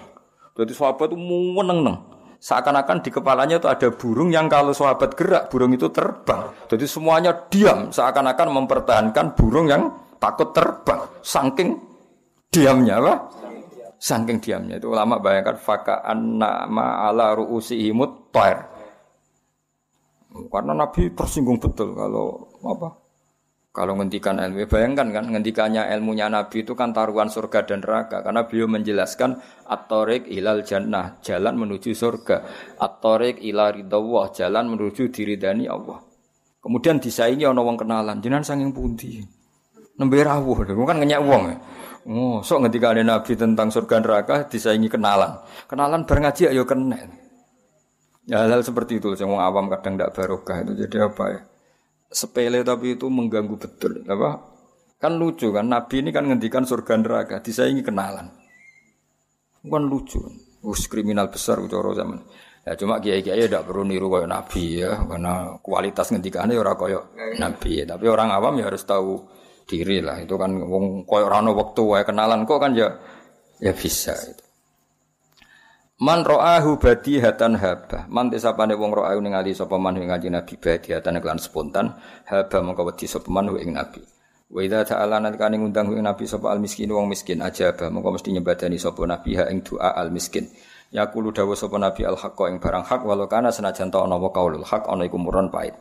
Jadi 0.59 0.73
sahabat 0.75 1.15
itu 1.15 1.19
meneng-neng. 1.55 2.11
Seakan-akan 2.43 3.07
di 3.07 3.11
kepalanya 3.15 3.63
itu 3.63 3.71
ada 3.71 3.87
burung 3.95 4.35
yang 4.35 4.51
kalau 4.51 4.75
sahabat 4.75 5.15
gerak, 5.15 5.47
burung 5.47 5.71
itu 5.71 5.87
terbang. 5.95 6.51
Jadi 6.67 6.91
semuanya 6.91 7.31
diam, 7.47 7.95
seakan-akan 7.95 8.51
mempertahankan 8.51 9.39
burung 9.39 9.71
yang 9.71 9.95
takut 10.19 10.51
terbang. 10.51 11.07
Saking 11.23 11.79
diamnya 12.51 12.99
apa? 12.99 13.15
Saking 14.03 14.43
diamnya 14.43 14.83
itu 14.83 14.91
ulama 14.91 15.23
bayangkan 15.23 15.55
fakaan 15.55 16.43
nama 16.43 17.07
ala 17.07 17.39
ruusihimut 17.39 18.35
toir. 18.35 18.72
Karena 20.33 20.73
Nabi 20.73 21.13
tersinggung 21.13 21.61
betul 21.61 21.93
kalau 21.93 22.49
apa? 22.65 23.03
Kalau 23.73 23.97
ngendikan 23.97 24.37
ilmu, 24.37 24.69
bayangkan 24.69 25.09
kan 25.17 25.25
ngendikannya 25.33 25.89
ilmunya 25.97 26.29
Nabi 26.29 26.61
itu 26.61 26.77
kan 26.77 26.93
taruhan 26.93 27.33
surga 27.33 27.65
dan 27.65 27.81
neraka 27.81 28.21
karena 28.21 28.45
beliau 28.45 28.69
menjelaskan 28.69 29.41
at-tariq 29.65 30.29
ilal 30.29 30.61
jannah, 30.61 31.17
jalan 31.25 31.57
menuju 31.57 31.97
surga. 31.97 32.45
At-tariq 32.77 33.41
ila 33.49 33.73
jalan 34.29 34.65
menuju 34.77 35.09
diridani 35.09 35.73
Allah. 35.73 36.05
Kemudian 36.61 37.01
disaingi 37.01 37.49
ana 37.49 37.65
wong 37.65 37.81
kenalan, 37.81 38.21
jenengan 38.21 38.45
sanging 38.45 38.77
pundi? 38.77 39.25
Nembe 39.97 40.21
rawuh, 40.21 40.69
kan 40.69 40.97
ngenyak 41.01 41.21
wong. 41.25 41.43
Oh, 42.13 42.45
sok 42.45 42.69
ngendikane 42.69 43.01
Nabi 43.09 43.41
tentang 43.41 43.73
surga 43.73 44.05
neraka 44.05 44.37
disaingi 44.53 44.93
kenalan. 44.93 45.39
Kenalan 45.65 46.05
bareng 46.05 46.29
ngaji 46.29 46.53
ayo 46.53 46.69
kena. 46.69 47.22
Ya 48.31 48.47
hal, 48.47 48.55
-hal 48.55 48.63
seperti 48.63 49.03
itu, 49.03 49.11
yang 49.19 49.35
awam 49.35 49.67
kadang 49.67 49.99
tidak 49.99 50.15
barokah 50.15 50.63
itu 50.63 50.87
jadi 50.87 51.11
apa 51.11 51.25
ya? 51.27 51.41
sepele 52.13 52.61
tapi 52.63 52.95
itu 52.95 53.09
mengganggu 53.09 53.57
betul. 53.57 54.05
Apa? 54.05 54.39
Kan 55.01 55.19
lucu 55.19 55.51
kan 55.51 55.67
Nabi 55.67 56.05
ini 56.05 56.15
kan 56.15 56.29
ngendikan 56.29 56.63
surga 56.63 56.95
neraka, 57.01 57.43
disaingi 57.43 57.83
kenalan. 57.83 58.31
Kan 59.65 59.85
lucu. 59.89 60.21
Us 60.63 60.87
kriminal 60.87 61.27
besar 61.27 61.59
cara 61.67 61.91
zaman. 61.91 62.23
Ya 62.63 62.79
cuma 62.79 63.03
kiai-kiai 63.03 63.51
tidak 63.51 63.67
perlu 63.67 63.83
niru 63.83 64.07
kayak 64.07 64.31
Nabi 64.31 64.79
ya, 64.79 64.95
karena 64.95 65.59
kualitas 65.59 66.15
ngendikannya 66.15 66.55
orang 66.55 66.79
kayak 66.79 67.03
Nabi. 67.43 67.83
Ya. 67.83 67.85
Tapi 67.91 68.07
orang 68.07 68.31
awam 68.31 68.55
ya 68.63 68.71
harus 68.71 68.87
tahu 68.87 69.27
diri 69.67 69.99
lah. 69.99 70.23
Itu 70.23 70.39
kan 70.39 70.55
wong 70.55 71.03
koyo 71.03 71.27
rano 71.27 71.59
waktu 71.59 71.83
wae 71.83 72.07
kenalan 72.07 72.47
kok 72.47 72.63
kan 72.63 72.71
ya 72.79 72.95
ya 73.59 73.75
bisa 73.75 74.15
itu. 74.15 74.45
Man 76.01 76.25
ro'ahu 76.25 76.81
hatan 76.81 77.61
haba. 77.61 78.09
Man 78.09 78.33
desapane 78.33 78.73
wong 78.73 78.97
ro'ahu 78.97 79.21
ningali 79.21 79.53
sapa 79.53 79.77
man 79.77 80.01
ing 80.01 80.09
ngaji 80.09 80.33
Nabi 80.33 80.57
hatan 80.57 81.21
kelan 81.21 81.37
spontan 81.37 82.01
haba 82.25 82.65
mongko 82.65 82.89
wedi 82.89 83.05
sapa 83.05 83.29
man 83.29 83.53
ing 83.61 83.77
Nabi. 83.77 84.01
Wa 84.53 84.61
idza 84.65 84.85
ta'ala 84.89 85.21
nalikane 85.21 85.61
ngundang 85.61 85.93
ing 85.93 86.01
Nabi 86.01 86.25
sapa 86.25 86.49
al 86.49 86.65
miskin 86.65 86.89
wong 86.89 87.13
miskin 87.13 87.45
aja 87.45 87.77
ba 87.77 87.93
mongko 87.93 88.21
mesti 88.21 88.33
nyebadani 88.33 88.81
sapa 88.81 89.05
Nabi 89.05 89.37
ha 89.37 89.53
ing 89.53 89.61
doa 89.61 89.93
al 89.93 90.09
miskin. 90.09 90.49
Yaqulu 90.93 91.33
dawuh 91.33 91.57
sapa 91.57 91.77
Nabi 91.77 92.09
al 92.09 92.17
haqqa 92.17 92.49
ing 92.49 92.61
barang 92.61 92.85
hak 92.89 93.01
walau 93.05 93.29
kana 93.29 93.53
senajan 93.53 93.93
ta 93.93 94.05
ana 94.05 94.17
wa 94.17 94.29
kaulul 94.33 94.65
haq 94.65 94.89
ana 94.89 95.05
iku 95.05 95.21
muron 95.21 95.53
pait. 95.53 95.77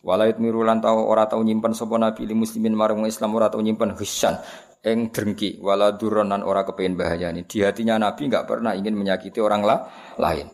Walait 0.00 0.40
mirulan 0.40 0.80
tau 0.80 1.04
ora 1.04 1.28
tau 1.28 1.44
nyimpen 1.44 1.76
sapa 1.76 2.00
Nabi 2.00 2.24
li 2.24 2.32
muslimin 2.32 2.72
marang 2.72 3.04
Islam 3.04 3.36
ora 3.36 3.52
tau 3.52 3.60
nyimpen 3.60 3.92
hisyan 4.00 4.40
eng 4.80 5.12
drengki. 5.12 5.60
Wala 5.60 5.92
duronan 5.92 6.40
ora 6.40 6.64
kepengin 6.64 6.96
bahayani. 6.96 7.44
Di 7.44 7.60
hatinya 7.60 8.00
Nabi 8.00 8.32
enggak 8.32 8.48
pernah 8.48 8.72
ingin 8.72 8.96
menyakiti 8.96 9.44
orang 9.44 9.60
lah, 9.60 9.84
lain. 10.16 10.48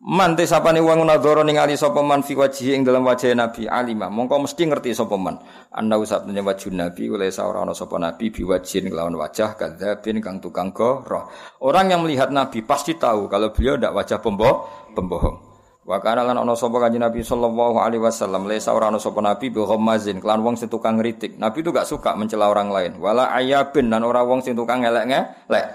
Mante 0.00 0.48
sapane 0.48 0.80
wong 0.80 1.04
nadhara 1.04 1.44
ningali 1.44 1.76
sapa 1.76 2.00
man 2.00 2.24
fi 2.24 2.32
wajhi 2.32 2.72
ing 2.72 2.88
dalam 2.88 3.04
wajah 3.04 3.36
Nabi 3.36 3.68
alima. 3.68 4.08
Mongko 4.08 4.48
mesti 4.48 4.64
ngerti 4.64 4.96
sapa 4.96 5.16
man. 5.20 5.36
Anna 5.76 6.00
usatune 6.00 6.40
wajah 6.40 6.72
Nabi 6.72 7.08
oleh 7.12 7.28
ora 7.40 7.64
ana 7.64 7.76
sapa 7.76 8.00
Nabi 8.00 8.32
biwajhin 8.32 8.88
kelawan 8.88 9.16
wajah 9.16 9.60
kadzabin 9.60 10.24
kang 10.24 10.40
tukang 10.40 10.72
goroh 10.72 11.28
orang 11.60 11.92
yang 11.92 12.00
melihat 12.00 12.32
Nabi 12.32 12.64
pasti 12.64 12.96
tahu 12.96 13.28
kalau 13.28 13.52
beliau 13.52 13.76
ndak 13.76 13.92
wajah 13.92 14.18
pembohong 14.24 15.49
Wa 15.90 15.98
kana 15.98 16.22
lan 16.22 16.38
ana 16.38 16.54
sapa 16.54 16.78
kanjeng 16.78 17.02
Nabi 17.02 17.26
sallallahu 17.26 17.82
alaihi 17.82 17.98
wasallam 17.98 18.46
lesa 18.46 18.70
ora 18.70 18.94
ana 18.94 19.02
sapa 19.02 19.18
nabi 19.18 19.50
bi 19.50 19.58
ghammazin 19.58 20.22
kelan 20.22 20.38
wong 20.38 20.54
sing 20.54 20.70
tukang 20.70 21.02
ngritik. 21.02 21.34
Nabi 21.34 21.66
itu 21.66 21.74
gak 21.74 21.90
suka 21.90 22.14
mencela 22.14 22.46
orang 22.46 22.70
lain. 22.70 23.02
Wala 23.02 23.34
ayabin 23.34 23.90
dan 23.90 24.06
orang 24.06 24.22
wong 24.22 24.40
sing 24.46 24.54
tukang 24.54 24.86
ngelek-ngelek. 24.86 25.66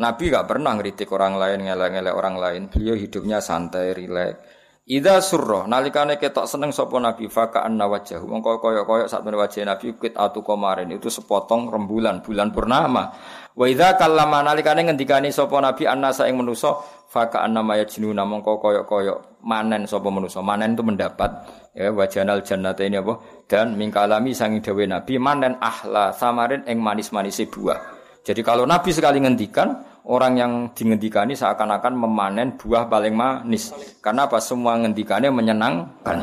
Nabi 0.00 0.24
gak 0.32 0.48
pernah 0.48 0.72
ngritik 0.72 1.04
orang 1.12 1.36
lain, 1.36 1.68
ngelek-ngelek 1.68 2.14
orang 2.16 2.36
lain. 2.40 2.62
Beliau 2.72 2.96
hidupnya 2.96 3.44
santai, 3.44 3.92
rileks. 3.92 4.40
Ida 4.82 5.22
surro 5.22 5.62
nalikane 5.70 6.18
ketok 6.18 6.42
seneng 6.42 6.74
sapa 6.74 6.98
Nabi 6.98 7.30
faka 7.30 7.62
anna 7.62 7.86
wajah 7.86 8.18
mongko 8.18 8.58
koyok-koyok 8.58 9.06
saat 9.06 9.22
wajah 9.22 9.62
Nabi 9.62 9.94
kit 9.94 10.18
atu 10.18 10.42
komarin 10.42 10.90
itu 10.90 11.06
sepotong 11.06 11.70
rembulan 11.70 12.18
bulan 12.18 12.50
purnama 12.50 13.14
wa 13.52 13.64
idza 13.68 13.94
kallama 14.00 14.40
nalikane 14.44 14.84
ngendikane 14.88 15.28
sapa 15.28 15.60
Nabi 15.60 15.84
annasa 15.88 16.28
ing 16.28 16.40
manusa 16.40 16.76
faka 17.12 17.44
annama 17.44 17.76
yajnuna 17.76 18.24
mongko 18.24 18.56
koyok-koyok 18.60 19.44
manen 19.44 19.84
sapa 19.84 20.08
manusa 20.08 20.40
manen 20.40 20.72
itu 20.72 20.80
mendapat 20.80 21.30
ya 21.76 21.92
wajanal 21.92 22.40
jannata 22.40 22.84
ini 22.84 23.00
apa? 23.00 23.44
Dan 23.48 23.76
mingkalami 23.76 24.32
sangi 24.32 24.64
dawe 24.64 24.84
nabi 24.88 25.20
manen 25.20 25.60
ahla 25.60 26.12
samarin 26.16 26.64
ing 26.64 26.80
manis-manis 26.80 27.44
buah. 27.48 27.80
Jadi 28.22 28.40
kalau 28.40 28.64
nabi 28.64 28.94
sekali 28.94 29.20
ngendikan 29.20 29.92
orang 30.06 30.34
yang 30.38 30.52
dingendikani 30.74 31.36
seakan-akan 31.36 31.94
memanen 31.94 32.54
buah 32.58 32.86
paling 32.90 33.14
manis. 33.14 33.70
Karena 34.02 34.26
apa? 34.26 34.42
Semua 34.42 34.78
ngendikane 34.78 35.30
menyenangkan. 35.30 36.18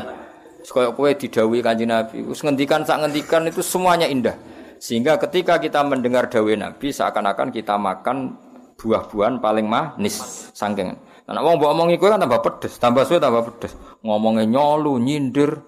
Kaya 0.60 0.92
kowe 0.92 1.08
didawi 1.08 1.64
kanjeng 1.64 1.88
Nabi, 1.88 2.20
us 2.28 2.44
ngendikan 2.44 2.84
sak 2.84 3.00
ngendikan 3.00 3.48
itu 3.48 3.64
semuanya 3.64 4.04
indah. 4.04 4.36
Sehingga 4.80 5.20
ketika 5.20 5.60
kita 5.60 5.84
mendengar 5.84 6.32
dawe 6.32 6.48
Nabi 6.56 6.88
seakan-akan 6.88 7.52
kita 7.52 7.76
makan 7.76 8.32
buah-buahan 8.80 9.36
paling 9.44 9.68
manis 9.68 10.48
saking. 10.56 10.96
Nah, 11.30 11.44
wong 11.44 11.60
mbok 11.60 11.70
omongi 11.76 12.00
kowe 12.00 12.10
kan 12.10 12.18
tambah 12.18 12.40
pedes, 12.42 12.80
tambah 12.80 13.04
suwe 13.06 13.20
tambah 13.20 13.44
pedes. 13.44 13.76
Ngomongnya 14.02 14.48
nyolu, 14.48 14.98
nyindir, 14.98 15.62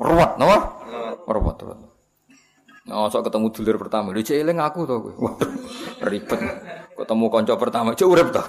ruwet, 0.00 0.40
napa? 0.40 0.82
Ruwet, 1.28 1.56
ruwet. 1.62 1.80
Nah, 2.88 3.06
sok 3.12 3.28
ketemu 3.28 3.46
dulur 3.52 3.76
pertama, 3.76 4.10
lu 4.10 4.24
cek 4.24 4.40
eling 4.40 4.58
aku 4.58 4.88
to 4.88 4.94
kowe. 4.98 5.36
Ribet. 6.10 6.40
Ketemu 6.96 7.24
kanca 7.28 7.54
pertama, 7.60 7.92
cek 7.92 8.08
urip 8.08 8.34
to. 8.34 8.42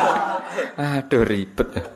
Aduh, 1.00 1.24
ribet. 1.24 1.95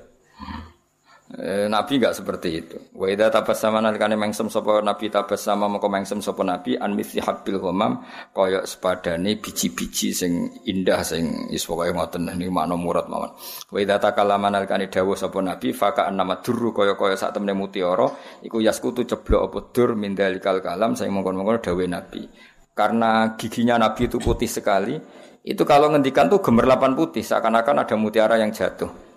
Eh, 1.31 1.71
nabi 1.71 2.03
enggak 2.03 2.19
seperti 2.19 2.49
itu. 2.59 2.77
Wa 2.91 3.07
idza 3.07 3.31
tabassama 3.31 3.79
nalikane 3.79 4.19
mengsem 4.19 4.51
sapa 4.51 4.83
nabi 4.83 5.15
tabassama 5.15 5.71
mengko 5.71 5.87
mengsem 5.87 6.19
sapa 6.19 6.43
nabi 6.43 6.75
an 6.75 6.99
mithli 6.99 7.23
habbil 7.23 7.63
ghamam 7.63 8.03
kaya 8.35 8.67
sepadane 8.67 9.39
biji-biji 9.39 10.11
sing 10.11 10.51
indah 10.67 11.07
sing 11.07 11.47
wis 11.55 11.63
pokoke 11.63 11.95
ngoten 11.95 12.35
niki 12.35 12.51
makna 12.51 12.75
murad 12.75 13.07
mawon. 13.07 13.31
Wa 13.71 13.79
idza 13.79 14.03
takallama 14.03 14.51
nalikane 14.51 14.91
dawuh 14.91 15.15
sapa 15.15 15.39
nabi 15.39 15.71
faka 15.71 16.11
nama 16.11 16.43
durru 16.43 16.75
kaya-kaya 16.75 17.15
sak 17.15 17.39
temene 17.39 17.55
mutiara 17.55 18.11
iku 18.43 18.59
yaskutu 18.59 19.07
ceblok 19.07 19.55
apa 19.55 19.59
dur 19.71 19.95
mindalikal 19.95 20.59
kalam 20.59 20.99
sing 20.99 21.15
mongkon-mongkon 21.15 21.63
dawuh 21.63 21.87
nabi. 21.87 22.27
Karena 22.75 23.39
giginya 23.39 23.79
nabi 23.79 24.11
itu 24.11 24.19
putih 24.19 24.51
sekali, 24.51 24.99
Itu 25.41 25.65
kalau 25.65 25.89
ngendikan 25.89 26.29
tuh 26.29 26.45
gemerlapan 26.45 26.93
putih 26.93 27.25
seakan-akan 27.25 27.81
ada 27.81 27.97
mutiara 27.97 28.37
yang 28.37 28.53
jatuh. 28.53 29.10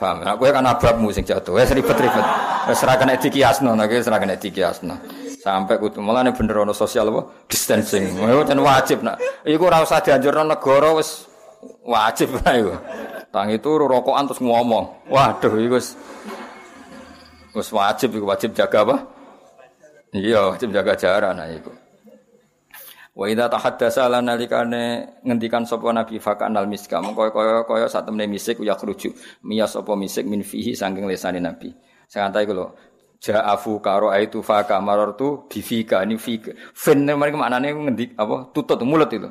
Paham? 0.00 0.24
Aku 0.24 0.48
kan 0.48 0.64
ababmu 0.64 1.12
sing 1.12 1.28
jatuh. 1.28 1.60
Wes 1.60 1.68
ribet-ribet. 1.76 2.24
Wes 2.64 2.80
ora 2.80 2.96
kena 2.96 3.20
dikiasno, 3.20 3.76
nek 3.76 3.92
wis 3.92 4.08
ora 4.08 4.16
kena. 4.16 4.40
Sampai 5.40 5.76
kudu 5.76 6.00
mulane 6.00 6.32
bener 6.32 6.64
ono 6.64 6.72
sosial 6.72 7.12
apa? 7.12 7.44
Distancing. 7.48 8.16
Iku 8.16 8.44
jan 8.48 8.60
wajib 8.64 9.04
nak. 9.04 9.20
Iku 9.44 9.68
ora 9.68 9.84
usah 9.84 10.00
dianjurno 10.00 10.48
negara 10.48 10.96
wis 10.96 11.28
wajib 11.84 12.32
lah 12.40 12.52
iku. 12.56 12.72
Tang 13.28 13.52
itu 13.52 13.70
rokokan 13.76 14.24
terus 14.24 14.40
ngomong. 14.40 15.08
Waduh 15.12 15.52
iku 15.60 15.76
wis 17.52 17.68
wajib 17.68 18.16
iku 18.16 18.24
wajib 18.24 18.56
jaga 18.56 18.88
apa? 18.88 18.96
Iya, 20.16 20.56
wajib 20.56 20.72
jaga 20.72 20.92
jarak 20.96 21.32
nah 21.36 21.44
iku. 21.48 21.72
Wa 23.10 23.26
idza 23.26 23.50
tahaddasa 23.50 24.06
lan 24.06 24.30
nalikane 24.30 25.18
ngendikan 25.26 25.66
sapa 25.66 25.90
nabi 25.90 26.22
fakan 26.22 26.54
al 26.54 26.70
miska 26.70 27.02
mengko 27.02 27.34
kaya 27.34 27.66
kaya 27.66 27.86
sak 27.90 28.06
temne 28.06 28.30
misik 28.30 28.62
ya 28.62 28.78
khruju 28.78 29.10
miyas 29.42 29.74
sapa 29.74 29.98
misik 29.98 30.30
min 30.30 30.46
fihi 30.46 30.78
saking 30.78 31.10
lesane 31.10 31.42
nabi. 31.42 31.74
Sing 32.06 32.22
antai 32.22 32.46
iku 32.46 32.54
lho 32.54 32.66
ja'afu 33.18 33.82
karo 33.82 34.14
aitu 34.14 34.46
fa 34.46 34.62
kamarartu 34.62 35.50
bifika 35.50 36.06
ini 36.06 36.16
fika. 36.22 36.54
Fin 36.70 37.02
mereka 37.02 37.34
maknane 37.34 37.74
ngendik 37.74 38.14
apa 38.14 38.54
tutut 38.54 38.78
mulut 38.86 39.10
itu. 39.10 39.26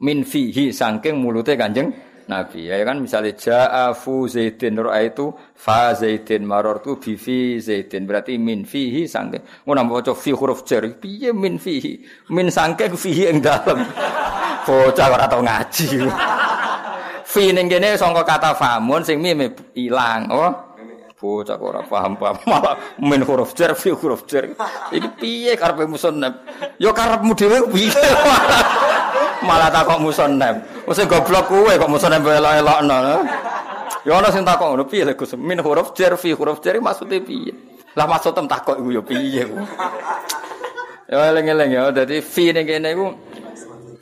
Min 0.00 0.24
fihi 0.24 0.72
saking 0.72 1.20
mulute 1.20 1.52
Kanjeng 1.52 1.92
Nabi. 2.28 2.68
Ya 2.68 2.84
kan 2.84 3.00
misalnya 3.00 3.32
ja'a 3.32 3.96
fu 3.96 4.28
zaidin 4.28 4.76
itu 4.76 5.32
fa 5.56 5.96
zaidin 5.96 6.44
marartu 6.44 7.00
bi 7.00 7.16
fi 7.16 7.56
zaidin 7.56 8.04
berarti 8.04 8.36
min 8.36 8.68
fihi 8.68 9.08
sangke. 9.08 9.40
Ngono 9.64 9.88
maca 9.88 10.12
fi 10.12 10.36
huruf 10.36 10.68
jar. 10.68 10.84
Piye 11.00 11.32
min 11.32 11.56
fihi? 11.56 12.04
Min 12.28 12.52
sangke 12.52 12.92
fihi 12.92 13.32
ing 13.32 13.40
dalem. 13.40 13.80
Bocah 14.68 15.08
ora 15.08 15.24
tau 15.24 15.40
ngaji. 15.40 15.88
fi 17.32 17.48
ning 17.56 17.72
kene 17.72 17.96
sangka 17.96 18.22
kata 18.28 18.52
famun 18.52 19.00
sing 19.00 19.24
mime 19.24 19.56
ilang. 19.72 20.28
Oh. 20.28 20.52
Bocah 21.18 21.58
ora 21.58 21.80
paham-paham 21.82 22.38
malah 22.50 22.76
min 23.00 23.24
huruf 23.24 23.56
jar 23.56 23.72
fi 23.72 23.90
huruf 23.90 24.28
jar. 24.28 24.52
Iki 24.92 25.08
piye 25.16 25.52
karepe 25.56 25.88
musannaf? 25.88 26.44
Ya 26.76 26.92
karepmu 26.92 27.32
dhewe 27.32 27.72
piye? 27.72 28.04
Malah 29.44 29.70
takok 29.70 29.98
musannaf. 30.02 30.56
Wis 30.88 31.00
goblok 31.06 31.48
kowe 31.48 31.72
kok 31.72 31.90
musannaf 31.90 32.22
elok-elokno. 32.22 32.98
Ya 34.06 34.12
ana 34.16 34.32
sing 34.32 34.46
takok 34.46 34.72
ngono 34.72 34.84
piye 34.88 35.12
Gus 35.12 35.36
min 35.36 35.60
huruf 35.60 35.92
jar 35.92 36.16
fi 36.16 36.32
huruf 36.32 36.64
jar 36.64 36.78
maksude 36.80 37.20
piye? 37.20 37.52
Lah 37.92 38.06
maksud 38.06 38.32
tem 38.32 38.46
takok 38.46 38.78
iku 38.78 38.90
ya 38.94 39.02
piye 39.02 39.44
Ya 41.08 41.32
eling-eling 41.32 41.70
ya 41.72 41.88
dadi 41.92 42.20
fi 42.20 42.52
ning 42.52 42.68
kene 42.68 42.92
iku 42.92 43.06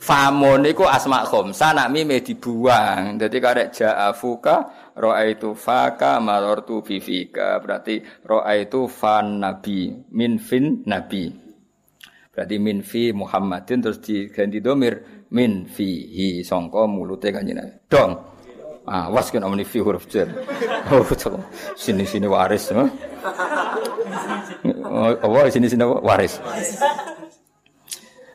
famun 0.02 0.66
iku 0.66 0.86
asma 0.86 1.22
khamsa 1.26 1.74
nak 1.74 1.90
mime 1.90 2.22
dibuang. 2.22 3.18
Dadi 3.18 3.38
karek 3.38 3.74
ja'afuka 3.74 4.56
itu 5.26 5.54
faka 5.54 6.18
marartu 6.22 6.82
fika. 6.82 7.62
Berarti 7.62 8.02
itu 8.62 8.80
fan 8.90 9.42
nabi 9.42 9.90
min 10.14 10.38
fin 10.42 10.82
nabi. 10.86 11.45
Berarti 12.36 12.60
min 12.60 12.84
fi 12.84 13.16
Muhammadin 13.16 13.80
terus 13.80 13.96
diganti 14.04 14.60
domir 14.60 15.24
min 15.32 15.64
fihi 15.64 16.44
sangka 16.44 16.84
mulute 16.84 17.32
kanjeng 17.32 17.56
Nabi. 17.56 17.72
Dong. 17.88 18.12
Ah, 18.84 19.08
was 19.08 19.32
kena 19.32 19.48
muni 19.48 19.64
fi 19.64 19.80
huruf 19.80 20.04
jar. 20.06 20.28
Oh, 20.92 21.00
betul. 21.00 21.40
Sini-sini 21.74 22.28
waris. 22.28 22.70
Oh, 22.76 22.86
apa 25.16 25.48
sini-sini 25.48 25.82
waris. 25.82 26.36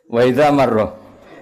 Wa 0.09 0.25
idza 0.25 0.49
marra 0.49 0.97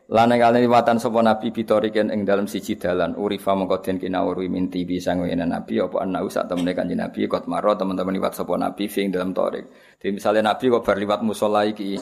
Lana 0.10 0.42
kali 0.42 0.66
liwatan 0.66 0.98
sapa 0.98 1.22
nabi 1.22 1.54
bitoriken 1.54 2.10
ing 2.10 2.26
dalam 2.26 2.50
siji 2.50 2.82
dalan 2.82 3.14
urifa 3.14 3.54
mengko 3.54 3.78
den 3.78 4.02
kinawuri 4.02 4.50
minti 4.50 4.82
bisa 4.82 5.14
ngene 5.14 5.46
nabi 5.46 5.78
apa 5.78 6.02
ana 6.02 6.26
sak 6.26 6.50
temene 6.50 6.74
kanjeng 6.74 6.98
nabi 6.98 7.30
kot 7.30 7.46
maro 7.46 7.78
teman-teman 7.78 8.18
liwat 8.18 8.34
sapa 8.34 8.58
nabi 8.58 8.90
ing 8.90 9.14
dalam 9.14 9.38
torik. 9.38 9.70
Jadi 10.02 10.18
misalnya 10.18 10.50
nabi 10.50 10.74
kok 10.74 10.82
bar 10.82 10.98
liwat 10.98 11.22
musala 11.22 11.62
iki 11.70 11.94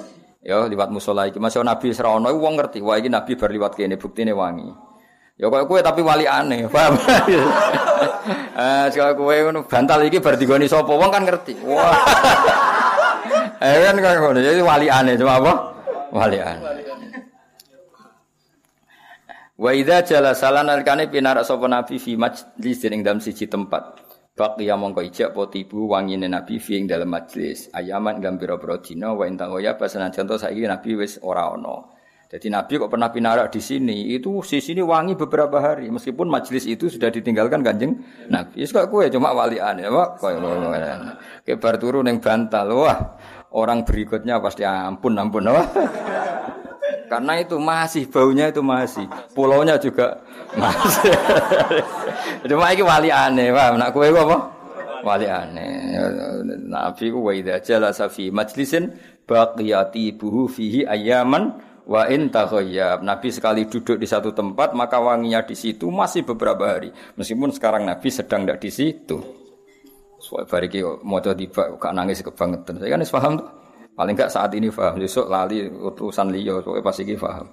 Ya 0.48 0.64
liwat 0.64 0.88
musola 0.88 1.28
iki. 1.28 1.44
Masih 1.44 1.60
nabi 1.60 1.92
serono 1.92 2.32
wong 2.32 2.56
ngerti, 2.56 2.80
wah 2.80 2.96
iki 2.96 3.12
nabi 3.12 3.36
berliwat 3.36 3.76
kene 3.76 4.00
buktine 4.00 4.32
wangi. 4.32 4.72
Ya 5.36 5.52
kok 5.52 5.68
kowe 5.68 5.84
tapi 5.84 6.00
wali 6.02 6.24
aneh, 6.24 6.66
paham? 6.74 6.96
Eh, 8.58 8.86
sekali 8.90 9.14
kowe 9.20 9.36
ngono 9.36 9.68
bantal 9.68 10.08
iki 10.08 10.24
bar 10.24 10.40
digoni 10.40 10.72
sapa 10.72 10.88
wong 10.88 11.12
kan 11.12 11.28
ngerti. 11.28 11.60
Wah. 11.68 12.00
Eh 13.58 13.90
kan 13.90 13.98
kaya 13.98 14.22
ngono, 14.22 14.38
jadi 14.38 14.62
wali 14.62 14.86
aneh 14.86 15.18
cuma 15.18 15.42
apa? 15.42 15.54
Wali 16.14 16.38
aneh. 16.38 16.78
Wa 19.58 19.74
idza 19.74 20.06
jalasa 20.06 20.54
lan 20.54 20.70
alikane 20.70 21.10
pinarak 21.10 21.42
sapa 21.42 21.66
nabi 21.66 21.98
fi 21.98 22.14
majlis 22.14 22.86
ing 22.86 23.02
dalam 23.02 23.18
siji 23.18 23.50
tempat. 23.50 24.07
Baqiya 24.38 24.78
mongko 24.78 25.02
ijak 25.02 25.34
po 25.34 25.50
tibu 25.50 25.90
wangine 25.90 26.30
Nabi 26.30 26.62
fi 26.62 26.78
ing 26.78 26.86
dalam 26.86 27.10
majlis. 27.10 27.74
Ayaman 27.74 28.22
gambira 28.22 28.62
pira 28.62 28.78
dina 28.78 29.10
wa 29.18 29.26
intang 29.26 29.58
ya 29.58 29.74
pasanan 29.74 30.14
contoh 30.14 30.38
saiki 30.38 30.62
Nabi 30.70 30.94
wis 30.94 31.18
ora 31.26 31.50
ana. 31.50 31.98
Jadi 32.28 32.52
Nabi 32.52 32.76
kok 32.76 32.92
pernah 32.92 33.08
pinarak 33.08 33.56
di 33.56 33.64
sini, 33.64 34.12
itu 34.12 34.44
di 34.44 34.60
sini 34.60 34.84
wangi 34.84 35.16
beberapa 35.16 35.64
hari, 35.64 35.88
meskipun 35.88 36.28
majelis 36.28 36.68
itu 36.68 36.92
sudah 36.92 37.08
ditinggalkan 37.08 37.64
kanjeng 37.64 38.04
Nabi. 38.28 38.68
Yes, 38.68 38.76
kok 38.76 38.92
cuma 38.92 39.32
walian 39.32 39.80
ya, 39.80 39.88
pak. 39.88 40.10
Kebar 41.48 41.80
turun 41.80 42.12
yang 42.12 42.20
bantal, 42.20 42.68
wah 42.76 43.16
orang 43.56 43.88
berikutnya 43.88 44.44
pasti 44.44 44.68
ampun 44.68 45.16
ampun, 45.16 45.48
wah. 45.56 45.72
Karena 47.08 47.40
itu 47.40 47.56
masih 47.56 48.12
baunya 48.12 48.52
itu 48.52 48.60
masih, 48.60 49.08
pulaunya 49.32 49.80
juga 49.80 50.27
masih. 50.56 51.14
Cuma 52.50 52.72
iki 52.72 52.84
wali 52.86 53.12
aneh, 53.12 53.52
paham? 53.52 53.76
Nak 53.82 53.92
kowe 53.92 54.08
apa? 54.08 54.38
Wali 55.04 55.28
aneh. 55.28 55.68
Nabi 56.68 57.12
ku 57.12 57.20
wa 57.28 57.34
idza 57.36 57.60
jalasa 57.60 58.08
fi 58.08 58.32
majlisin 58.32 58.96
baqiyati 59.28 60.16
buhu 60.16 60.48
fihi 60.48 60.88
ayaman 60.88 61.58
wa 61.88 62.08
in 62.12 62.32
taghayyab. 62.32 63.04
Nabi 63.04 63.32
sekali 63.32 63.68
duduk 63.68 64.00
di 64.00 64.08
satu 64.08 64.32
tempat 64.32 64.76
maka 64.76 65.00
wanginya 65.00 65.44
di 65.44 65.56
situ 65.56 65.88
masih 65.92 66.24
beberapa 66.28 66.78
hari. 66.78 66.92
Meskipun 67.16 67.52
sekarang 67.56 67.88
Nabi 67.88 68.08
sedang 68.12 68.44
tidak 68.48 68.60
di 68.64 68.70
situ. 68.72 69.18
Soal 70.18 70.50
bariki 70.50 70.82
mau 71.06 71.22
tiba 71.22 71.78
gak 71.78 71.94
nangis 71.94 72.26
kebangetan. 72.26 72.82
Saya 72.82 72.90
kan 72.98 73.04
paham. 73.08 73.34
Paling 73.98 74.14
enggak 74.14 74.30
saat 74.30 74.54
ini 74.54 74.70
paham, 74.70 75.02
besok 75.02 75.26
lali 75.26 75.66
utusan 75.66 76.30
liya, 76.30 76.62
soalnya 76.62 76.86
pasti 76.86 77.18
paham. 77.18 77.50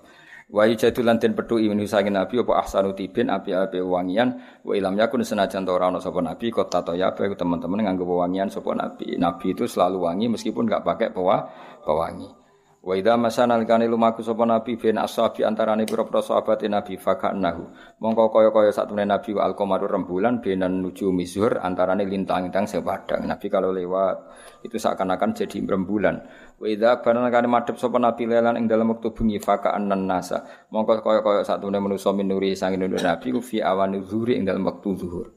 Wa 0.52 0.68
yajadu 0.68 1.00
lan 1.00 1.16
den 1.16 1.32
petu 1.32 1.56
imin 1.56 1.80
sange 1.88 2.12
nabi 2.12 2.36
apa 2.36 2.60
ahsanu 2.60 2.92
tibin 2.92 3.32
api-api 3.32 3.80
wangian 3.80 4.60
wa 4.60 4.76
ilam 4.76 4.92
yakun 4.92 5.24
senajan 5.24 5.64
ora 5.64 5.88
ana 5.88 6.04
nabi 6.04 6.52
kota 6.52 6.84
ya 6.92 7.16
bae 7.16 7.32
teman-teman 7.32 7.80
nganggo 7.80 8.04
wangian 8.04 8.52
sapa 8.52 8.76
nabi. 8.76 9.16
Nabi 9.16 9.56
itu 9.56 9.64
selalu 9.64 10.04
wangi 10.04 10.26
meskipun 10.28 10.68
enggak 10.68 10.84
pakai 10.84 11.08
pewa 11.16 11.48
pewangi. 11.80 12.44
Wa 12.84 13.00
idza 13.00 13.16
masana 13.16 13.56
kane 13.64 13.88
lumaku 13.88 14.20
nabi 14.44 14.76
bin 14.76 15.00
ashabi 15.00 15.40
antarane 15.40 15.88
pira-pira 15.88 16.20
sahabat 16.20 16.60
nabi 16.68 17.00
fakanahu. 17.00 17.72
Mongko 17.96 18.28
kaya-kaya 18.28 18.76
satune 18.76 19.08
nabi 19.08 19.32
wa 19.32 19.48
alqamaru 19.48 19.88
rembulan 19.88 20.44
benan 20.44 20.84
nuju 20.84 21.08
mizhur 21.08 21.64
antarane 21.64 22.04
lintang-lintang 22.04 22.68
sepadang. 22.68 23.24
Nabi 23.24 23.48
kalau 23.48 23.72
lewat 23.72 24.28
itu 24.68 24.76
seakan-akan 24.76 25.32
jadi 25.32 25.64
rembulan. 25.64 26.28
Wa 26.54 26.66
idza 26.70 27.02
barana 27.02 27.28
kane 27.34 27.50
madhep 27.50 27.76
sapa 27.76 27.98
nabi 27.98 28.30
lelan 28.30 28.54
ing 28.54 28.70
dalam 28.70 28.94
wektu 28.94 29.10
bengi 29.10 29.42
faka'annan 29.42 30.06
nasa. 30.06 30.46
Mongko 30.70 31.02
kaya-kaya 31.02 31.42
satune 31.42 31.82
manusa 31.82 32.14
minuri 32.14 32.54
sangin 32.54 32.86
nabi 32.86 33.34
ku 33.34 33.42
fi 33.42 33.58
awan 33.58 33.98
zuhuri 34.06 34.38
ing 34.38 34.46
dalam 34.46 34.62
wektu 34.62 34.94
zuhur. 34.94 35.34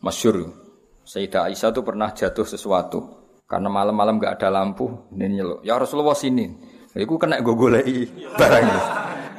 Masyhur. 0.00 0.46
Sayyidah 1.02 1.50
Aisyah 1.50 1.74
itu 1.74 1.82
pernah 1.82 2.14
jatuh 2.14 2.46
sesuatu 2.46 3.00
karena 3.50 3.66
malam-malam 3.66 4.22
gak 4.22 4.38
ada 4.38 4.48
lampu 4.62 5.10
ini 5.10 5.42
nyeluk. 5.42 5.66
Ya 5.66 5.74
Rasulullah 5.74 6.14
sini. 6.14 6.46
Iku 6.94 7.18
kena 7.18 7.42
gue 7.42 7.54
goleki 7.54 8.06
barang 8.38 8.64
itu. 8.66 8.80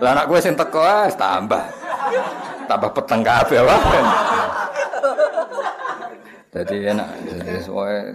Lah 0.04 0.10
anak 0.16 0.26
gue 0.28 0.40
sing 0.44 0.56
teko 0.60 0.84
ah 0.84 1.08
tambah. 1.12 1.64
Tambah 2.68 2.92
peteng 2.92 3.24
kabeh 3.24 3.60
wae. 3.64 4.02
Jadi 6.52 6.84
enak, 6.84 7.08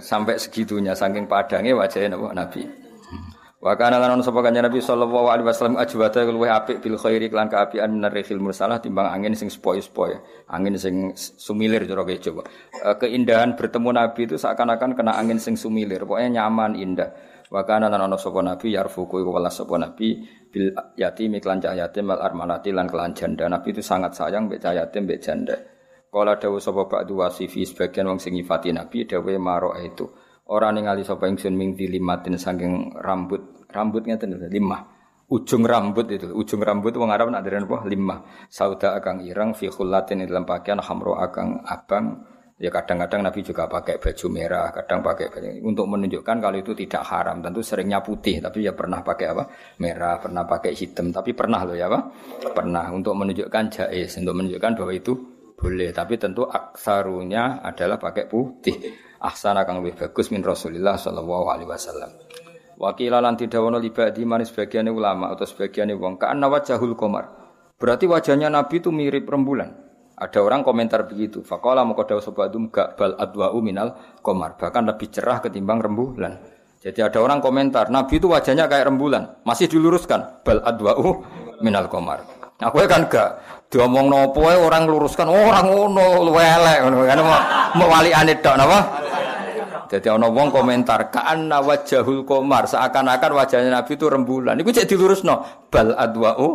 sampai 0.04 0.36
segitunya 0.36 0.92
saking 0.92 1.24
padangnya 1.24 1.72
wajahnya 1.72 2.20
Nabi. 2.36 2.68
Wa 3.56 3.72
kana 3.72 3.96
lan 3.96 4.20
sapa 4.20 4.44
kanjeng 4.44 4.68
Nabi 4.68 4.84
sallallahu 4.84 5.32
alaihi 5.32 5.48
wasallam 5.48 5.80
ajwata 5.80 6.28
luwih 6.28 6.52
apik 6.52 6.84
bil 6.84 7.00
khairi 7.00 7.32
lan 7.32 7.48
kaapian 7.48 7.88
minar 7.88 8.12
rihil 8.12 8.36
mursalah 8.36 8.84
timbang 8.84 9.08
angin 9.08 9.32
sing 9.32 9.48
sepoi-sepoi, 9.48 10.12
angin 10.52 10.76
sing 10.76 11.16
sumilir 11.16 11.88
cara 11.88 12.04
coba. 12.04 12.42
Eh, 12.84 12.96
keindahan 13.00 13.56
bertemu 13.56 13.90
Nabi 13.96 14.28
itu 14.28 14.36
seakan-akan 14.36 14.92
kena 14.92 15.16
angin 15.16 15.40
sing 15.40 15.56
sumilir, 15.56 16.04
pokoknya 16.04 16.44
nyaman, 16.44 16.76
indah. 16.76 17.10
Wa 17.46 17.62
kana 17.62 17.86
lan 17.86 18.10
sapa 18.18 18.42
nabi 18.42 18.74
yarfuku 18.74 19.22
iku 19.22 19.30
welas 19.30 19.54
sapa 19.54 19.78
nabi 19.78 20.18
bil 20.50 20.74
yatim 20.98 21.38
iklan 21.38 21.62
cah 21.62 21.78
yatim 21.78 22.10
wal 22.10 22.18
armalati 22.18 22.74
lan 22.74 22.90
kelan 22.90 23.14
janda. 23.14 23.46
Nabi 23.46 23.70
itu 23.70 23.82
sangat 23.86 24.18
sayang 24.18 24.50
mbek 24.50 24.58
cah 24.58 24.74
yatim 24.74 25.06
mbek 25.06 25.22
janda. 25.22 25.54
Kala 26.10 26.40
dawuh 26.42 26.58
sapa 26.58 26.90
ba'du 26.90 27.22
wasifi 27.22 27.62
sebagian 27.62 28.10
wong 28.10 28.18
sing 28.18 28.34
nyifati 28.34 28.74
nabi 28.74 29.06
dawuh 29.06 29.38
maro 29.38 29.78
itu. 29.78 30.10
Ora 30.46 30.70
ningali 30.70 31.02
sapa 31.02 31.26
ingsun 31.26 31.58
ming 31.58 31.74
dilimatin 31.74 32.38
saking 32.38 32.94
rambut 33.02 33.66
rambut 33.70 34.06
ngeten 34.06 34.38
limah. 34.46 34.96
ujung 35.26 35.66
rambut 35.66 36.06
itu, 36.06 36.30
ujung 36.30 36.62
rambut 36.62 36.94
wong 36.94 37.10
Arab 37.10 37.34
nak 37.34 37.42
dereng 37.42 37.66
apa? 37.66 37.82
Lima. 37.90 38.22
Sauda 38.46 38.94
akang 38.94 39.26
ireng 39.26 39.58
fi 39.58 39.66
khullatin 39.66 40.22
dalam 40.22 40.46
pakaian 40.46 40.78
hamro 40.78 41.18
akang 41.18 41.66
abang. 41.66 42.22
Ya 42.56 42.72
kadang-kadang 42.72 43.20
Nabi 43.20 43.44
juga 43.44 43.68
pakai 43.68 44.00
baju 44.00 44.26
merah, 44.32 44.72
kadang 44.72 45.04
pakai 45.04 45.28
baju 45.28 45.60
untuk 45.60 45.92
menunjukkan 45.92 46.40
kalau 46.40 46.56
itu 46.56 46.72
tidak 46.72 47.04
haram. 47.04 47.44
Tentu 47.44 47.60
seringnya 47.60 48.00
putih, 48.00 48.40
tapi 48.40 48.64
ya 48.64 48.72
pernah 48.72 49.04
pakai 49.04 49.26
apa? 49.28 49.44
Merah, 49.76 50.16
pernah 50.16 50.48
pakai 50.48 50.72
hitam, 50.72 51.12
tapi 51.12 51.36
pernah 51.36 51.68
loh 51.68 51.76
ya 51.76 51.84
apa? 51.92 52.08
Pernah 52.56 52.96
untuk 52.96 53.12
menunjukkan 53.12 53.64
jais, 53.68 54.08
untuk 54.16 54.40
menunjukkan 54.40 54.72
bahwa 54.72 54.92
itu 54.96 55.12
boleh. 55.52 55.92
Tapi 55.92 56.16
tentu 56.16 56.48
aksarunya 56.48 57.60
adalah 57.60 58.00
pakai 58.00 58.24
putih. 58.24 59.04
Ahsana 59.26 59.66
kang 59.66 59.82
lebih 59.82 59.98
bagus 60.06 60.30
min 60.30 60.46
Rasulillah 60.46 60.94
sallallahu 60.94 61.50
alaihi 61.50 61.66
wasallam. 61.66 62.14
Wakila 62.78 63.18
lan 63.18 63.34
tidhawono 63.34 63.82
libadi 63.82 64.22
manis 64.22 64.54
sebagiannya 64.54 64.92
ulama 64.94 65.34
atau 65.34 65.48
sebagiannya 65.48 65.98
wong 65.98 66.14
ka'anna 66.20 66.46
wajahul 66.46 66.94
komar. 66.94 67.24
Berarti 67.74 68.06
wajahnya 68.06 68.46
Nabi 68.46 68.78
itu 68.78 68.94
mirip 68.94 69.26
rembulan. 69.26 69.72
Ada 70.16 70.40
orang 70.40 70.64
komentar 70.64 71.04
begitu. 71.04 71.44
Fakola 71.44 71.84
mengkodau 71.84 72.24
sobatum 72.24 72.72
gak 72.72 72.96
bal 72.96 73.16
adwa'u 73.20 73.60
minal 73.60 74.16
komar. 74.24 74.56
Bahkan 74.56 74.88
lebih 74.88 75.12
cerah 75.12 75.44
ketimbang 75.44 75.84
rembulan. 75.84 76.40
Jadi 76.80 77.04
ada 77.04 77.18
orang 77.20 77.42
komentar, 77.42 77.92
Nabi 77.92 78.16
itu 78.16 78.30
wajahnya 78.32 78.64
kayak 78.70 78.88
rembulan. 78.88 79.42
Masih 79.44 79.68
diluruskan. 79.68 80.40
Bal 80.40 80.64
adwa'u 80.64 81.20
minal 81.60 81.92
komar. 81.92 82.24
Aku 82.56 82.80
kan 82.88 83.04
gak 83.12 83.55
diomong 83.66 84.06
nopo 84.06 84.46
orang 84.46 84.86
luruskan 84.86 85.26
orang 85.26 85.66
ngono 85.66 86.30
welek 86.30 86.78
ngono 86.86 86.96
kan 87.02 87.18
mau 87.74 87.86
wali 87.90 88.14
anit 88.14 88.38
tok 88.40 88.56
napa 88.56 89.06
jadi 89.86 90.18
ana 90.18 90.26
wong 90.26 90.50
komentar 90.50 91.14
ka'anna 91.14 91.62
wajahul 91.62 92.26
komar 92.26 92.66
seakan-akan 92.66 93.30
wajahnya 93.38 93.70
Nabi 93.70 93.94
itu 93.94 94.10
rembulan. 94.10 94.58
Iku 94.58 94.74
cek 94.74 94.90
dilurusno 94.90 95.66
bal 95.70 95.94
adwa'u 95.94 96.48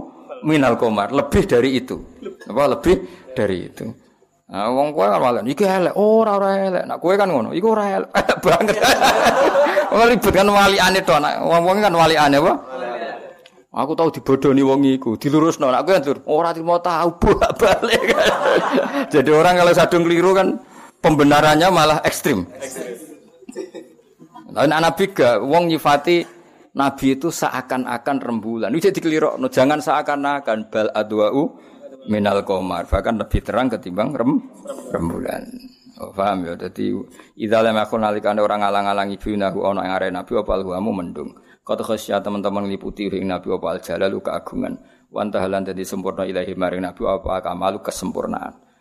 minal 0.43 0.75
komar. 0.75 1.15
Lebih 1.15 1.47
dari 1.47 1.79
itu. 1.79 1.95
Apa 2.51 2.75
lebih 2.75 2.95
dari 3.31 3.71
itu. 3.71 3.87
Nah, 4.51 4.67
wong 4.67 4.91
kowe 4.91 5.07
kan 5.07 5.23
malah 5.23 5.47
iki 5.47 5.63
elek, 5.63 5.95
ora 5.95 6.35
ora 6.35 6.59
elek. 6.59 6.83
Nak 6.83 6.99
kowe 6.99 7.15
kan 7.15 7.31
ngono, 7.31 7.55
iku 7.55 7.71
ora 7.71 7.87
elek. 7.87 8.11
banget. 8.43 8.75
Wong 9.91 10.07
ribet 10.07 10.31
kan 10.31 10.47
waliane 10.47 10.99
to, 11.03 11.15
nak 11.19 11.43
wong-wong 11.43 11.83
kan 11.83 11.91
waliane 11.91 12.39
apa? 12.39 12.53
Aku 13.71 13.95
tahu 13.95 14.11
dibodoni 14.11 14.59
wong 14.59 14.83
iku, 14.83 15.15
dilurusno. 15.15 15.71
Nak 15.71 15.87
kowe 15.87 15.95
kan 15.95 16.03
ora 16.27 16.51
trimo 16.51 16.75
tahu 16.83 17.09
bolak-balik. 17.23 18.03
Jadi 19.07 19.31
orang 19.31 19.63
kalau 19.63 19.71
sadung 19.71 20.03
keliru 20.03 20.35
kan 20.35 20.59
pembenarannya 20.99 21.71
malah 21.71 22.03
ekstrim. 22.03 22.43
Nah, 24.51 24.67
Nabi 24.67 25.15
gak 25.15 25.39
wong 25.39 25.71
nyifati 25.71 26.19
Nabi 26.75 27.15
itu 27.15 27.31
seakan-akan 27.31 28.17
rembulan. 28.19 28.75
Ini 28.75 28.91
jadi 28.91 28.99
kelirok. 28.99 29.39
Jangan 29.47 29.79
seakan-akan 29.79 30.67
bal 30.67 30.91
adwa'u 30.91 31.43
minal 32.11 32.43
komar. 32.43 32.91
Bahkan 32.91 33.23
lebih 33.23 33.39
terang 33.39 33.71
ketimbang 33.71 34.11
rem, 34.11 34.51
rembulan. 34.91 35.47
Oh, 36.03 36.11
paham 36.11 36.43
ya? 36.43 36.59
Jadi 36.59 36.91
lam 37.47 37.75
yakun 37.77 38.03
nalikane 38.03 38.43
orang 38.43 38.67
alang-alang 38.67 39.15
ibu 39.15 39.31
nahu 39.37 39.63
ana 39.63 39.87
ing 39.87 39.93
arena 39.95 40.23
Nabi 40.23 40.31
apa 40.35 40.51
mendung. 40.91 41.31
Kata 41.61 41.85
khasya 41.85 42.25
teman-teman 42.25 42.65
liputi 42.65 43.05
ring 43.05 43.29
Nabi 43.29 43.53
apa 43.53 43.77
al 43.77 43.79
jalalu 43.85 44.17
keagungan. 44.25 44.81
Wantahalan 45.13 45.61
jadi 45.69 45.83
sempurna 45.85 46.25
ilahi 46.25 46.57
maring 46.57 46.81
Nabi 46.81 47.05
apa 47.05 47.37
kamalu 47.45 47.85
kesempurnaan. 47.85 48.71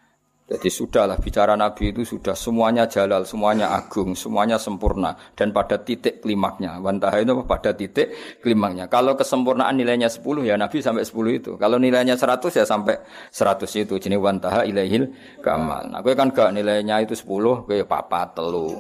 Jadi 0.51 0.67
sudahlah 0.67 1.15
bicara 1.15 1.55
Nabi 1.55 1.95
itu 1.95 2.03
sudah 2.03 2.35
semuanya 2.35 2.91
jalal, 2.91 3.23
semuanya 3.23 3.71
agung, 3.71 4.19
semuanya 4.19 4.59
sempurna 4.59 5.15
dan 5.39 5.55
pada 5.55 5.79
titik 5.79 6.19
klimaknya. 6.27 6.75
Wantaha 6.83 7.23
itu 7.23 7.39
pada 7.47 7.71
titik 7.71 8.11
klimaknya. 8.43 8.91
Kalau 8.91 9.15
kesempurnaan 9.15 9.79
nilainya 9.79 10.11
10 10.11 10.43
ya 10.43 10.59
Nabi 10.59 10.83
sampai 10.83 11.07
10 11.07 11.39
itu. 11.39 11.51
Kalau 11.55 11.79
nilainya 11.79 12.19
100 12.19 12.51
ya 12.51 12.67
sampai 12.67 12.99
100 13.31 13.63
itu. 13.79 13.95
Jadi 14.03 14.19
wantaha 14.19 14.67
ilaihil 14.67 15.15
kamal. 15.39 15.87
Nah, 15.87 16.03
gue 16.03 16.19
kan 16.19 16.35
gak 16.35 16.51
nilainya 16.51 16.99
itu 16.99 17.15
10, 17.15 17.71
gue 17.71 17.87
papa 17.87 18.35
telu. 18.35 18.75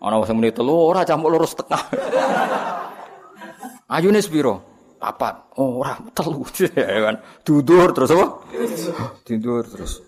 Ana 0.00 0.24
sing 0.24 0.40
muni 0.40 0.56
telu 0.56 0.72
ora 0.72 1.04
campur 1.04 1.36
lurus 1.36 1.52
tengah. 1.52 1.84
Ayune 3.90 4.20
piro? 4.24 4.54
Papat. 5.00 5.56
Oh, 5.56 5.80
ora 5.80 5.96
telu. 6.12 6.44
Ya 6.76 7.00
kan. 7.08 7.16
Dudur 7.40 7.88
terus 7.96 8.12
apa? 8.12 8.26
Tidur 9.24 9.64
terus. 9.64 10.04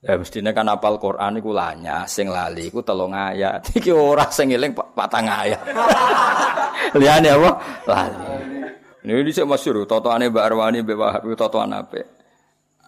Ya 0.00 0.16
mestinya 0.16 0.56
kan 0.56 0.64
apal 0.64 0.96
Quran 0.96 1.44
iku 1.44 1.52
lanya, 1.52 2.08
sing 2.08 2.32
lali 2.32 2.72
iku 2.72 2.80
telung 2.80 3.12
ayat. 3.12 3.68
Iki 3.78 3.92
ora 3.92 4.24
sing 4.32 4.48
eling 4.48 4.72
patang 4.72 5.28
ayat. 5.28 5.60
Liyane 7.00 7.28
apa? 7.36 7.50
Lali. 7.84 8.24
Ini 9.00 9.20
dhisik 9.24 9.44
masyhur 9.44 9.84
totoane 9.84 10.28
Mbak 10.32 10.44
Arwani 10.44 10.80
Mbak 10.84 10.96
Wahab 10.96 11.24
totoan 11.36 11.76
apik. 11.76 12.04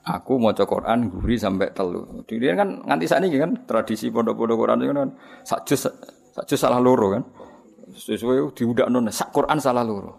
Aku 0.02 0.40
maca 0.40 0.64
Quran 0.64 1.12
guri 1.12 1.36
sampai 1.36 1.70
telu. 1.76 2.24
Dia 2.26 2.56
kan 2.56 2.80
nganti 2.84 3.06
saat 3.06 3.22
ini 3.28 3.38
kan 3.38 3.54
tradisi 3.68 4.08
pondok-pondok 4.08 4.56
Quran 4.58 4.82
itu 4.82 4.92
kan 4.92 5.10
sak 5.46 5.60
jus 5.68 5.86
sak 6.32 6.44
jus 6.48 6.58
salah 6.58 6.80
loro 6.80 7.12
kan. 7.12 7.22
Sesuai 7.92 8.52
diudak 8.56 8.88
non 8.88 9.12
sak 9.12 9.30
Quran 9.30 9.60
salah 9.60 9.84
loro. 9.84 10.16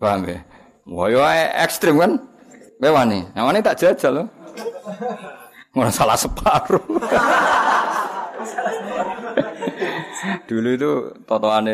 Paham 0.00 0.26
ya? 0.26 0.40
Wah, 0.84 1.08
yo 1.08 1.20
ekstrim 1.64 1.96
kan? 1.96 2.20
Bewani. 2.76 3.24
Yang 3.32 3.64
tak 3.64 3.76
jajal 3.80 4.12
loh. 4.12 4.26
Mau 5.74 5.90
salah 5.90 6.18
separuh. 6.18 6.84
dulu 10.48 10.68
itu 10.76 10.90
totoane 11.24 11.72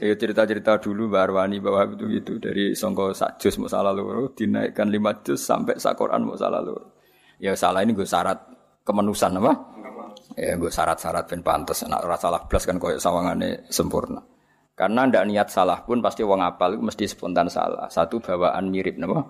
ya 0.00 0.14
cerita-cerita 0.16 0.80
dulu 0.80 1.08
Mbak 1.08 1.20
Arwani 1.20 1.56
bahwa 1.60 1.88
itu 1.88 2.04
gitu 2.20 2.32
dari 2.40 2.72
songko 2.72 3.12
sak 3.12 3.40
juz 3.40 3.56
mau 3.60 3.68
salah 3.68 3.92
loro 3.92 4.32
dinaikkan 4.32 4.88
lima 4.88 5.20
juz 5.24 5.40
sampai 5.40 5.76
sak 5.76 5.96
Quran 5.96 6.24
mau 6.24 6.36
salah 6.36 6.60
loro. 6.60 6.96
Ya 7.40 7.56
salah 7.56 7.80
ini 7.80 7.96
gue 7.96 8.04
syarat 8.04 8.36
kemenusan 8.84 9.40
apa? 9.40 9.52
Ya 10.36 10.56
gue 10.56 10.70
syarat-syarat 10.70 11.24
ben 11.28 11.40
pantes 11.40 11.84
nak 11.88 12.04
ora 12.04 12.16
salah 12.20 12.40
blas 12.44 12.64
kan 12.68 12.76
koyo 12.76 13.00
sawangane 13.00 13.66
sempurna. 13.72 14.20
Karena 14.80 15.04
ndak 15.04 15.28
niat 15.28 15.48
salah 15.52 15.84
pun 15.84 16.00
pasti 16.00 16.24
wong 16.24 16.40
apal 16.40 16.80
mesti 16.80 17.04
spontan 17.04 17.52
salah. 17.52 17.84
Satu 17.92 18.16
bawaan 18.16 18.72
mirip 18.72 18.96
napa? 18.96 19.20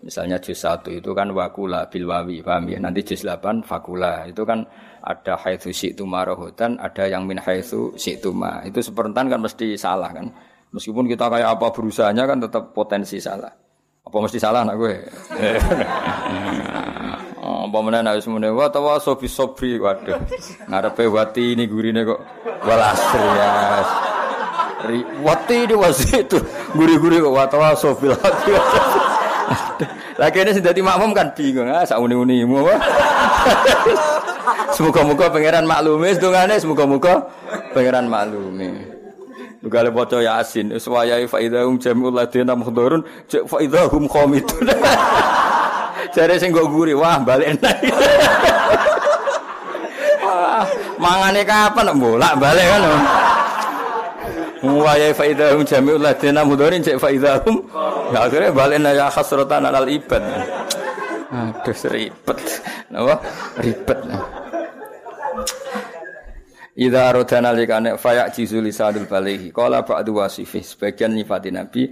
Misalnya 0.00 0.40
juz 0.40 0.64
satu 0.64 0.88
itu 0.88 1.12
kan 1.12 1.28
wakula 1.36 1.84
bil 1.92 2.08
wawi, 2.08 2.40
paham 2.40 2.72
ya? 2.72 2.80
Nanti 2.80 3.04
juz 3.04 3.20
8 3.20 3.68
fakula. 3.68 4.24
Itu 4.24 4.48
kan 4.48 4.64
ada 5.04 5.36
haitsu 5.36 5.76
syi'tu 5.76 6.08
marohutan, 6.08 6.80
ada 6.80 7.04
yang 7.04 7.28
min 7.28 7.36
haitsu 7.36 8.00
syi'tu 8.00 8.32
ma. 8.32 8.64
Itu 8.64 8.80
spontan 8.80 9.28
kan 9.28 9.44
mesti 9.44 9.76
salah 9.76 10.08
kan. 10.08 10.32
Meskipun 10.72 11.04
kita 11.04 11.28
kayak 11.28 11.60
apa 11.60 11.68
berusahanya 11.68 12.24
kan 12.24 12.40
tetap 12.40 12.72
potensi 12.72 13.20
salah. 13.20 13.52
Apa 14.08 14.16
mesti 14.24 14.40
salah 14.40 14.64
anak 14.64 14.76
gue? 14.80 14.94
Oh, 17.48 17.64
apa 17.64 17.78
meneh 17.80 18.04
nek 18.04 18.20
wis 18.20 18.28
mune 18.28 18.52
wa 18.52 18.68
tawa 18.68 19.00
sofi 19.00 19.24
sobri 19.24 19.80
waduh. 19.80 20.20
Ngarepe 20.68 21.08
wati 21.08 21.56
ini 21.56 21.64
gurine 21.64 22.04
kok 22.04 22.20
walasri 22.60 23.24
ya. 23.24 23.48
Wati 25.26 25.66
di 25.66 25.74
itu 25.74 26.38
guri-guri 26.70 27.18
kok 27.18 27.34
watawa 27.34 27.74
sofil 27.74 28.14
hati. 28.14 28.52
Lagi 30.18 30.38
ini 30.42 30.50
sudah 30.54 30.74
makmum 30.74 31.10
kan 31.14 31.34
bingung 31.34 31.66
ah 31.66 31.82
sak 31.82 31.98
uni-unimu. 31.98 32.62
Semoga-moga 34.74 35.34
pangeran 35.34 35.66
maklumi 35.66 36.14
sedungane 36.14 36.62
semoga-moga 36.62 37.26
pangeran 37.74 38.06
maklumi. 38.06 38.98
Bugale 39.58 39.90
maca 39.90 40.22
Yasin, 40.22 40.70
suwaya 40.78 41.18
fa 41.26 41.42
idahum 41.42 41.82
jami'ul 41.82 42.14
ladina 42.14 42.54
muhdharun, 42.54 43.02
fa 43.26 43.58
idahum 43.58 44.06
qamitun. 44.06 44.70
Jare 46.14 46.38
sing 46.38 46.54
go 46.54 46.70
guri, 46.70 46.94
wah 46.94 47.18
balik 47.18 47.58
Wah, 50.22 50.62
mangane 51.02 51.42
kapan 51.42 51.90
bolak 51.98 52.38
balik 52.38 52.62
kan. 52.70 52.82
Wa 54.62 54.94
faidahum 55.14 55.62
jami'ul 55.62 56.02
ladina 56.02 56.42
mudharin 56.42 56.82
cek 56.82 56.98
faidahum. 56.98 57.62
Ya 58.10 58.26
akhirnya 58.26 58.50
balen 58.50 58.82
ya 58.82 59.06
khasratan 59.12 59.68
alal 59.70 59.86
ibad. 59.86 60.22
Aduh 61.28 61.76
ribet. 61.92 62.40
Napa? 62.88 63.20
Ribet. 63.60 64.00
Idza 66.78 67.10
rodana 67.10 67.50
likane 67.52 67.98
fayak 67.98 68.32
jizul 68.32 68.62
lisanul 68.64 69.10
balighi. 69.10 69.50
Qala 69.50 69.82
ba'du 69.82 70.22
wasifih 70.22 70.62
sebagian 70.62 71.10
nyifati 71.10 71.50
Nabi 71.50 71.90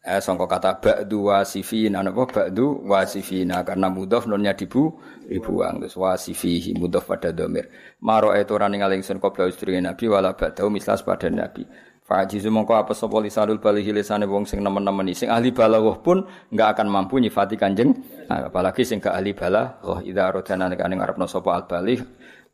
eh 0.00 0.16
sangka 0.16 0.48
kata 0.48 0.80
ba'du 0.80 1.28
wasifina 1.28 2.00
napa 2.00 2.24
ba'du 2.24 2.88
wasifina. 2.88 3.60
Karena 3.62 3.92
mudhaf 3.92 4.24
nonnya 4.24 4.56
dibu 4.56 4.96
dibuang. 5.28 5.84
Terus 5.84 5.96
wasifihi 5.96 6.72
mudhaf 6.76 7.04
pada 7.04 7.30
domir. 7.36 7.68
Maro 8.00 8.32
itu 8.32 8.56
ora 8.56 8.66
ningali 8.72 8.96
ingsun 9.00 9.20
qabla 9.20 9.48
ustri 9.48 9.76
nabi 9.76 10.08
wala 10.08 10.32
ba'dahu 10.32 10.72
mislas 10.72 11.04
pada 11.04 11.28
nabi. 11.28 11.68
Fajizu 12.10 12.50
mongko 12.50 12.74
apa 12.74 12.90
sapa 12.90 13.22
lisanul 13.22 13.62
balighi 13.62 13.94
lisane 13.94 14.26
wong 14.26 14.42
sing 14.42 14.58
nemen-nemen 14.66 15.14
sing 15.14 15.30
ahli 15.30 15.54
balaghah 15.54 16.02
pun 16.02 16.26
enggak 16.50 16.74
akan 16.74 16.90
mampu 16.90 17.22
nyifati 17.22 17.54
Kanjeng 17.54 17.94
apalagi 18.26 18.82
sing 18.82 18.98
gak 18.98 19.14
ahli 19.14 19.30
balaghah. 19.30 20.02
Idza 20.02 20.26
rodana 20.34 20.66
nek 20.66 20.82
ngarepno 20.82 21.30
sapa 21.30 21.54
al 21.54 21.70
baligh 21.70 22.02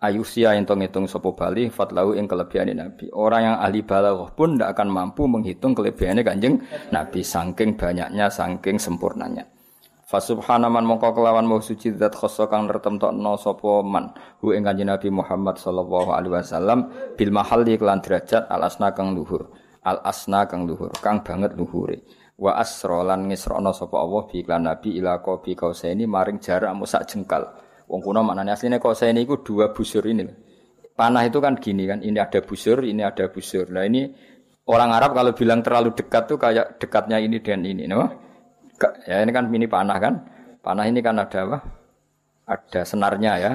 ayusia 0.00 0.52
ento 0.52 0.76
ngitung 0.76 1.08
sapa 1.08 1.32
bali 1.32 1.72
fatlau 1.72 2.12
ing 2.12 2.28
kelebihane 2.28 2.76
nabi. 2.76 3.08
Orang 3.12 3.42
yang 3.42 3.56
ahli 3.58 3.80
balaghah 3.80 4.30
pun 4.36 4.60
ndak 4.60 4.76
akan 4.76 4.88
mampu 4.92 5.24
menghitung 5.24 5.72
kelebihane 5.72 6.20
kanjeng 6.20 6.60
nabi 6.92 7.24
saking 7.24 7.74
banyaknya 7.74 8.28
saking 8.28 8.76
sempurnanya. 8.76 9.48
Fasubhana 10.06 10.70
man 10.70 10.86
mongko 10.86 11.18
kelawan 11.18 11.50
mau 11.50 11.58
suci 11.58 11.90
zat 11.98 12.14
khoso 12.14 12.46
kang 12.46 12.70
nertemtokno 12.70 13.34
sapa 13.42 13.82
man. 13.82 14.14
Hu 14.38 14.54
Nabi 14.54 15.10
Muhammad 15.10 15.58
sallallahu 15.58 16.14
alaihi 16.14 16.30
wasallam 16.30 16.78
bil 17.18 17.34
mahalli 17.34 17.74
kelan 17.74 17.98
derajat 17.98 18.46
al 18.46 18.70
asna 18.70 18.94
kang 18.94 19.18
luhur. 19.18 19.50
Al 19.82 19.98
asna 20.06 20.46
kang 20.46 20.70
luhur 20.70 20.94
kang 21.02 21.26
banget 21.26 21.58
luhure. 21.58 22.06
Wa 22.38 22.54
asra 22.54 23.02
lan 23.02 23.26
ngisrono 23.26 23.74
sapa 23.74 23.98
Allah 23.98 24.22
bi 24.30 24.46
iklan 24.46 24.70
Nabi 24.70 24.94
ila 24.94 25.18
qabi 25.24 25.58
kausaini 25.58 26.06
maring 26.06 26.38
jarak 26.38 26.70
musak 26.78 27.08
jengkal 27.10 27.65
wong 27.86 28.00
kuno 28.02 28.20
maknane 28.26 28.52
asline 28.54 28.78
kausaini 28.82 29.22
iku 29.22 29.42
dua 29.42 29.70
busur 29.70 30.02
ini 30.06 30.26
panah 30.94 31.22
itu 31.26 31.38
kan 31.38 31.58
gini 31.58 31.86
kan 31.86 32.02
ini 32.02 32.18
ada 32.18 32.42
busur 32.42 32.82
ini 32.82 33.02
ada 33.02 33.30
busur 33.30 33.70
nah 33.70 33.86
ini 33.86 34.10
orang 34.66 34.90
Arab 34.92 35.14
kalau 35.14 35.32
bilang 35.32 35.62
terlalu 35.62 35.94
dekat 35.94 36.26
tuh 36.26 36.38
kayak 36.38 36.82
dekatnya 36.82 37.22
ini 37.22 37.38
dan 37.40 37.62
ini 37.62 37.86
no? 37.86 38.26
Ya 39.08 39.24
ini 39.24 39.32
kan 39.32 39.48
mini 39.48 39.64
panah 39.70 39.96
kan. 39.96 40.14
Panah 40.60 40.84
ini 40.84 41.00
kan 41.00 41.16
ada 41.16 41.38
apa? 41.46 41.58
Ada 42.46 42.82
senarnya 42.84 43.32
ya. 43.40 43.52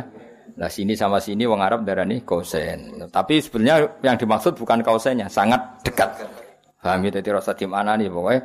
Nah 0.57 0.67
sini 0.71 0.97
sama 0.97 1.21
sini 1.21 1.45
wong 1.45 1.61
Arab 1.61 1.85
darah 1.85 2.07
nih 2.07 2.25
kausen. 2.25 3.07
Tapi 3.11 3.39
sebenarnya 3.39 4.01
yang 4.01 4.17
dimaksud 4.17 4.57
bukan 4.57 4.81
kausennya, 4.81 5.29
sangat 5.29 5.61
dekat. 5.85 6.09
Paham? 6.81 7.05
Jadi 7.05 7.29
rasa 7.29 7.53
mana 7.69 7.93
nih 7.93 8.09
pokoknya 8.09 8.41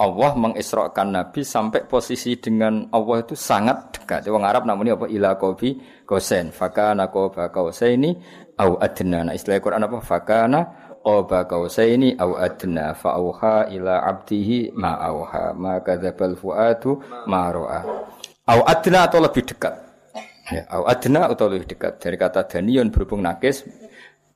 Allah 0.00 0.32
mengisrakan 0.32 1.12
Nabi 1.12 1.44
sampai 1.44 1.84
posisi 1.84 2.40
dengan 2.40 2.88
Allah 2.88 3.20
itu 3.20 3.36
sangat 3.36 3.92
dekat. 3.92 4.24
Wong 4.32 4.48
Arab 4.48 4.64
namanya 4.64 4.96
apa? 4.96 5.04
Ila 5.12 5.36
kobi 5.36 5.76
kausen. 6.08 6.48
Fakana 6.56 7.12
koba 7.12 7.52
kausaini 7.52 8.16
au 8.56 8.80
adna. 8.80 9.28
Nah 9.28 9.36
istilah 9.36 9.60
Quran 9.60 9.84
apa? 9.84 10.00
Fakana 10.00 10.60
qaba 11.00 11.48
qausaini 11.48 12.16
au 12.20 12.36
adna 12.36 12.92
fa 12.92 13.16
auha 13.16 13.68
ila 13.72 14.04
abdihi 14.04 14.76
ma 14.76 15.00
auha 15.00 15.56
ma 15.56 15.80
kadzabal 15.80 16.36
fuadu 16.36 17.00
ma 17.24 17.48
ra'a 17.48 17.80
au 18.52 18.60
adna 18.68 19.08
atau 19.08 19.18
lebih 19.24 19.48
dekat 19.48 19.74
ya 20.52 20.62
au 20.76 20.84
adna 20.84 21.32
atau 21.32 21.48
lebih 21.48 21.72
dekat 21.72 21.96
dari 21.96 22.16
kata 22.20 22.44
danion 22.44 22.92
berhubung 22.92 23.24
nakis 23.24 23.64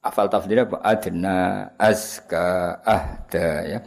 afal 0.00 0.28
tafsirnya 0.32 0.64
apa 0.64 0.78
adna 0.80 1.36
azka 1.76 2.80
ahda 2.80 3.48
ya 3.68 3.78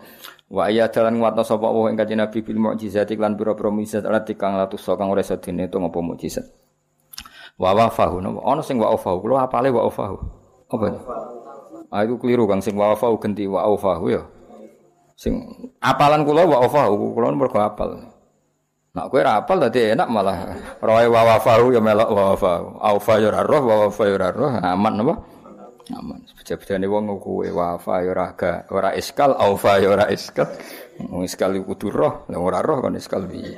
wa 0.48 0.62
ayat 0.68 0.96
dalan 0.96 1.20
nguatno 1.20 1.44
sapa 1.44 1.68
Allah 1.68 1.92
ing 1.92 1.98
kanjeng 2.00 2.20
Nabi 2.24 2.40
bil 2.40 2.60
mukjizat 2.60 3.12
lan 3.20 3.36
pira-pira 3.36 3.68
mukjizat 3.68 4.08
alati 4.08 4.34
kang 4.40 4.56
latus 4.56 4.88
kang 4.88 5.12
ora 5.12 5.20
iso 5.20 5.36
dene 5.36 5.68
to 5.68 5.80
ngopo 5.80 6.00
mukjizat 6.00 6.48
wa 7.60 7.76
wafahu 7.76 8.24
ono 8.24 8.62
sing 8.64 8.80
wa 8.80 8.96
wafahu 8.96 9.20
kula 9.20 9.44
apale 9.44 9.68
wa 9.74 9.88
wafahu 9.90 10.16
apa 10.72 10.88
Ah 11.88 12.04
itu 12.04 12.20
keliru 12.20 12.44
Kang 12.52 12.60
sing 12.60 12.76
wa 12.76 12.92
fa 13.00 13.08
ganti 13.16 13.48
wa 13.48 13.64
aufahu 13.64 14.12
ya. 14.12 14.22
Sing 15.16 15.40
apalan 15.80 16.28
kula 16.28 16.44
wa 16.44 16.68
aufahu 16.68 17.16
kula 17.16 17.32
mergo 17.32 17.60
apal. 17.64 18.12
Nak 18.92 19.14
kowe 19.14 19.22
ra 19.24 19.40
apal 19.40 19.62
dadi 19.62 19.94
enak 19.94 20.10
malah 20.10 20.58
roe 20.84 21.06
wa 21.08 21.22
wafahu 21.36 21.72
ya 21.72 21.80
melok 21.80 22.10
wa 22.12 22.24
wafahu. 22.36 22.66
Aufa 22.84 23.14
ya 23.24 23.30
roh 23.40 23.64
wa 23.64 23.76
wafa 23.88 24.04
ya 24.04 24.30
roh 24.36 24.52
aman 24.52 24.94
napa? 25.00 25.14
Aman. 25.96 26.28
Bejane 26.36 26.88
wong 26.90 27.08
kowe 27.22 27.48
wafa 27.48 28.04
ya 28.04 28.12
ora 28.12 28.28
ga 28.36 28.68
ora 28.74 28.92
iskal 28.92 29.38
aufa 29.40 29.80
ya 29.80 29.88
ora 29.94 30.12
iskal. 30.12 30.52
Wong 31.00 31.24
iskal 31.24 31.56
iku 31.56 31.78
kudu 31.78 31.88
roh, 31.94 32.14
lah 32.28 32.40
ora 32.42 32.60
roh 32.60 32.84
kon 32.84 33.00
iskal 33.00 33.24
piye? 33.24 33.56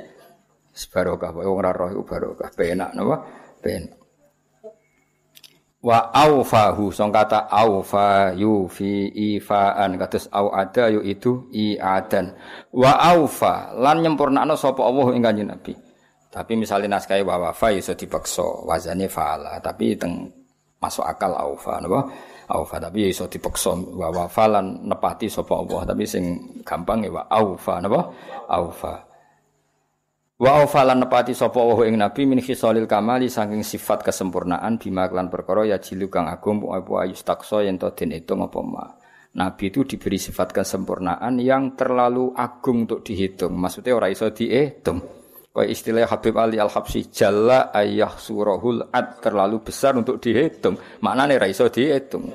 Barokah 0.94 1.34
wong 1.34 1.58
ora 1.58 1.74
roh 1.74 1.90
iku 1.90 2.02
barokah. 2.06 2.54
Penak 2.54 2.94
napa? 2.94 3.26
Penak 3.58 4.00
wa 5.80 6.12
aufahu 6.12 6.92
song 6.92 7.08
kata 7.08 7.48
aufa 7.48 8.36
yufi 8.36 9.08
ifaan 9.32 9.96
kados 9.96 10.28
au 10.28 10.52
ada 10.52 10.92
yu 10.92 11.00
itu 11.00 11.48
iadan 11.56 12.36
wa 12.76 12.92
aufa 13.00 13.72
lan 13.80 14.04
nyempurnakno 14.04 14.60
sapa 14.60 14.84
Allah 14.84 15.06
ing 15.16 15.24
kanjeng 15.24 15.48
Nabi 15.48 15.72
tapi 16.28 16.52
misalnya 16.60 17.00
naskah 17.00 17.16
wa 17.24 17.48
wafa 17.48 17.72
iso 17.72 17.96
dipaksa 17.96 18.44
wazane 18.68 19.08
faala 19.08 19.56
tapi 19.64 19.96
teng 19.96 20.28
masuk 20.80 21.04
akal 21.04 21.36
aufa 21.36 21.76
napa 21.76 22.08
aufa 22.48 22.76
tapi 22.80 23.12
iso 23.12 23.28
dipaksa 23.28 23.76
wa 23.76 24.08
wafa 24.08 24.44
lan 24.48 24.88
nepati 24.88 25.28
sapa 25.28 25.52
Allah 25.52 25.92
tapi 25.92 26.08
sing 26.08 26.24
gampang 26.64 27.04
wa 27.12 27.28
aufa 27.28 27.84
napa 27.84 28.00
aufa 28.48 29.10
Wa 30.40 30.64
aufalan 30.64 31.04
nepati 31.04 31.36
sapa 31.36 31.60
wa 31.60 31.84
ing 31.84 32.00
nabi 32.00 32.24
min 32.24 32.40
khisalil 32.40 32.88
kamali 32.88 33.28
saking 33.28 33.60
sifat 33.60 34.00
kesempurnaan 34.00 34.80
bima 34.80 35.04
klan 35.04 35.28
perkara 35.28 35.68
ya 35.68 35.76
jilu 35.76 36.08
kang 36.08 36.32
agung 36.32 36.64
apa 36.72 37.04
ayus 37.04 37.20
takso 37.28 37.60
yen 37.60 37.76
to 37.76 37.92
den 37.92 38.16
hitung 38.16 38.40
apa 38.40 38.56
ma. 38.64 38.88
Nabi 39.36 39.68
itu 39.68 39.84
diberi 39.84 40.16
sifat 40.16 40.56
kesempurnaan 40.56 41.36
yang 41.44 41.76
terlalu 41.76 42.32
agung 42.32 42.88
untuk 42.88 43.04
dihitung. 43.04 43.52
Maksudnya 43.52 43.92
ora 43.92 44.08
iso 44.08 44.32
dihitung. 44.32 45.19
Kaya 45.50 45.66
istilah 45.66 46.06
Habib 46.06 46.38
Ali 46.38 46.62
Al-Habsyi 46.62 47.10
jalla 47.10 47.74
ayah 47.74 48.14
surahul 48.14 48.86
ad 48.86 49.18
terlalu 49.18 49.66
besar 49.66 49.98
untuk 49.98 50.22
dihitung. 50.22 50.78
Maknane 51.02 51.34
ora 51.34 51.50
iso 51.50 51.66
dihitung. 51.66 52.30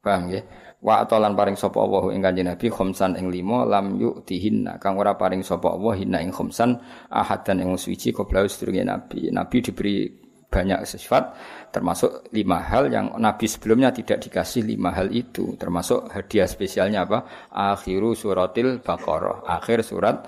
Paham 0.00 0.32
ya? 0.32 0.40
Wa 0.78 1.02
atolan 1.04 1.34
paring 1.34 1.58
sapa 1.58 1.82
Allah 1.82 2.14
ing 2.14 2.22
kanjeng 2.22 2.46
Nabi 2.48 2.70
khamsan 2.70 3.18
ing 3.18 3.34
lima 3.34 3.66
lam 3.66 3.98
yu'tihinna 3.98 4.78
kang 4.78 4.94
ora 4.94 5.18
paring 5.18 5.42
sapa 5.42 5.74
Allah 5.74 5.98
hinna 5.98 6.22
ing 6.22 6.30
khamsan 6.30 6.78
ahadan 7.10 7.66
ing 7.66 7.74
suci 7.74 8.14
qabla 8.14 8.46
sedurunge 8.46 8.86
Nabi. 8.86 9.28
Nabi 9.28 9.56
diberi 9.58 10.06
banyak 10.48 10.80
sifat 10.88 11.36
termasuk 11.68 12.32
lima 12.32 12.64
hal 12.64 12.88
yang 12.88 13.12
Nabi 13.20 13.44
sebelumnya 13.44 13.92
tidak 13.92 14.24
dikasih 14.24 14.64
lima 14.64 14.90
hal 14.96 15.12
itu. 15.12 15.54
Termasuk 15.60 16.08
hadiah 16.08 16.48
spesialnya 16.48 17.04
apa? 17.04 17.48
Akhiru 17.52 18.16
suratil 18.16 18.80
baqarah. 18.80 19.44
Akhir 19.44 19.84
surat. 19.84 20.24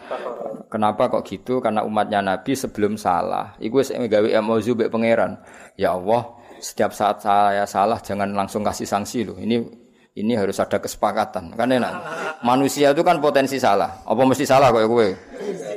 Kenapa 0.69 1.09
kok 1.09 1.25
gitu? 1.25 1.59
Karena 1.65 1.83
umatnya 1.83 2.21
Nabi 2.21 2.53
sebelum 2.53 3.01
salah. 3.01 3.57
Iku 3.57 3.81
wis 3.81 3.91
gawe 3.91 4.29
mbek 4.45 4.93
pangeran. 4.93 5.41
Ya 5.81 5.97
Allah 5.97 6.37
setiap 6.61 6.93
saat 6.93 7.25
saya 7.25 7.65
salah 7.65 7.97
jangan 8.05 8.37
langsung 8.37 8.61
kasih 8.61 8.85
sanksi 8.85 9.25
loh 9.25 9.41
ini 9.41 9.65
ini 10.19 10.35
harus 10.35 10.59
ada 10.59 10.83
kesepakatan. 10.83 11.55
Kan 11.55 11.71
enak. 11.71 11.93
Manusia 12.43 12.91
itu 12.91 13.07
kan 13.07 13.23
potensi 13.23 13.63
salah. 13.63 14.03
Apa 14.03 14.23
mesti 14.27 14.43
salah 14.43 14.75
kok 14.75 14.83
kowe? 14.91 15.09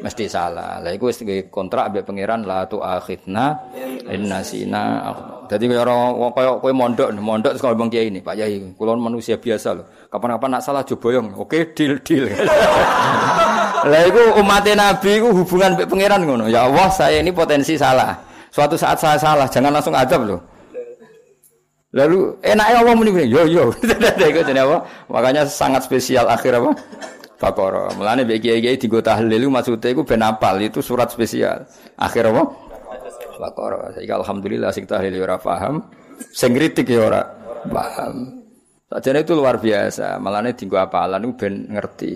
Mesti 0.01 0.25
salah. 0.25 0.81
Lah 0.81 0.89
iku 0.89 1.13
kontrak 1.53 1.93
ambek 1.93 2.03
pangeran 2.09 2.41
la 2.41 2.65
tu 2.65 2.81
akhidna 2.81 3.61
inna 4.09 4.41
sina. 4.41 5.13
Dadi 5.45 5.69
kaya 5.69 5.85
ora 5.85 5.95
kaya 6.33 6.51
kowe 6.57 6.71
mondok, 6.73 7.13
mondok 7.13 7.53
terus 7.53 7.61
ngomong 7.61 7.93
kiai 7.93 8.09
ini, 8.09 8.25
Pak 8.25 8.35
Yai, 8.39 8.73
kula 8.73 8.97
manusia 8.97 9.37
biasa 9.37 9.69
loh. 9.77 9.85
Kapan-kapan 10.09 10.49
nak 10.57 10.63
salah 10.65 10.81
joboyong. 10.81 11.37
Oke, 11.37 11.75
deal 11.77 12.01
deal. 12.01 12.25
Lah 13.91 14.01
iku 14.07 14.39
umat 14.39 14.63
Nabi 14.63 15.19
iku 15.19 15.29
hubungan 15.35 15.75
ambek 15.75 15.91
pangeran 15.91 16.23
ngono. 16.23 16.45
Ya 16.47 16.65
Allah, 16.65 16.87
saya 16.89 17.19
ini 17.19 17.35
potensi 17.35 17.75
salah. 17.75 18.15
Suatu 18.53 18.79
saat 18.79 18.97
saya 19.01 19.17
salah, 19.19 19.49
jangan 19.49 19.73
langsung 19.73 19.97
adab 19.97 20.23
loh. 20.23 20.52
Lalu 21.93 22.41
enaknya 22.41 22.77
Allah 22.81 22.93
muni 22.97 23.13
yo 23.29 23.45
yo. 23.45 23.69
Makanya 25.13 25.45
sangat 25.45 25.85
spesial 25.85 26.25
akhir 26.25 26.57
apa? 26.57 26.73
Baqarah. 27.37 27.93
Mulane 27.99 28.25
bagi 28.25 28.49
kiai 28.49 28.79
digo 28.79 29.03
tahlil 29.03 29.51
maksudnya 29.51 29.93
iku 29.93 30.01
ben 30.01 30.25
apal 30.25 30.57
itu 30.57 30.81
surat 30.81 31.13
spesial. 31.13 31.69
Akhir 32.01 32.33
apa? 32.33 32.49
Baqarah. 33.37 33.93
Saiki 33.93 34.09
alhamdulillah 34.09 34.73
sing 34.73 34.89
tahlil 34.89 35.13
ora 35.21 35.37
paham, 35.37 35.85
sing 36.33 36.55
kritik 36.57 36.89
ya 36.89 37.13
ora 37.13 37.21
paham. 37.69 38.41
Sajane 38.89 39.25
itu 39.25 39.33
luar 39.37 39.61
biasa. 39.61 40.17
Malahnya 40.17 40.53
tinggu 40.57 40.77
apalan 40.77 41.25
itu 41.25 41.33
ben 41.35 41.53
ngerti. 41.69 42.11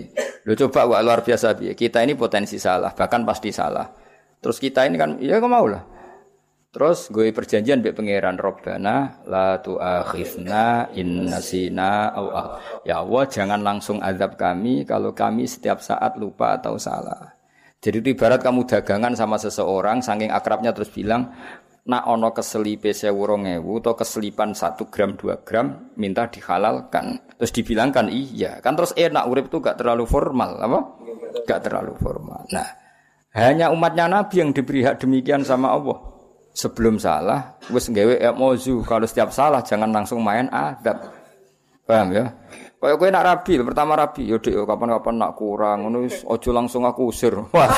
Lo 0.46 0.54
coba 0.54 0.86
wah 0.86 1.00
luar 1.02 1.20
biasa. 1.22 1.54
Kita 1.74 2.02
ini 2.02 2.14
potensi 2.18 2.56
salah, 2.56 2.94
bahkan 2.94 3.26
pasti 3.26 3.50
salah. 3.50 3.84
Terus 4.38 4.62
kita 4.62 4.86
ini 4.86 4.94
kan, 4.94 5.18
ya 5.18 5.42
kok 5.42 5.50
mau 5.50 5.66
lah. 5.66 5.82
Terus 6.68 7.08
gue 7.08 7.32
perjanjian 7.32 7.80
be 7.80 7.96
pangeran 7.96 8.36
Robbana 8.36 9.24
la 9.24 9.56
tu'akhizna 9.56 10.92
in 10.92 11.24
nasina 11.24 12.12
au 12.12 12.28
Ya 12.84 13.00
Allah 13.00 13.24
jangan 13.24 13.64
langsung 13.64 14.04
azab 14.04 14.36
kami 14.36 14.84
kalau 14.84 15.16
kami 15.16 15.48
setiap 15.48 15.80
saat 15.80 16.20
lupa 16.20 16.60
atau 16.60 16.76
salah. 16.76 17.40
Jadi 17.80 18.04
itu 18.04 18.08
ibarat 18.12 18.44
kamu 18.44 18.68
dagangan 18.68 19.16
sama 19.16 19.40
seseorang 19.40 20.04
saking 20.04 20.28
akrabnya 20.28 20.76
terus 20.76 20.92
bilang 20.92 21.32
nak 21.88 22.04
ono 22.04 22.36
keselipe 22.36 22.92
sewurongewu 22.92 23.80
atau 23.80 23.96
keselipan 23.96 24.52
satu 24.52 24.92
gram 24.92 25.16
dua 25.16 25.40
gram 25.40 25.88
minta 25.96 26.28
dihalalkan. 26.28 27.32
Terus 27.40 27.52
dibilangkan 27.56 28.12
iya. 28.12 28.60
Kan 28.60 28.76
terus 28.76 28.92
enak 28.92 29.24
urip 29.24 29.48
itu 29.48 29.64
gak 29.64 29.80
terlalu 29.80 30.04
formal 30.04 30.60
apa? 30.60 30.80
Gak 31.48 31.64
terlalu 31.64 31.96
formal. 31.96 32.44
Nah 32.52 32.68
hanya 33.32 33.72
umatnya 33.72 34.04
Nabi 34.04 34.44
yang 34.44 34.52
diberi 34.52 34.84
hak 34.84 35.00
demikian 35.00 35.48
sama 35.48 35.72
Allah 35.72 36.07
sebelum 36.58 36.98
salah 36.98 37.54
wis 37.70 37.86
nggawe 37.86 38.18
emozu 38.18 38.82
kalau 38.82 39.06
setiap 39.06 39.30
salah 39.30 39.62
jangan 39.62 39.94
langsung 39.94 40.18
main 40.18 40.50
adab 40.50 41.14
Paham 41.88 42.12
ya? 42.12 42.28
Kayak 42.76 42.96
kowe 43.00 43.08
nak 43.08 43.24
rabi, 43.24 43.52
pertama 43.64 43.96
rabi, 43.96 44.28
yo 44.28 44.36
Dik, 44.36 44.68
kapan-kapan 44.68 45.16
nak 45.16 45.32
kurang, 45.40 45.88
wis 46.04 46.20
aja 46.20 46.50
langsung 46.52 46.84
aku 46.84 47.08
usir. 47.08 47.32
Wah. 47.56 47.72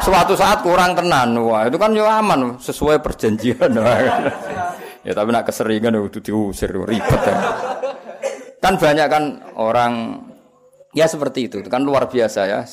Suatu 0.00 0.32
saat 0.32 0.64
kurang 0.64 0.96
tenan. 0.96 1.36
Wah, 1.44 1.68
itu 1.68 1.76
kan 1.76 1.92
yo 1.92 2.08
aman 2.08 2.56
sesuai 2.56 3.04
perjanjian. 3.04 3.76
ya 5.06 5.12
tapi 5.12 5.28
nak 5.28 5.44
keseringan 5.52 6.00
itu 6.00 6.24
diusir 6.24 6.72
ribet 6.72 7.20
ya. 7.20 7.36
Kan 8.56 8.80
banyak 8.80 9.06
kan 9.12 9.24
orang 9.60 10.16
ya 10.96 11.04
seperti 11.04 11.52
itu, 11.52 11.56
kan 11.68 11.84
luar 11.84 12.08
biasa 12.08 12.40
ya. 12.48 12.64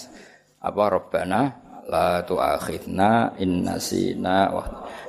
Apa 0.64 0.96
Robbana 0.96 1.68
la 1.88 2.24
tu'akhidna 2.24 3.40
innasina 3.40 4.52
wah 4.52 4.68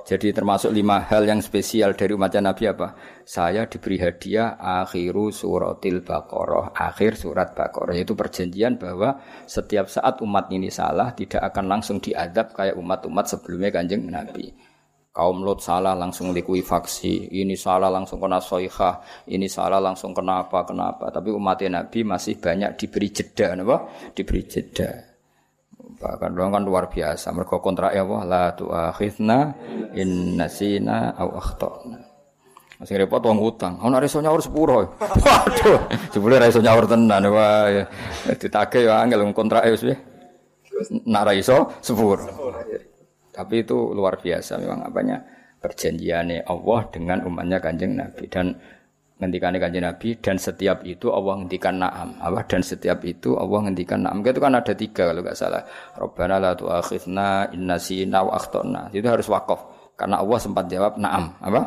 jadi 0.09 0.33
termasuk 0.33 0.73
lima 0.73 1.05
hal 1.05 1.29
yang 1.29 1.45
spesial 1.45 1.93
dari 1.93 2.17
umatnya 2.17 2.49
Nabi 2.49 2.65
apa? 2.65 2.97
Saya 3.29 3.69
diberi 3.69 4.01
hadiah 4.01 4.57
akhiru 4.57 5.29
suratil 5.29 6.01
Baqarah, 6.01 6.73
akhir 6.73 7.21
surat 7.21 7.53
Baqarah. 7.53 7.93
Yaitu 7.93 8.17
perjanjian 8.17 8.81
bahwa 8.81 9.21
setiap 9.45 9.93
saat 9.93 10.25
umat 10.25 10.49
ini 10.49 10.73
salah 10.73 11.13
tidak 11.13 11.53
akan 11.53 11.69
langsung 11.69 12.01
diadab 12.01 12.57
kayak 12.57 12.81
umat-umat 12.81 13.29
sebelumnya 13.29 13.69
kanjeng 13.69 14.09
Nabi. 14.09 14.49
Kaum 15.13 15.45
Lot 15.45 15.61
salah 15.61 15.93
langsung 15.93 16.33
likuifaksi, 16.33 17.29
ini 17.29 17.53
salah 17.53 17.93
langsung 17.93 18.17
kena 18.17 18.41
soihah, 18.41 19.05
ini 19.29 19.45
salah 19.45 19.77
langsung 19.77 20.17
kenapa 20.17 20.65
kenapa. 20.65 21.13
Tapi 21.13 21.29
umatnya 21.37 21.85
Nabi 21.85 22.01
masih 22.09 22.41
banyak 22.41 22.81
diberi 22.81 23.13
jeda, 23.13 23.61
apa? 23.61 23.77
Diberi 24.17 24.41
jeda. 24.49 25.08
Bahkan 25.97 26.37
dong 26.37 26.53
kan 26.53 26.63
luar 26.63 26.93
biasa. 26.93 27.33
Mereka 27.33 27.65
kontrak 27.65 27.97
ya 27.97 28.05
Allah 28.05 28.23
la 28.29 28.45
tu'akhidna 28.53 29.39
in 29.97 30.37
nasina 30.37 31.17
au 31.17 31.33
akhtana. 31.41 32.05
Masih 32.79 32.95
repot 32.95 33.19
wong 33.19 33.43
utang. 33.43 33.81
Ono 33.83 33.99
iso 33.99 34.23
nyaur 34.23 34.39
sepuro. 34.39 34.95
Waduh, 35.25 35.81
jebule 36.15 36.39
ra 36.39 36.47
iso 36.47 36.63
nyaur 36.63 36.87
tenan 36.87 37.27
wae. 37.27 37.83
Ditagih 38.39 38.87
ya 38.87 39.03
angel 39.03 39.27
kontrak 39.35 39.67
wis 39.67 39.83
piye. 39.83 39.97
Nak 41.11 41.23
ra 41.27 41.33
iso 41.35 41.75
sepuro. 41.83 42.23
Tapi 43.35 43.67
itu 43.67 43.95
luar 43.95 44.23
biasa 44.23 44.63
memang 44.63 44.87
apanya 44.87 45.19
perjanjiannya 45.59 46.47
Allah 46.47 46.81
dengan 46.95 47.19
umatnya 47.27 47.59
Kanjeng 47.59 47.99
Nabi 47.99 48.31
dan 48.31 48.55
ngendikan 49.19 49.51
kanjeng 49.59 49.83
Nabi 49.83 50.15
dan 50.23 50.39
setiap 50.39 50.87
itu 50.87 51.11
Allah 51.11 51.43
ngendikan 51.43 51.75
na'am. 51.83 52.15
Apa? 52.23 52.47
Dan 52.47 52.63
setiap 52.63 53.03
itu 53.03 53.35
Allah 53.35 53.67
ngendikan 53.67 54.07
na'am. 54.07 54.23
Itu 54.23 54.39
kan 54.39 54.55
ada 54.55 54.73
tiga 54.73 55.11
kalau 55.11 55.21
nggak 55.21 55.37
salah. 55.37 55.63
Rabbana 55.99 56.39
la 56.39 56.53
tu'akhidna 56.55 57.51
inna 57.53 57.77
sina 57.83 58.23
wa 58.23 58.39
akhtana 58.39 58.95
itu 58.95 59.07
harus 59.11 59.27
wakaf. 59.27 59.93
Karena 59.99 60.23
Allah 60.23 60.39
sempat 60.39 60.71
jawab 60.71 60.95
na'am. 61.03 61.35
Apa? 61.43 61.63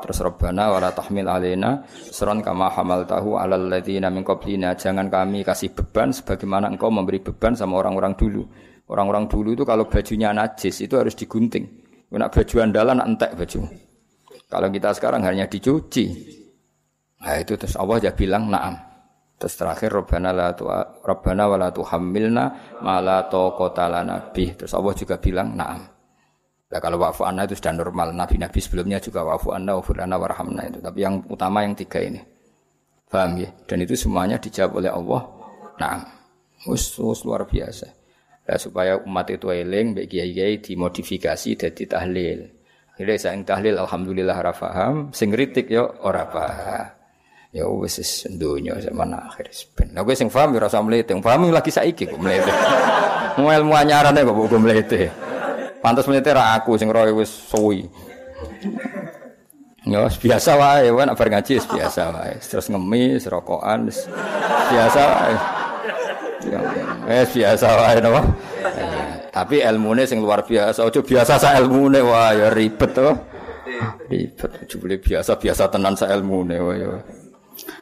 Terus 0.00 0.20
Rabbana 0.24 0.72
wala 0.72 0.92
tahmil 0.92 1.28
alaina 1.28 1.84
seron 1.88 2.40
kama 2.40 2.72
hamaltahu 2.72 3.40
alal 3.40 3.68
ladzina 3.68 4.12
min 4.12 4.20
qablina. 4.20 4.76
Jangan 4.76 5.08
kami 5.08 5.40
kasih 5.40 5.72
beban 5.72 6.12
sebagaimana 6.12 6.68
engkau 6.68 6.92
memberi 6.92 7.20
beban 7.20 7.56
sama 7.56 7.80
orang-orang 7.80 8.12
dulu. 8.16 8.44
Orang-orang 8.90 9.28
dulu 9.28 9.54
itu 9.56 9.64
kalau 9.64 9.88
bajunya 9.88 10.32
najis 10.36 10.84
itu 10.84 11.00
harus 11.00 11.16
digunting. 11.16 11.64
Nak 12.10 12.34
baju 12.34 12.54
andalan 12.58 12.98
entek 13.06 13.38
baju. 13.38 13.62
Kalau 14.50 14.68
kita 14.68 14.90
sekarang 14.98 15.22
hanya 15.22 15.46
dicuci 15.46 16.39
Nah 17.20 17.36
itu 17.36 17.52
terus 17.60 17.76
Allah 17.76 18.00
ya 18.00 18.12
bilang 18.16 18.48
naam. 18.48 18.80
Terus 19.40 19.56
terakhir 19.56 19.92
Rabbana 19.92 20.36
la 20.36 20.52
tu 20.52 20.68
Rabbana 21.04 21.48
wa 21.48 21.56
la 21.56 21.68
tuhammilna 21.72 22.44
ma 22.84 23.00
la 23.00 23.24
taqata 23.28 23.88
lana 23.88 24.32
bih. 24.32 24.56
Terus 24.56 24.72
Allah 24.72 24.92
juga 24.96 25.16
bilang 25.20 25.52
naam. 25.56 25.80
Nah 26.70 26.78
kalau 26.78 27.00
wa'fu 27.02 27.24
anna 27.24 27.44
itu 27.44 27.56
sudah 27.56 27.76
normal. 27.76 28.12
Nabi-nabi 28.12 28.60
sebelumnya 28.60 29.00
juga 29.00 29.24
wa'fu 29.24 29.52
anna 29.52 29.76
wa 29.76 29.82
furana 29.84 30.16
warhamna 30.16 30.68
itu. 30.68 30.78
Tapi 30.80 30.98
yang 31.00 31.24
utama 31.28 31.64
yang 31.64 31.76
tiga 31.76 32.00
ini. 32.04 32.20
Paham 33.10 33.42
ya? 33.42 33.50
Dan 33.66 33.82
itu 33.82 33.98
semuanya 33.98 34.38
dijawab 34.38 34.78
oleh 34.78 34.92
Allah. 34.92 35.20
Naam. 35.82 36.00
Us, 36.70 36.94
us 37.00 37.26
luar 37.26 37.42
biasa. 37.48 37.90
Nah, 38.46 38.58
supaya 38.60 39.02
umat 39.02 39.26
itu 39.34 39.50
eling, 39.50 39.98
baik 39.98 40.14
kiai-kiai 40.14 40.62
dimodifikasi 40.62 41.50
jadi 41.58 41.84
tahlil. 41.90 42.46
Akhirnya 42.94 43.16
saya 43.18 43.34
tahlil, 43.42 43.74
alhamdulillah 43.80 44.38
rafaham. 44.38 45.10
Sing 45.10 45.34
kritik 45.34 45.72
yo 45.72 45.90
ora 46.06 46.28
paham 46.30 46.99
ya 47.50 47.66
wis 47.66 47.98
wis 47.98 48.30
donya 48.38 48.78
zaman 48.78 49.10
akhir 49.10 49.50
ben. 49.74 49.90
Kowe 49.94 50.14
sing 50.14 50.30
paham 50.30 50.54
ya 50.54 50.62
rasa 50.62 50.78
mlete, 50.82 51.14
paham 51.18 51.50
lagi 51.50 51.70
saiki 51.74 52.06
kok 52.06 52.20
mlete. 52.22 52.50
Mu 53.38 53.50
ilmu 53.50 53.74
anyarane 53.74 54.22
kok 54.22 54.34
kok 54.34 54.60
mlete. 54.62 55.02
Pantes 55.82 56.06
mlete 56.06 56.30
ra 56.30 56.54
aku 56.54 56.78
sing 56.78 56.88
roe 56.92 57.10
wis 57.10 57.30
suwi. 57.30 57.82
Ya 59.88 60.06
biasa 60.06 60.60
wae, 60.60 60.92
wae 60.92 61.04
nek 61.08 61.16
bar 61.16 61.28
ngaji 61.32 61.56
biasa 61.56 62.02
wae. 62.14 62.34
Terus 62.38 62.68
ngemis, 62.68 63.26
rokokan 63.26 63.88
biasa 64.70 65.00
wae. 65.00 65.36
Ya, 66.40 66.60
eh 67.08 67.24
biasa 67.26 67.66
wae 67.80 67.98
napa. 67.98 68.22
Tapi 69.30 69.62
ilmune 69.62 70.04
sing 70.04 70.18
luar 70.20 70.42
biasa, 70.42 70.82
ojo 70.82 71.00
biasa 71.06 71.38
sa 71.38 71.54
ilmune 71.58 72.02
wah 72.02 72.34
ya 72.34 72.50
ribet 72.50 72.90
to. 72.92 73.14
Ribet, 74.10 74.66
jebule 74.66 74.98
biasa-biasa 74.98 75.70
tenan 75.70 75.94
sa 75.94 76.10
ilmune 76.10 76.58
wah 76.58 76.74
ya. 76.74 76.90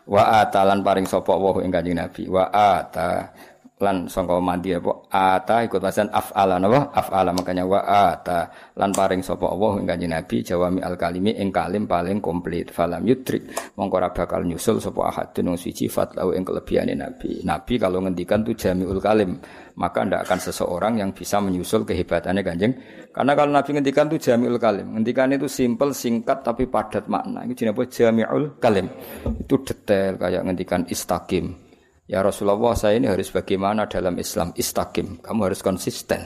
Wa 0.08 0.42
atalan 0.44 0.80
paring 0.80 1.06
sapa 1.06 1.34
wa 1.36 1.60
ing 1.60 1.72
Kanjeng 1.72 1.98
Nabi. 1.98 2.24
Wa 2.28 2.48
ata 2.50 3.32
lan 3.78 4.10
sangka 4.10 4.42
mandi 4.42 4.74
apa? 4.74 5.06
Ata 5.06 5.62
ikut 5.62 5.78
pasan 5.78 6.10
af'ala 6.10 6.58
napa? 6.58 6.90
Af'ala 6.90 7.30
makanya 7.30 7.62
wa 7.62 7.80
ata. 7.86 8.50
Lan 8.74 8.90
paring 8.90 9.22
sapa 9.22 9.46
Allah 9.46 9.78
ing 9.78 9.86
kanjeng 9.86 10.10
Nabi 10.10 10.36
jawami 10.42 10.82
al 10.82 10.98
kalimi 10.98 11.30
ing 11.38 11.54
kalim 11.54 11.86
paling 11.86 12.18
komplit. 12.18 12.74
Falam 12.74 13.06
yudrik 13.06 13.46
mongko 13.78 13.94
ora 14.02 14.10
bakal 14.10 14.42
nyusul 14.42 14.82
sapa 14.82 15.14
ahadun 15.14 15.54
wong 15.54 15.58
siji 15.58 15.86
fatlau 15.86 16.34
ing 16.34 16.42
kelebihane 16.42 16.98
Nabi. 16.98 17.46
Nabi 17.46 17.74
kalau 17.78 18.02
ngendikan 18.02 18.42
tu 18.42 18.52
jamiul 18.58 18.98
kalim 18.98 19.38
maka 19.78 20.02
ndak 20.02 20.26
akan 20.26 20.38
seseorang 20.42 20.98
yang 20.98 21.14
bisa 21.14 21.38
menyusul 21.38 21.86
kehebatannya 21.86 22.42
kanjeng. 22.42 22.74
Karena 23.14 23.32
kalau 23.38 23.54
Nabi 23.54 23.70
ngendikan 23.78 24.10
tu 24.10 24.18
jamiul 24.18 24.58
kalim 24.58 24.98
ngendikan 24.98 25.30
itu 25.30 25.46
simple 25.46 25.94
singkat 25.94 26.42
tapi 26.42 26.66
padat 26.66 27.06
makna. 27.06 27.46
Itu 27.46 27.62
jenenge 27.62 27.86
jamiul 27.86 28.58
kalim. 28.58 28.90
Itu 29.38 29.62
detail 29.62 30.18
kayak 30.18 30.42
ngendikan 30.42 30.82
istaqim 30.90 31.67
Ya 32.08 32.24
Rasulullah 32.24 32.72
saya 32.72 32.96
ini 32.96 33.04
harus 33.04 33.28
bagaimana 33.28 33.84
dalam 33.84 34.16
Islam 34.16 34.56
istakim. 34.56 35.20
Kamu 35.20 35.44
harus 35.44 35.60
konsisten. 35.60 36.24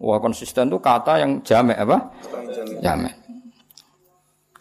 Wah 0.00 0.16
konsisten 0.24 0.72
itu 0.72 0.80
kata 0.80 1.20
yang 1.20 1.44
jamek 1.44 1.76
apa? 1.76 1.98
Jamek. 2.80 3.17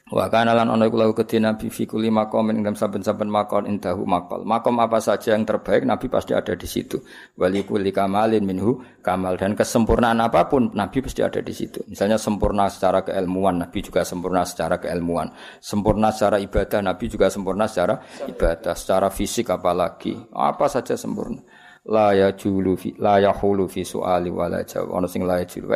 Wa 0.07 0.31
kana 0.31 0.55
lan 0.55 0.71
ana 0.71 0.87
iku 0.87 0.95
lahu 0.95 1.11
kedhi 1.11 1.43
Nabi 1.43 1.67
fi 1.67 1.83
kulli 1.83 2.07
maqamin 2.07 2.63
ing 2.63 2.71
saben-saben 2.79 3.27
maqam 3.27 3.67
indahu 3.67 4.07
maqal. 4.07 4.47
Makom 4.47 4.79
apa 4.79 5.03
saja 5.03 5.35
yang 5.35 5.43
terbaik 5.43 5.83
Nabi 5.83 6.07
pasti 6.07 6.31
ada 6.31 6.55
di 6.55 6.63
situ. 6.63 7.03
Wali 7.35 7.67
kulli 7.67 7.91
kamalin 7.91 8.47
minhu 8.47 8.79
kamal 9.03 9.35
dan 9.35 9.51
kesempurnaan 9.51 10.23
apa 10.23 10.47
pun 10.47 10.71
Nabi 10.71 11.03
pasti 11.03 11.19
ada 11.27 11.43
di 11.43 11.51
situ. 11.51 11.83
Misalnya 11.91 12.15
sempurna 12.15 12.71
secara 12.71 13.03
keilmuan, 13.03 13.59
Nabi 13.59 13.83
juga 13.83 14.07
sempurna 14.07 14.47
secara 14.47 14.79
keilmuan. 14.79 15.27
Sempurna 15.59 16.15
secara 16.15 16.39
ibadah, 16.39 16.79
Nabi 16.79 17.05
juga 17.11 17.27
sempurna 17.27 17.67
secara 17.67 17.99
ibadah, 18.31 18.79
secara 18.79 19.11
fisik 19.11 19.51
apalagi. 19.51 20.15
Apa 20.31 20.71
saja 20.71 20.95
sempurna. 20.95 21.43
La 21.87 22.15
ya 22.15 22.31
julu 22.31 22.79
fi 22.79 22.95
la 22.99 23.19
yahulu 23.19 23.67
fi 23.67 23.83
suali 23.83 24.31
wala 24.31 24.63
jawab. 24.63 25.03
Ono 25.03 25.07
sing 25.07 25.27
la 25.27 25.43
ya 25.43 25.45
julu. 25.47 25.67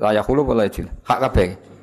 La 0.00 0.16
yahulu 0.16 0.48
wala 0.48 0.64
julu. 0.64 0.88
Hak 1.04 1.20
kabeh. 1.28 1.75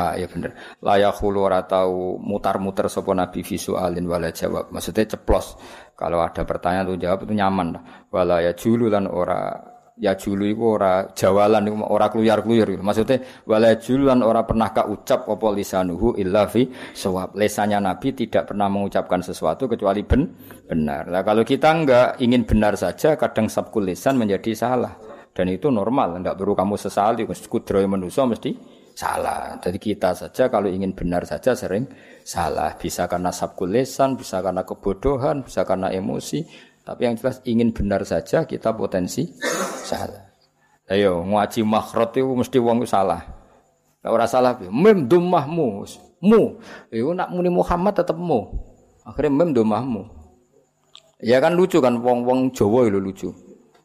Ha 0.00 0.16
ya 0.16 0.24
bener. 0.32 0.56
Layak 0.80 1.20
hulu 1.20 1.44
ora 1.44 1.60
tau 1.68 2.16
mutar-muter 2.16 2.88
sapa 2.88 3.12
nabi 3.12 3.44
visualin 3.44 4.08
wala 4.08 4.32
jawab. 4.32 4.72
Maksudnya 4.72 5.04
ceplos. 5.12 5.60
Kalau 5.92 6.24
ada 6.24 6.40
pertanyaan 6.48 6.88
tuh 6.88 6.96
jawab 6.96 7.28
itu 7.28 7.36
nyaman. 7.36 7.76
Wala 8.08 8.40
ya 8.40 8.56
julu 8.56 8.88
lan 8.88 9.04
ora 9.04 9.52
ya 10.00 10.16
julu 10.16 10.48
iku 10.48 10.80
ora 10.80 11.12
jawalan 11.12 11.68
iku 11.68 11.76
ora 11.84 12.08
kluyar-kluyur. 12.08 12.80
Maksudnya 12.80 13.44
wala 13.44 13.76
julu 13.76 14.08
lan 14.08 14.24
ora 14.24 14.48
pernah 14.48 14.72
ka 14.72 14.88
ucap 14.88 15.28
apa 15.28 15.46
lisanuhu 15.52 16.16
illa 16.16 16.48
fi 16.48 16.64
sawab. 16.96 17.36
Nabi 17.36 18.08
tidak 18.16 18.48
pernah 18.48 18.72
mengucapkan 18.72 19.20
sesuatu 19.20 19.68
kecuali 19.68 20.00
ben 20.00 20.32
benar. 20.64 21.12
Nah, 21.12 21.20
kalau 21.20 21.44
kita 21.44 21.68
enggak 21.68 22.08
ingin 22.24 22.48
benar 22.48 22.80
saja 22.80 23.20
kadang 23.20 23.52
sabkul 23.52 23.84
lisan 23.84 24.16
menjadi 24.16 24.56
salah. 24.56 24.96
Dan 25.30 25.46
itu 25.46 25.70
normal, 25.70 26.18
enggak 26.18 26.34
perlu 26.34 26.58
kamu 26.58 26.74
sesali, 26.74 27.22
kudroy 27.22 27.86
manusia 27.86 28.26
mesti 28.26 28.50
salah. 28.94 29.58
Jadi 29.58 29.78
kita 29.80 30.12
saja 30.12 30.52
kalau 30.52 30.68
ingin 30.68 30.92
benar 30.92 31.24
saja 31.24 31.56
sering 31.56 31.88
salah. 32.22 32.76
Bisa 32.76 33.08
karena 33.10 33.32
sabkul 33.32 33.72
lesan, 33.72 34.16
bisa 34.16 34.44
karena 34.44 34.62
kebodohan, 34.62 35.42
bisa 35.42 35.64
karena 35.64 35.88
emosi. 35.90 36.44
Tapi 36.84 37.06
yang 37.06 37.14
jelas 37.16 37.38
ingin 37.44 37.70
benar 37.70 38.02
saja 38.08 38.44
kita 38.48 38.74
potensi 38.74 39.28
salah. 39.86 40.30
Ayo 40.90 41.22
ngaji 41.22 41.62
makhrot 41.62 42.18
itu 42.18 42.26
mesti 42.26 42.58
wong 42.58 42.82
salah. 42.82 43.22
Ora 44.02 44.26
salah 44.26 44.58
mem 44.58 45.06
dumahmu, 45.06 45.86
mu. 46.24 46.42
Iku 46.90 47.10
nak 47.14 47.30
muni 47.30 47.52
Muhammad 47.52 47.94
tetep 48.00 48.16
mu. 48.16 48.48
Akhirnya 49.06 49.30
mem 49.30 49.54
dumahmu. 49.54 50.02
Ya 51.20 51.36
kan 51.38 51.52
lucu 51.52 51.78
kan 51.84 52.00
wong-wong 52.00 52.50
Jawa 52.56 52.88
itu 52.88 52.98
lucu. 52.98 53.28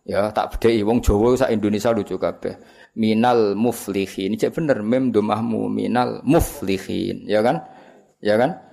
Ya 0.07 0.31
tak 0.31 0.55
bedheki 0.55 0.87
wong 0.87 1.03
Jawa 1.03 1.35
sak 1.35 1.51
Indonesia 1.51 1.91
lucu 1.91 2.15
kabeh 2.15 2.55
minal 2.95 3.53
muflihin. 3.53 4.39
Cek 4.39 4.55
bener 4.55 4.81
mem 4.81 5.11
domahmu 5.11 5.67
minal 5.67 6.23
muflihin, 6.23 7.27
ya 7.27 7.43
kan? 7.43 7.61
Ya 8.23 8.39
kan? 8.39 8.63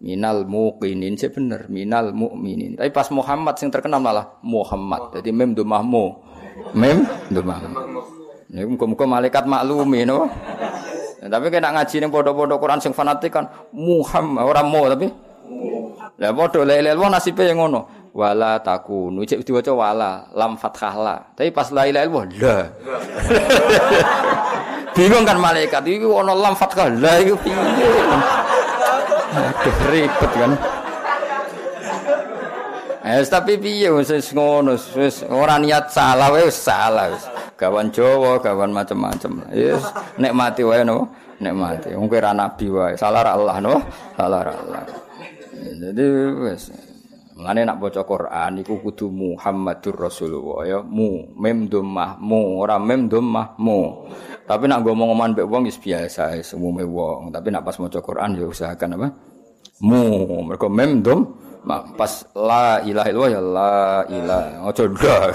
Minal 0.00 0.48
muqinin 0.48 1.16
sih 1.20 1.28
bener, 1.28 1.68
minal 1.68 2.16
mukminin. 2.16 2.76
Tapi 2.76 2.88
pas 2.88 3.08
Muhammad 3.12 3.60
sing 3.60 3.68
terkenal 3.68 4.00
malah 4.00 4.40
Muhammad. 4.40 5.20
Jadi 5.20 5.28
mem 5.28 5.52
domah 5.52 5.84
mu. 5.84 6.16
Mem 6.72 7.04
domah. 7.28 7.60
Ini 8.48 8.64
muka-muka 8.64 9.04
malaikat 9.04 9.44
maklumi 9.44 10.08
no. 10.08 10.24
Ya, 11.20 11.28
tapi 11.28 11.52
kena 11.52 11.76
ngaji 11.76 12.00
ning 12.00 12.08
pondok-pondok 12.08 12.56
Quran 12.56 12.80
sing 12.80 12.96
fanatik 12.96 13.28
kan 13.28 13.44
Muhammad 13.76 14.40
orang 14.40 14.66
mu 14.72 14.88
tapi 14.88 15.06
lah 16.16 16.32
padha 16.32 16.64
lele 16.64 16.96
wong 16.96 17.12
nasibe 17.12 17.44
yang 17.44 17.60
ngono. 17.60 17.99
Wala 18.10 18.58
takunu 18.58 19.22
cek 19.22 19.46
diwaca 19.46 19.70
wala 19.70 20.26
lam 20.34 20.58
fathah 20.58 20.94
la. 20.98 21.16
Tapi 21.30 21.54
pas 21.54 21.70
la 21.70 21.86
ilaha 21.86 22.04
illallah 22.10 22.26
la. 22.42 22.58
Bingung 24.98 25.22
kan 25.22 25.38
malaikat 25.38 25.86
iki 25.86 26.02
ono 26.02 26.34
lam 26.34 26.58
fathah 26.58 26.90
la 26.90 27.22
iku 27.22 27.38
piye. 27.38 27.54
Aduh 29.30 29.76
ribet 29.94 30.32
kan. 30.34 30.52
Eh 33.06 33.22
tapi 33.30 33.62
piye 33.62 33.94
wis 33.94 34.10
ngono 34.34 34.74
wis 34.74 35.22
ora 35.30 35.62
niat 35.62 35.94
salah 35.94 36.34
wis 36.34 36.58
salah 36.58 37.14
wis. 37.14 37.22
Gawan 37.54 37.94
Jawa, 37.94 38.40
gawan 38.42 38.72
macam-macam. 38.72 39.52
Yes, 39.52 39.84
nek 40.16 40.32
mati 40.32 40.64
wae 40.64 40.80
no, 40.80 41.12
nek 41.44 41.52
mati. 41.52 41.92
Wong 41.92 42.08
kira 42.10 42.34
nabi 42.34 42.72
wae. 42.72 42.98
Salah 42.98 43.22
ra 43.22 43.38
Allah 43.38 43.56
no, 43.62 43.78
salah 44.18 44.40
ra 44.48 44.52
Allah. 44.56 44.82
Jadi 45.60 46.04
wis 46.40 46.89
Mulane 47.40 47.64
nak 47.64 47.80
baca 47.80 48.04
Quran 48.04 48.60
iku 48.60 48.84
kudu 48.84 49.08
Muhammadur 49.08 49.96
Rasulullah 49.96 50.60
ya 50.68 50.78
mu 50.84 51.24
mem 51.40 51.72
dhammah 51.72 52.20
mu 52.20 52.60
ora 52.60 52.76
mem 52.76 53.08
dhammah 53.08 53.56
mu. 53.56 54.04
Tapi 54.44 54.68
nak 54.68 54.84
ngomong-ngomongan 54.84 55.32
mbek 55.32 55.48
wong 55.48 55.64
wis 55.64 55.80
biasa 55.80 56.36
wis 56.36 56.52
umume 56.52 56.84
wong. 56.84 57.32
Tapi 57.32 57.48
nak 57.48 57.64
pas 57.64 57.80
maca 57.80 57.96
Quran 58.04 58.36
ya 58.36 58.44
usahakan 58.44 58.92
apa? 59.00 59.08
Mu 59.80 60.04
mergo 60.44 60.68
mem 60.68 61.00
dham 61.00 61.32
pas 61.96 62.28
la 62.36 62.84
ilaha 62.84 63.08
illallah 63.08 63.30
ya 63.32 63.40
la 63.40 64.04
ilaha. 64.04 64.60
Ojo 64.68 64.82
ndak. 64.92 65.28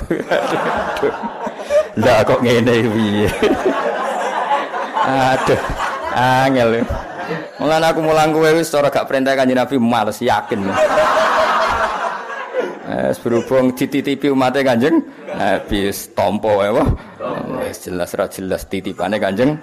Lah 2.06 2.22
kok 2.22 2.39
ngene 2.45 2.86
piye? 2.86 3.30
Aduh. 5.10 5.62
Angel. 6.14 6.86
Mulane 7.58 7.86
aku 7.89 8.06
mulang 8.06 8.30
kowe 8.30 8.45
wis 8.53 8.70
ora 8.78 8.93
gak 8.93 9.10
perintah 9.10 9.34
kanjeng 9.34 9.58
Nabi 9.58 9.82
males 9.82 10.22
yakin. 10.22 10.70
Eh, 13.06 13.14
berhubung 13.22 13.78
dititipi 13.78 14.34
umatnya 14.34 14.74
kanjeng 14.74 14.97
Nabi 15.30 15.93
tompo 16.18 16.66
ya 16.66 16.74
wah 16.74 16.89
jelas 17.70 18.18
ra 18.18 18.26
jelas 18.26 18.66
titipane 18.66 19.22
kanjeng 19.22 19.62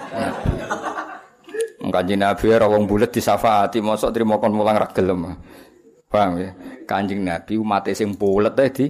Kanjeng 1.93 2.23
Nabi 2.23 2.55
ora 2.55 2.71
wong 2.71 2.87
bulet 2.87 3.11
disafaati 3.11 3.83
mosok 3.83 4.15
trimo 4.15 4.39
kon 4.39 4.55
mulang 4.55 4.79
ra. 4.79 4.87
Paham 4.87 6.39
ya? 6.39 6.55
Kanjeng 6.87 7.27
Nabi 7.27 7.59
umat 7.59 7.91
sing 7.91 8.15
bulet 8.15 8.55
ae 8.57 8.71
di. 8.71 8.87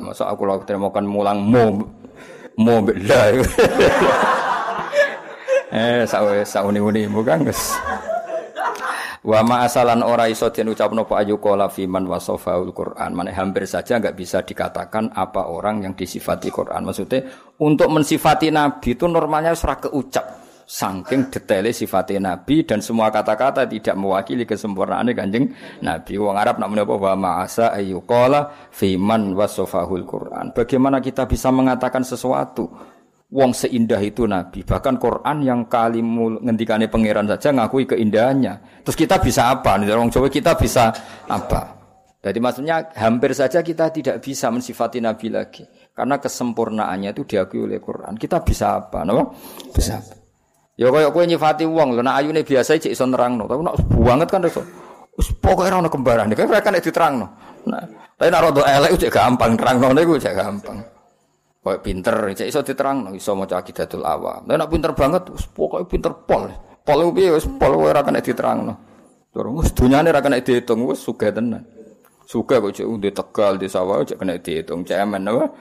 Mosok 0.00 0.26
aku 0.26 0.42
lho 0.48 0.64
trimo 0.64 0.88
kon 0.88 1.04
mulang 1.04 1.44
mo 1.44 1.84
mo 2.56 2.74
lah. 2.80 3.36
eh 5.76 6.02
sawe 6.08 6.42
sauni-uni 6.42 7.06
bukan 7.12 7.46
guys. 7.46 7.76
Wa 9.22 9.38
ma 9.46 9.62
asalan 9.62 10.02
ora 10.02 10.26
iso 10.26 10.50
den 10.50 10.74
ucapno 10.74 11.06
apa 11.06 11.22
ayu 11.22 11.38
qala 11.38 11.70
fiman 11.70 12.10
wasofaul 12.10 12.74
Quran. 12.74 13.14
Mane 13.14 13.30
hampir 13.30 13.70
saja 13.70 14.02
enggak 14.02 14.18
bisa 14.18 14.42
dikatakan 14.42 15.14
apa 15.14 15.46
orang 15.46 15.86
yang 15.86 15.94
disifati 15.94 16.50
Quran. 16.50 16.82
Maksudnya 16.82 17.22
untuk 17.62 17.86
mensifati 17.86 18.50
nabi 18.50 18.98
itu 18.98 19.06
normalnya 19.06 19.54
ora 19.54 19.78
keucap. 19.78 20.42
Saking 20.62 21.28
detailnya 21.28 21.74
sifatnya 21.74 22.32
Nabi 22.32 22.64
dan 22.64 22.80
semua 22.80 23.12
kata-kata 23.12 23.68
tidak 23.68 23.92
mewakili 23.92 24.48
kesempurnaan 24.48 25.10
kanjeng 25.12 25.52
Nabi. 25.84 26.16
Wong 26.16 26.38
Arab 26.38 26.56
nak 26.62 26.72
apa 26.72 26.94
wa 26.96 27.12
ma'asa 27.12 27.76
ayyuqala 27.76 28.72
fiman 28.72 29.36
wasofahul 29.36 30.06
Quran. 30.08 30.54
Bagaimana 30.56 31.04
kita 31.04 31.28
bisa 31.28 31.52
mengatakan 31.52 32.06
sesuatu 32.06 32.72
wong 33.32 33.56
seindah 33.56 33.98
itu 34.04 34.28
Nabi. 34.28 34.60
Bahkan 34.62 35.00
Quran 35.00 35.36
yang 35.40 35.64
kalimu 35.66 36.44
ngendikane 36.44 36.92
pangeran 36.92 37.24
saja 37.26 37.50
ngakui 37.56 37.88
keindahannya. 37.88 38.84
Terus 38.84 38.96
kita 38.96 39.16
bisa 39.18 39.48
apa? 39.48 39.80
Nih 39.80 39.88
orang 39.88 40.12
Jawa 40.12 40.28
kita 40.28 40.52
bisa 40.54 40.92
apa? 41.26 41.80
Jadi 42.22 42.38
maksudnya 42.38 42.92
hampir 42.94 43.34
saja 43.34 43.64
kita 43.64 43.90
tidak 43.90 44.22
bisa 44.22 44.52
mensifati 44.52 45.02
Nabi 45.02 45.32
lagi. 45.32 45.66
Karena 45.90 46.22
kesempurnaannya 46.22 47.10
itu 47.10 47.26
diakui 47.26 47.66
oleh 47.66 47.82
Quran. 47.82 48.14
Kita 48.14 48.44
bisa 48.44 48.78
apa? 48.78 49.02
No? 49.02 49.34
Bisa? 49.74 49.98
Ya 50.78 50.88
kaya 50.88 51.12
kowe 51.12 51.24
nyifati 51.26 51.68
wong 51.68 51.98
lho 51.98 52.00
nek 52.00 52.16
ayune 52.16 52.40
biasa 52.46 52.80
cek 52.80 52.96
iso 52.96 53.04
nerangno, 53.04 53.44
tapi 53.44 53.60
nek 53.60 53.76
banget 53.92 54.28
kan 54.32 54.40
iso. 54.48 54.64
Wis 55.12 55.28
pokoke 55.36 55.68
ora 55.68 55.84
ono 55.84 55.92
kembaran. 55.92 56.32
Kan 56.32 56.48
mereka 56.48 56.72
nek 56.72 56.80
diterangno. 56.80 57.26
Nah, 57.68 57.84
tapi 58.16 58.28
nek 58.32 58.40
rada 58.40 58.62
elek 58.64 58.96
cek 58.96 59.12
gampang 59.12 59.52
nerangno 59.52 59.92
niku 59.92 60.16
cek 60.16 60.32
gampang. 60.32 60.80
Kayak 61.62 61.80
pinter, 61.86 62.16
cek 62.34 62.50
iso 62.50 62.60
diterang, 62.66 63.14
iso 63.14 63.38
mau 63.38 63.46
akidatul 63.46 64.02
awam. 64.02 64.42
Tapi 64.50 64.58
nak 64.58 64.66
pinter 64.66 64.92
banget, 64.98 65.30
pokoknya 65.54 65.86
pinter 65.86 66.12
pol. 66.26 66.50
Pol 66.82 66.98
itu 67.06 67.10
piye, 67.14 67.30
pol 67.54 67.72
ora 67.78 68.02
kena 68.02 68.18
diterang 68.18 68.58
no. 68.66 68.74
Terus 69.30 69.70
dunyane 69.70 70.10
ora 70.10 70.18
kena 70.18 70.42
dihitung, 70.42 70.82
wis 70.90 70.98
sugih 70.98 71.30
tenan. 71.30 71.62
Sugih 72.26 72.58
kok 72.58 72.74
cek 72.74 72.82
udah 72.82 73.12
tegal 73.14 73.52
di 73.62 73.70
sawah 73.70 74.02
cek 74.02 74.18
kena 74.18 74.42
dihitung, 74.42 74.82
cemen 74.82 75.22
apa? 75.30 75.54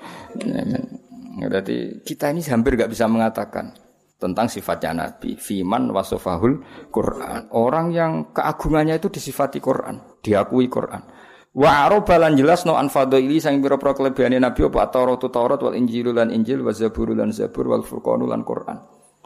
Berarti 1.38 2.02
kita 2.02 2.34
ini 2.34 2.42
hampir 2.50 2.82
gak 2.82 2.90
bisa 2.90 3.06
mengatakan 3.06 3.70
tentang 4.18 4.50
sifatnya 4.50 5.06
Nabi. 5.06 5.38
Fiman 5.38 5.94
wasofahul 5.94 6.66
Quran. 6.90 7.54
Orang 7.54 7.94
yang 7.94 8.34
keagungannya 8.34 8.98
itu 8.98 9.14
disifati 9.14 9.62
Quran, 9.62 10.02
diakui 10.26 10.66
Quran. 10.66 11.21
Wa 11.52 11.84
aroba 11.84 12.16
lan 12.16 12.40
jelas 12.40 12.64
no 12.64 12.80
anfadhaili 12.80 13.44
sang 13.44 13.60
pira-pira 13.60 13.92
kelebihane 13.92 14.40
Nabi 14.40 14.72
apa 14.72 14.88
Taurat 14.88 15.20
Taurat 15.20 15.60
wal 15.60 15.76
Injil 15.76 16.16
lan 16.16 16.32
Injil 16.32 16.64
wa 16.64 16.72
Zabur 16.72 17.12
lan 17.12 17.36
Zabur 17.36 17.68
wal 17.68 17.84
Furqan 17.84 18.24
lan 18.24 18.48
Quran. 18.48 18.80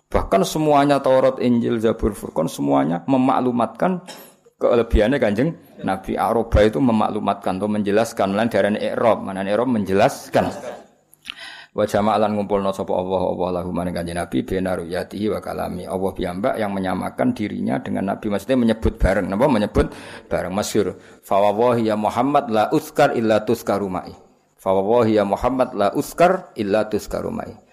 Bahkan 0.06 0.42
semuanya 0.46 1.02
Taurat, 1.02 1.42
Injil, 1.42 1.82
Zabur, 1.82 2.14
Furqan 2.14 2.50
semuanya 2.50 3.02
memaklumatkan 3.06 4.06
kelebihannya 4.58 5.18
Kanjeng 5.22 5.50
Nabi 5.84 6.16
Aroba 6.16 6.64
itu 6.64 6.80
memaklumatkan 6.82 7.60
atau 7.60 7.70
menjelaskan 7.70 8.34
lan 8.34 8.48
darane 8.50 8.80
i'rab, 8.80 9.22
mana 9.22 9.44
i'rab 9.44 9.70
menjelaskan. 9.70 10.50
Wa 11.76 11.84
jama'alan 11.84 12.40
ngumpulno 12.40 12.72
sapa 12.72 12.96
Allah 12.96 13.20
Allah 13.36 13.50
lahu 13.60 13.76
maring 13.76 13.92
kanjeng 13.92 14.16
Nabi 14.16 14.48
bena 14.48 14.80
ruyatihi 14.80 15.28
wa 15.28 15.44
kalami. 15.44 15.84
Allah 15.84 16.12
piyambak 16.16 16.56
yang 16.56 16.72
menyamakan 16.72 17.36
dirinya 17.36 17.84
dengan 17.84 18.16
Nabi 18.16 18.32
maksudnya 18.32 18.56
menyebut 18.56 18.96
bareng 18.96 19.28
napa 19.28 19.52
menyebut 19.52 19.92
bareng 20.32 20.56
masyhur. 20.56 20.96
Fa 21.20 21.36
ya 21.76 22.00
Muhammad 22.00 22.48
la 22.48 22.72
uskar 22.72 23.12
illa 23.20 23.44
tuskaru 23.44 23.92
mai. 23.92 24.16
Fa 24.56 24.72
ya 25.04 25.28
Muhammad 25.28 25.76
la 25.76 25.92
uskar 25.92 26.56
illa 26.56 26.88
tuskaru 26.88 27.28
mai. 27.28 27.65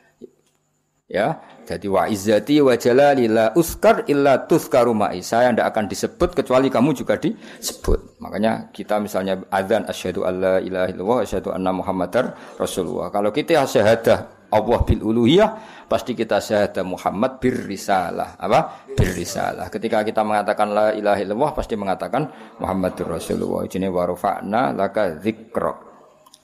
Ya, 1.12 1.44
jadi 1.68 1.92
wa 1.92 2.08
izzati 2.08 2.64
wa 2.64 2.72
jalali 2.72 3.28
la 3.28 3.52
uskar 3.52 4.08
illa 4.08 4.48
tuskaru 4.48 4.96
ma'i. 4.96 5.20
Saya 5.20 5.52
tidak 5.52 5.68
akan 5.76 5.84
disebut 5.92 6.30
kecuali 6.32 6.72
kamu 6.72 6.96
juga 6.96 7.20
disebut. 7.20 8.16
Makanya 8.16 8.72
kita 8.72 8.96
misalnya 8.96 9.44
adzan 9.52 9.84
asyhadu 9.84 10.24
alla 10.24 10.56
ilaha 10.56 10.88
illallah 10.88 11.18
asyhadu 11.20 11.52
anna 11.52 11.68
muhammadar 11.68 12.56
rasulullah. 12.56 13.12
Kalau 13.12 13.28
kita 13.28 13.60
syahadah 13.60 14.48
Allah 14.52 14.80
bil 14.88 15.04
uluhiyah, 15.04 15.48
pasti 15.88 16.12
kita 16.12 16.40
syahadah 16.40 16.84
Muhammad 16.84 17.40
bir 17.40 17.60
risalah. 17.64 18.36
Apa? 18.36 18.88
Bir 18.92 19.12
risalah. 19.12 19.72
Ketika 19.72 20.04
kita 20.04 20.20
mengatakan 20.20 20.72
la 20.72 20.92
ilaha 20.92 21.20
illallah 21.20 21.52
pasti 21.56 21.76
mengatakan 21.76 22.28
Muhammadur 22.60 23.16
Rasulullah. 23.16 23.64
Ini 23.64 23.88
wa 23.88 24.04
rafa'na 24.04 24.76
laka 24.76 25.16
dzikra. 25.16 25.91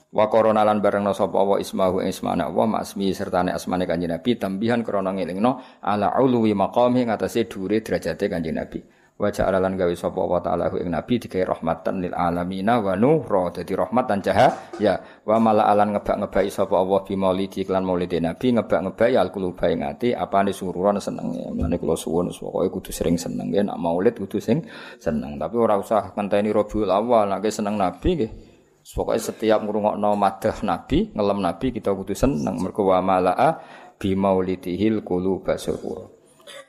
Wa 0.09 0.25
korona 0.25 0.65
lan 0.65 0.81
bareng 0.81 1.05
no 1.05 1.13
sapa 1.13 1.37
wa 1.37 1.61
ismahu 1.61 2.01
ismana 2.01 2.49
wa 2.49 2.65
masmi 2.65 3.13
serta 3.13 3.45
ne 3.45 3.53
asmane 3.53 3.85
kanjeng 3.85 4.09
Nabi 4.09 4.41
tambihan 4.41 4.81
krana 4.81 5.13
ngelingno 5.13 5.61
ala 5.85 6.17
ulwi 6.17 6.57
maqami 6.57 7.05
ngatasé 7.05 7.45
dure 7.45 7.77
derajate 7.85 8.25
kanjeng 8.25 8.57
Nabi. 8.57 8.81
Wa 9.19 9.29
ja'ala 9.29 9.59
lan 9.59 9.75
gawe 9.75 9.91
sapa 9.99 10.23
wa 10.23 10.39
ta'ala 10.39 10.71
ing 10.79 10.95
Nabi 10.95 11.19
digawe 11.19 11.51
rahmatan 11.51 11.99
lil 11.99 12.15
alamina 12.15 12.79
wa 12.79 12.95
nuhra 12.95 13.51
dadi 13.51 13.75
rahmat 13.75 14.07
dan 14.07 14.23
cahaya. 14.23 14.95
Wa 15.27 15.37
mala 15.37 15.67
alan 15.67 15.93
ngebak-ngebaki 15.93 16.49
sapa 16.49 16.79
Allah 16.79 17.03
bi 17.05 17.13
maulidi 17.19 17.67
lan 17.67 17.83
maulid 17.83 18.09
Nabi 18.15 18.55
ngebak-ngebaki 18.55 19.13
al 19.13 19.29
quluba 19.29 19.69
ing 19.69 19.83
ati 19.85 20.15
apane 20.15 20.55
sururan 20.55 20.97
seneng. 21.03 21.35
Mane 21.53 21.75
kula 21.77 21.99
suwun 21.99 22.33
pokoke 22.33 22.79
kudu 22.79 22.95
sering 22.95 23.19
seneng 23.19 23.51
nak 23.51 23.77
maulid 23.77 24.17
kudu 24.17 24.39
sing 24.41 24.65
seneng. 24.97 25.35
Tapi 25.37 25.55
ora 25.59 25.75
usah 25.77 26.15
ngenteni 26.15 26.49
Rabiul 26.49 26.89
Awal 26.89 27.27
nek 27.27 27.45
seneng 27.51 27.75
Nabi 27.75 28.09
nggih 28.17 28.48
Pokoknya 28.89 29.21
setiap 29.21 29.61
ngrungokno 29.61 30.17
madah 30.17 30.65
Nabi, 30.65 31.13
ngelam 31.13 31.45
Nabi 31.45 31.69
kita 31.69 31.93
kudu 31.93 32.17
seneng 32.17 32.57
mergo 32.57 32.89
wa 32.89 32.97
malaa 33.05 33.61
bi 34.01 34.17
maulidihil 34.17 35.05
quluba 35.05 35.61
surura. 35.61 36.09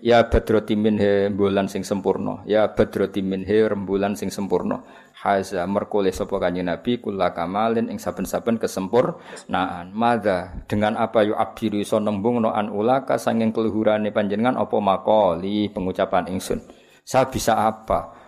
Ya 0.04 0.28
badroti 0.28 0.76
minhe 0.76 1.32
bulan 1.32 1.64
sing 1.64 1.80
sempurna, 1.80 2.44
ya 2.44 2.68
badroti 2.68 3.24
minhe 3.24 3.64
rembulan 3.64 4.12
sing 4.12 4.28
sempurna. 4.28 4.84
Haza 5.20 5.64
merkole 5.64 6.12
sapa 6.12 6.36
kanjeng 6.36 6.68
Nabi 6.68 7.00
kula 7.00 7.32
kamalin 7.32 7.88
ing 7.88 7.96
saben-saben 7.96 8.60
kesempurnaan. 8.60 9.92
Mada 9.92 10.64
dengan 10.68 11.00
apa 11.00 11.24
yu 11.24 11.32
abiru 11.32 11.80
iso 11.80 11.96
nembungno 11.96 12.52
an 12.52 12.68
ulaka 12.68 13.16
sanging 13.16 13.52
keluhurane 13.52 14.12
panjenengan 14.12 14.60
apa 14.60 14.76
makoli 14.80 15.72
pengucapan 15.72 16.28
ingsun. 16.28 16.60
Saya 17.04 17.28
bisa 17.32 17.56
apa? 17.56 18.19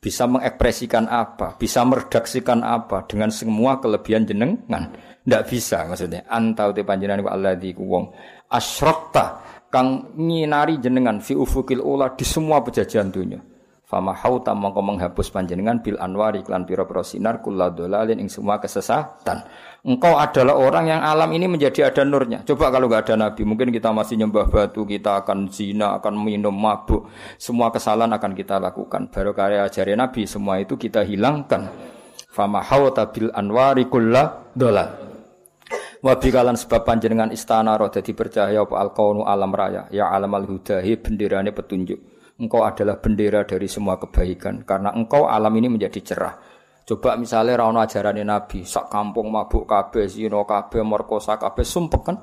Bisa 0.00 0.24
mengekspresikan 0.24 1.04
apa, 1.12 1.60
bisa 1.60 1.84
meredaksikan 1.84 2.64
apa 2.64 3.04
dengan 3.04 3.28
semua 3.28 3.76
kelebihan 3.78 4.24
jenengan. 4.24 4.88
Ndak 5.28 5.42
bisa 5.52 5.84
maksudnya. 5.84 6.24
Antau 6.24 6.72
te 6.72 6.80
panjenengan 6.80 7.28
Allah 7.28 7.52
di 7.60 7.76
wong 7.76 8.08
asyrokta 8.48 9.44
kang 9.68 10.16
nyinari 10.16 10.80
jenengan 10.80 11.20
fi 11.20 11.36
ufukil 11.36 11.84
ula 11.84 12.16
di 12.16 12.24
semua 12.24 12.64
pejajahan 12.64 13.12
dunia. 13.12 13.49
Fama 13.90 14.14
hauta 14.14 14.54
mongko 14.54 14.86
menghapus 14.86 15.34
panjenengan 15.34 15.82
bil 15.82 15.98
anwari 15.98 16.46
klan 16.46 16.62
pira-pira 16.62 17.02
sinar 17.02 17.42
kula 17.42 17.74
dolalin 17.74 18.22
ing 18.22 18.30
semua 18.30 18.62
kesesatan. 18.62 19.42
Engkau 19.82 20.14
adalah 20.14 20.54
orang 20.54 20.94
yang 20.94 21.02
alam 21.02 21.26
ini 21.34 21.50
menjadi 21.50 21.90
ada 21.90 22.06
nurnya. 22.06 22.46
Coba 22.46 22.70
kalau 22.70 22.86
nggak 22.86 23.10
ada 23.10 23.18
nabi, 23.18 23.42
mungkin 23.42 23.74
kita 23.74 23.90
masih 23.90 24.14
nyembah 24.14 24.46
batu, 24.46 24.86
kita 24.86 25.26
akan 25.26 25.50
zina, 25.50 25.98
akan 25.98 26.22
minum 26.22 26.54
mabuk, 26.54 27.10
semua 27.34 27.74
kesalahan 27.74 28.14
akan 28.14 28.30
kita 28.38 28.62
lakukan. 28.62 29.10
Baru 29.10 29.34
karya 29.34 29.66
ajaran 29.66 29.98
nabi, 29.98 30.22
semua 30.22 30.62
itu 30.62 30.78
kita 30.78 31.02
hilangkan. 31.02 31.66
Fama 32.30 32.62
hauta 32.62 33.10
bil 33.10 33.34
anwari 33.34 33.90
kulla 33.90 34.54
dolal. 34.54 35.10
Wabi 36.00 36.30
kalan 36.30 36.54
sebab 36.56 36.86
panjenengan 36.86 37.34
istana 37.34 37.74
roh 37.74 37.90
dadi 37.90 38.14
bercahaya 38.14 38.64
apa 38.64 38.74
al 38.80 38.94
alam 39.26 39.52
raya 39.52 39.84
ya 39.92 40.08
alam 40.08 40.32
al 40.32 40.48
hudahi 40.48 40.96
benderane 40.96 41.52
petunjuk 41.52 42.09
engkau 42.40 42.64
adalah 42.64 42.96
bendera 42.96 43.44
dari 43.44 43.68
semua 43.68 44.00
kebaikan 44.00 44.64
karena 44.64 44.90
engkau 44.96 45.28
alam 45.28 45.52
ini 45.52 45.68
menjadi 45.68 46.00
cerah. 46.00 46.34
Coba 46.88 47.14
misalnya 47.14 47.60
rano 47.60 47.78
ajaran 47.78 48.18
Nabi, 48.24 48.66
sak 48.66 48.90
kampung 48.90 49.30
mabuk 49.30 49.68
kabeh, 49.68 50.10
zino 50.10 50.42
kabeh, 50.42 50.82
merkosa 50.82 51.38
kabeh, 51.38 51.62
sumpek 51.62 52.02
kan? 52.02 52.16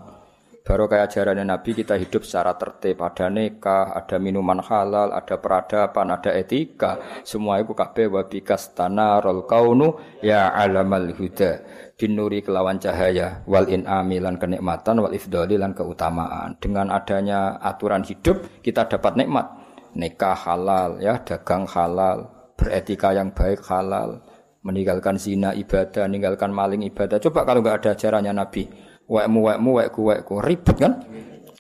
Baru 0.68 0.92
kayak 0.92 1.08
ajaran 1.08 1.40
Nabi 1.48 1.72
kita 1.72 1.96
hidup 1.96 2.28
secara 2.28 2.60
tertib, 2.60 3.00
ada 3.00 3.32
nikah, 3.32 3.96
ada 3.96 4.20
minuman 4.20 4.60
halal, 4.60 5.16
ada 5.16 5.40
peradaban, 5.40 6.12
ada 6.12 6.36
etika. 6.36 7.00
Semua 7.24 7.64
itu 7.64 7.72
kabeh 7.72 8.12
wabikas 8.12 8.76
rol 8.76 9.48
kaunu 9.48 10.20
ya 10.20 10.52
alamal 10.52 11.16
huda. 11.16 11.64
Dinuri 11.96 12.44
kelawan 12.44 12.84
cahaya, 12.84 13.48
wal 13.48 13.72
in'ami 13.72 14.20
lan 14.20 14.36
kenikmatan, 14.36 15.00
wal 15.00 15.16
ifdoli 15.16 15.56
lan 15.56 15.72
keutamaan. 15.72 16.60
Dengan 16.60 16.92
adanya 16.92 17.56
aturan 17.64 18.04
hidup, 18.04 18.60
kita 18.60 18.92
dapat 18.92 19.24
nikmat 19.24 19.67
nikah 19.96 20.36
halal 20.36 21.00
ya 21.00 21.22
dagang 21.24 21.70
halal 21.70 22.28
beretika 22.58 23.14
yang 23.14 23.32
baik 23.32 23.64
halal 23.70 24.20
meninggalkan 24.66 25.16
zina 25.16 25.56
ibadah 25.56 26.10
meninggalkan 26.10 26.52
maling 26.52 26.84
ibadah. 26.84 27.22
Coba 27.22 27.48
kalau 27.48 27.64
nggak 27.64 27.86
ada 27.86 27.90
ajarannya 27.96 28.34
nabi 28.36 28.68
wekmu 29.08 29.40
wekmu 29.48 29.72
wekku 29.80 30.02
wekku. 30.04 30.34
Ribet 30.44 30.78
kan? 30.78 30.94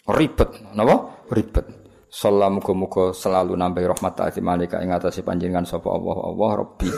Ribet. 0.08 0.50
Napa? 0.76 1.28
Ribet. 1.32 1.66
Salam 2.08 2.64
muga 2.64 3.12
selalu 3.12 3.60
nambah 3.60 3.84
rahmat 3.84 4.14
ta'ati 4.16 4.40
malika 4.40 4.80
ing 4.80 4.96
atase 4.96 5.28
panjenengan 5.28 5.68
sapa 5.68 5.92
Allah. 5.92 6.18
Allah 6.24 6.52
Rabbi 6.64 6.90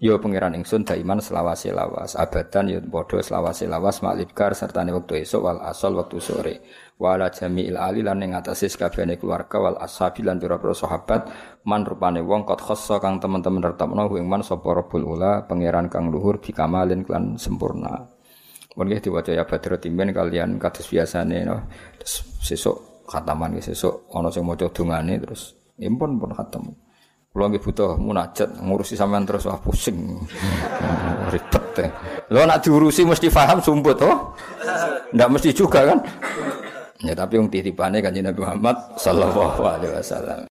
Yo 0.00 0.16
pangeran 0.16 0.56
ingsun 0.56 0.88
daiman 0.88 1.20
selawase 1.20 1.76
lawas 1.76 2.16
abadan 2.16 2.72
yo 2.72 2.80
padha 2.80 3.20
selawase 3.20 3.68
lawas 3.68 4.00
maklibkar 4.00 4.56
serta 4.56 4.80
wektu 4.80 5.20
esuk 5.20 5.44
wal 5.44 5.60
asal 5.60 5.92
wektu 5.92 6.16
sore 6.24 6.64
wala 6.96 7.28
jami'il 7.28 7.76
ali 7.76 8.00
lan 8.00 8.24
ing 8.24 8.32
atase 8.32 8.72
sakabehane 8.72 9.20
keluarga 9.20 9.60
wal 9.60 9.76
ashabi 9.76 10.24
lan 10.24 10.40
pira-pira 10.40 10.72
sahabat 10.72 11.28
man 11.68 11.84
rupane 11.84 12.24
wong 12.24 12.48
kot 12.48 12.64
khassa 12.64 12.96
kang 12.96 13.20
teman-teman 13.20 13.60
retapno 13.60 14.08
ing 14.16 14.24
man 14.24 14.40
sapa 14.40 14.72
rabbul 14.72 15.04
ula 15.04 15.44
pangeran 15.44 15.92
kang 15.92 16.08
luhur 16.08 16.40
bikamalin 16.40 17.04
klan 17.04 17.36
sempurna 17.36 18.08
Mun 18.78 18.86
nggih 18.86 19.02
diwaca 19.02 19.34
ya 19.34 19.44
timen 19.82 20.14
kalian 20.14 20.56
kados 20.62 20.86
biasane 20.86 21.42
no. 21.42 21.68
Terus 21.98 22.14
sesuk 22.40 23.04
khataman 23.10 23.58
sesuk 23.58 24.06
ana 24.14 24.30
sing 24.30 24.46
maca 24.46 24.70
dongane 24.70 25.18
terus 25.18 25.58
impun 25.76 26.16
pun 26.22 26.30
khatam. 26.30 26.70
Kula 27.30 27.46
nggih 27.46 27.62
butuh 27.62 27.94
munajat 27.94 28.58
ngurusi 28.58 28.98
sampean 28.98 29.22
terus 29.22 29.46
wah 29.46 29.54
pusing. 29.62 30.18
Ribet. 31.32 31.86
Lho 32.26 32.42
nak 32.42 32.58
diurusi 32.58 33.06
mesti 33.06 33.30
paham 33.30 33.62
sumput 33.62 34.02
oh. 34.02 34.34
Ndak 35.14 35.28
mesti 35.30 35.54
juga 35.54 35.86
kan. 35.86 35.98
Ya 37.00 37.14
tapi 37.14 37.38
yang 37.38 37.46
titipane 37.46 38.02
kanjeng 38.02 38.26
Nabi 38.26 38.42
Muhammad 38.42 38.76
sallallahu 38.98 39.62
alaihi 39.62 39.94
wasallam. 39.94 40.42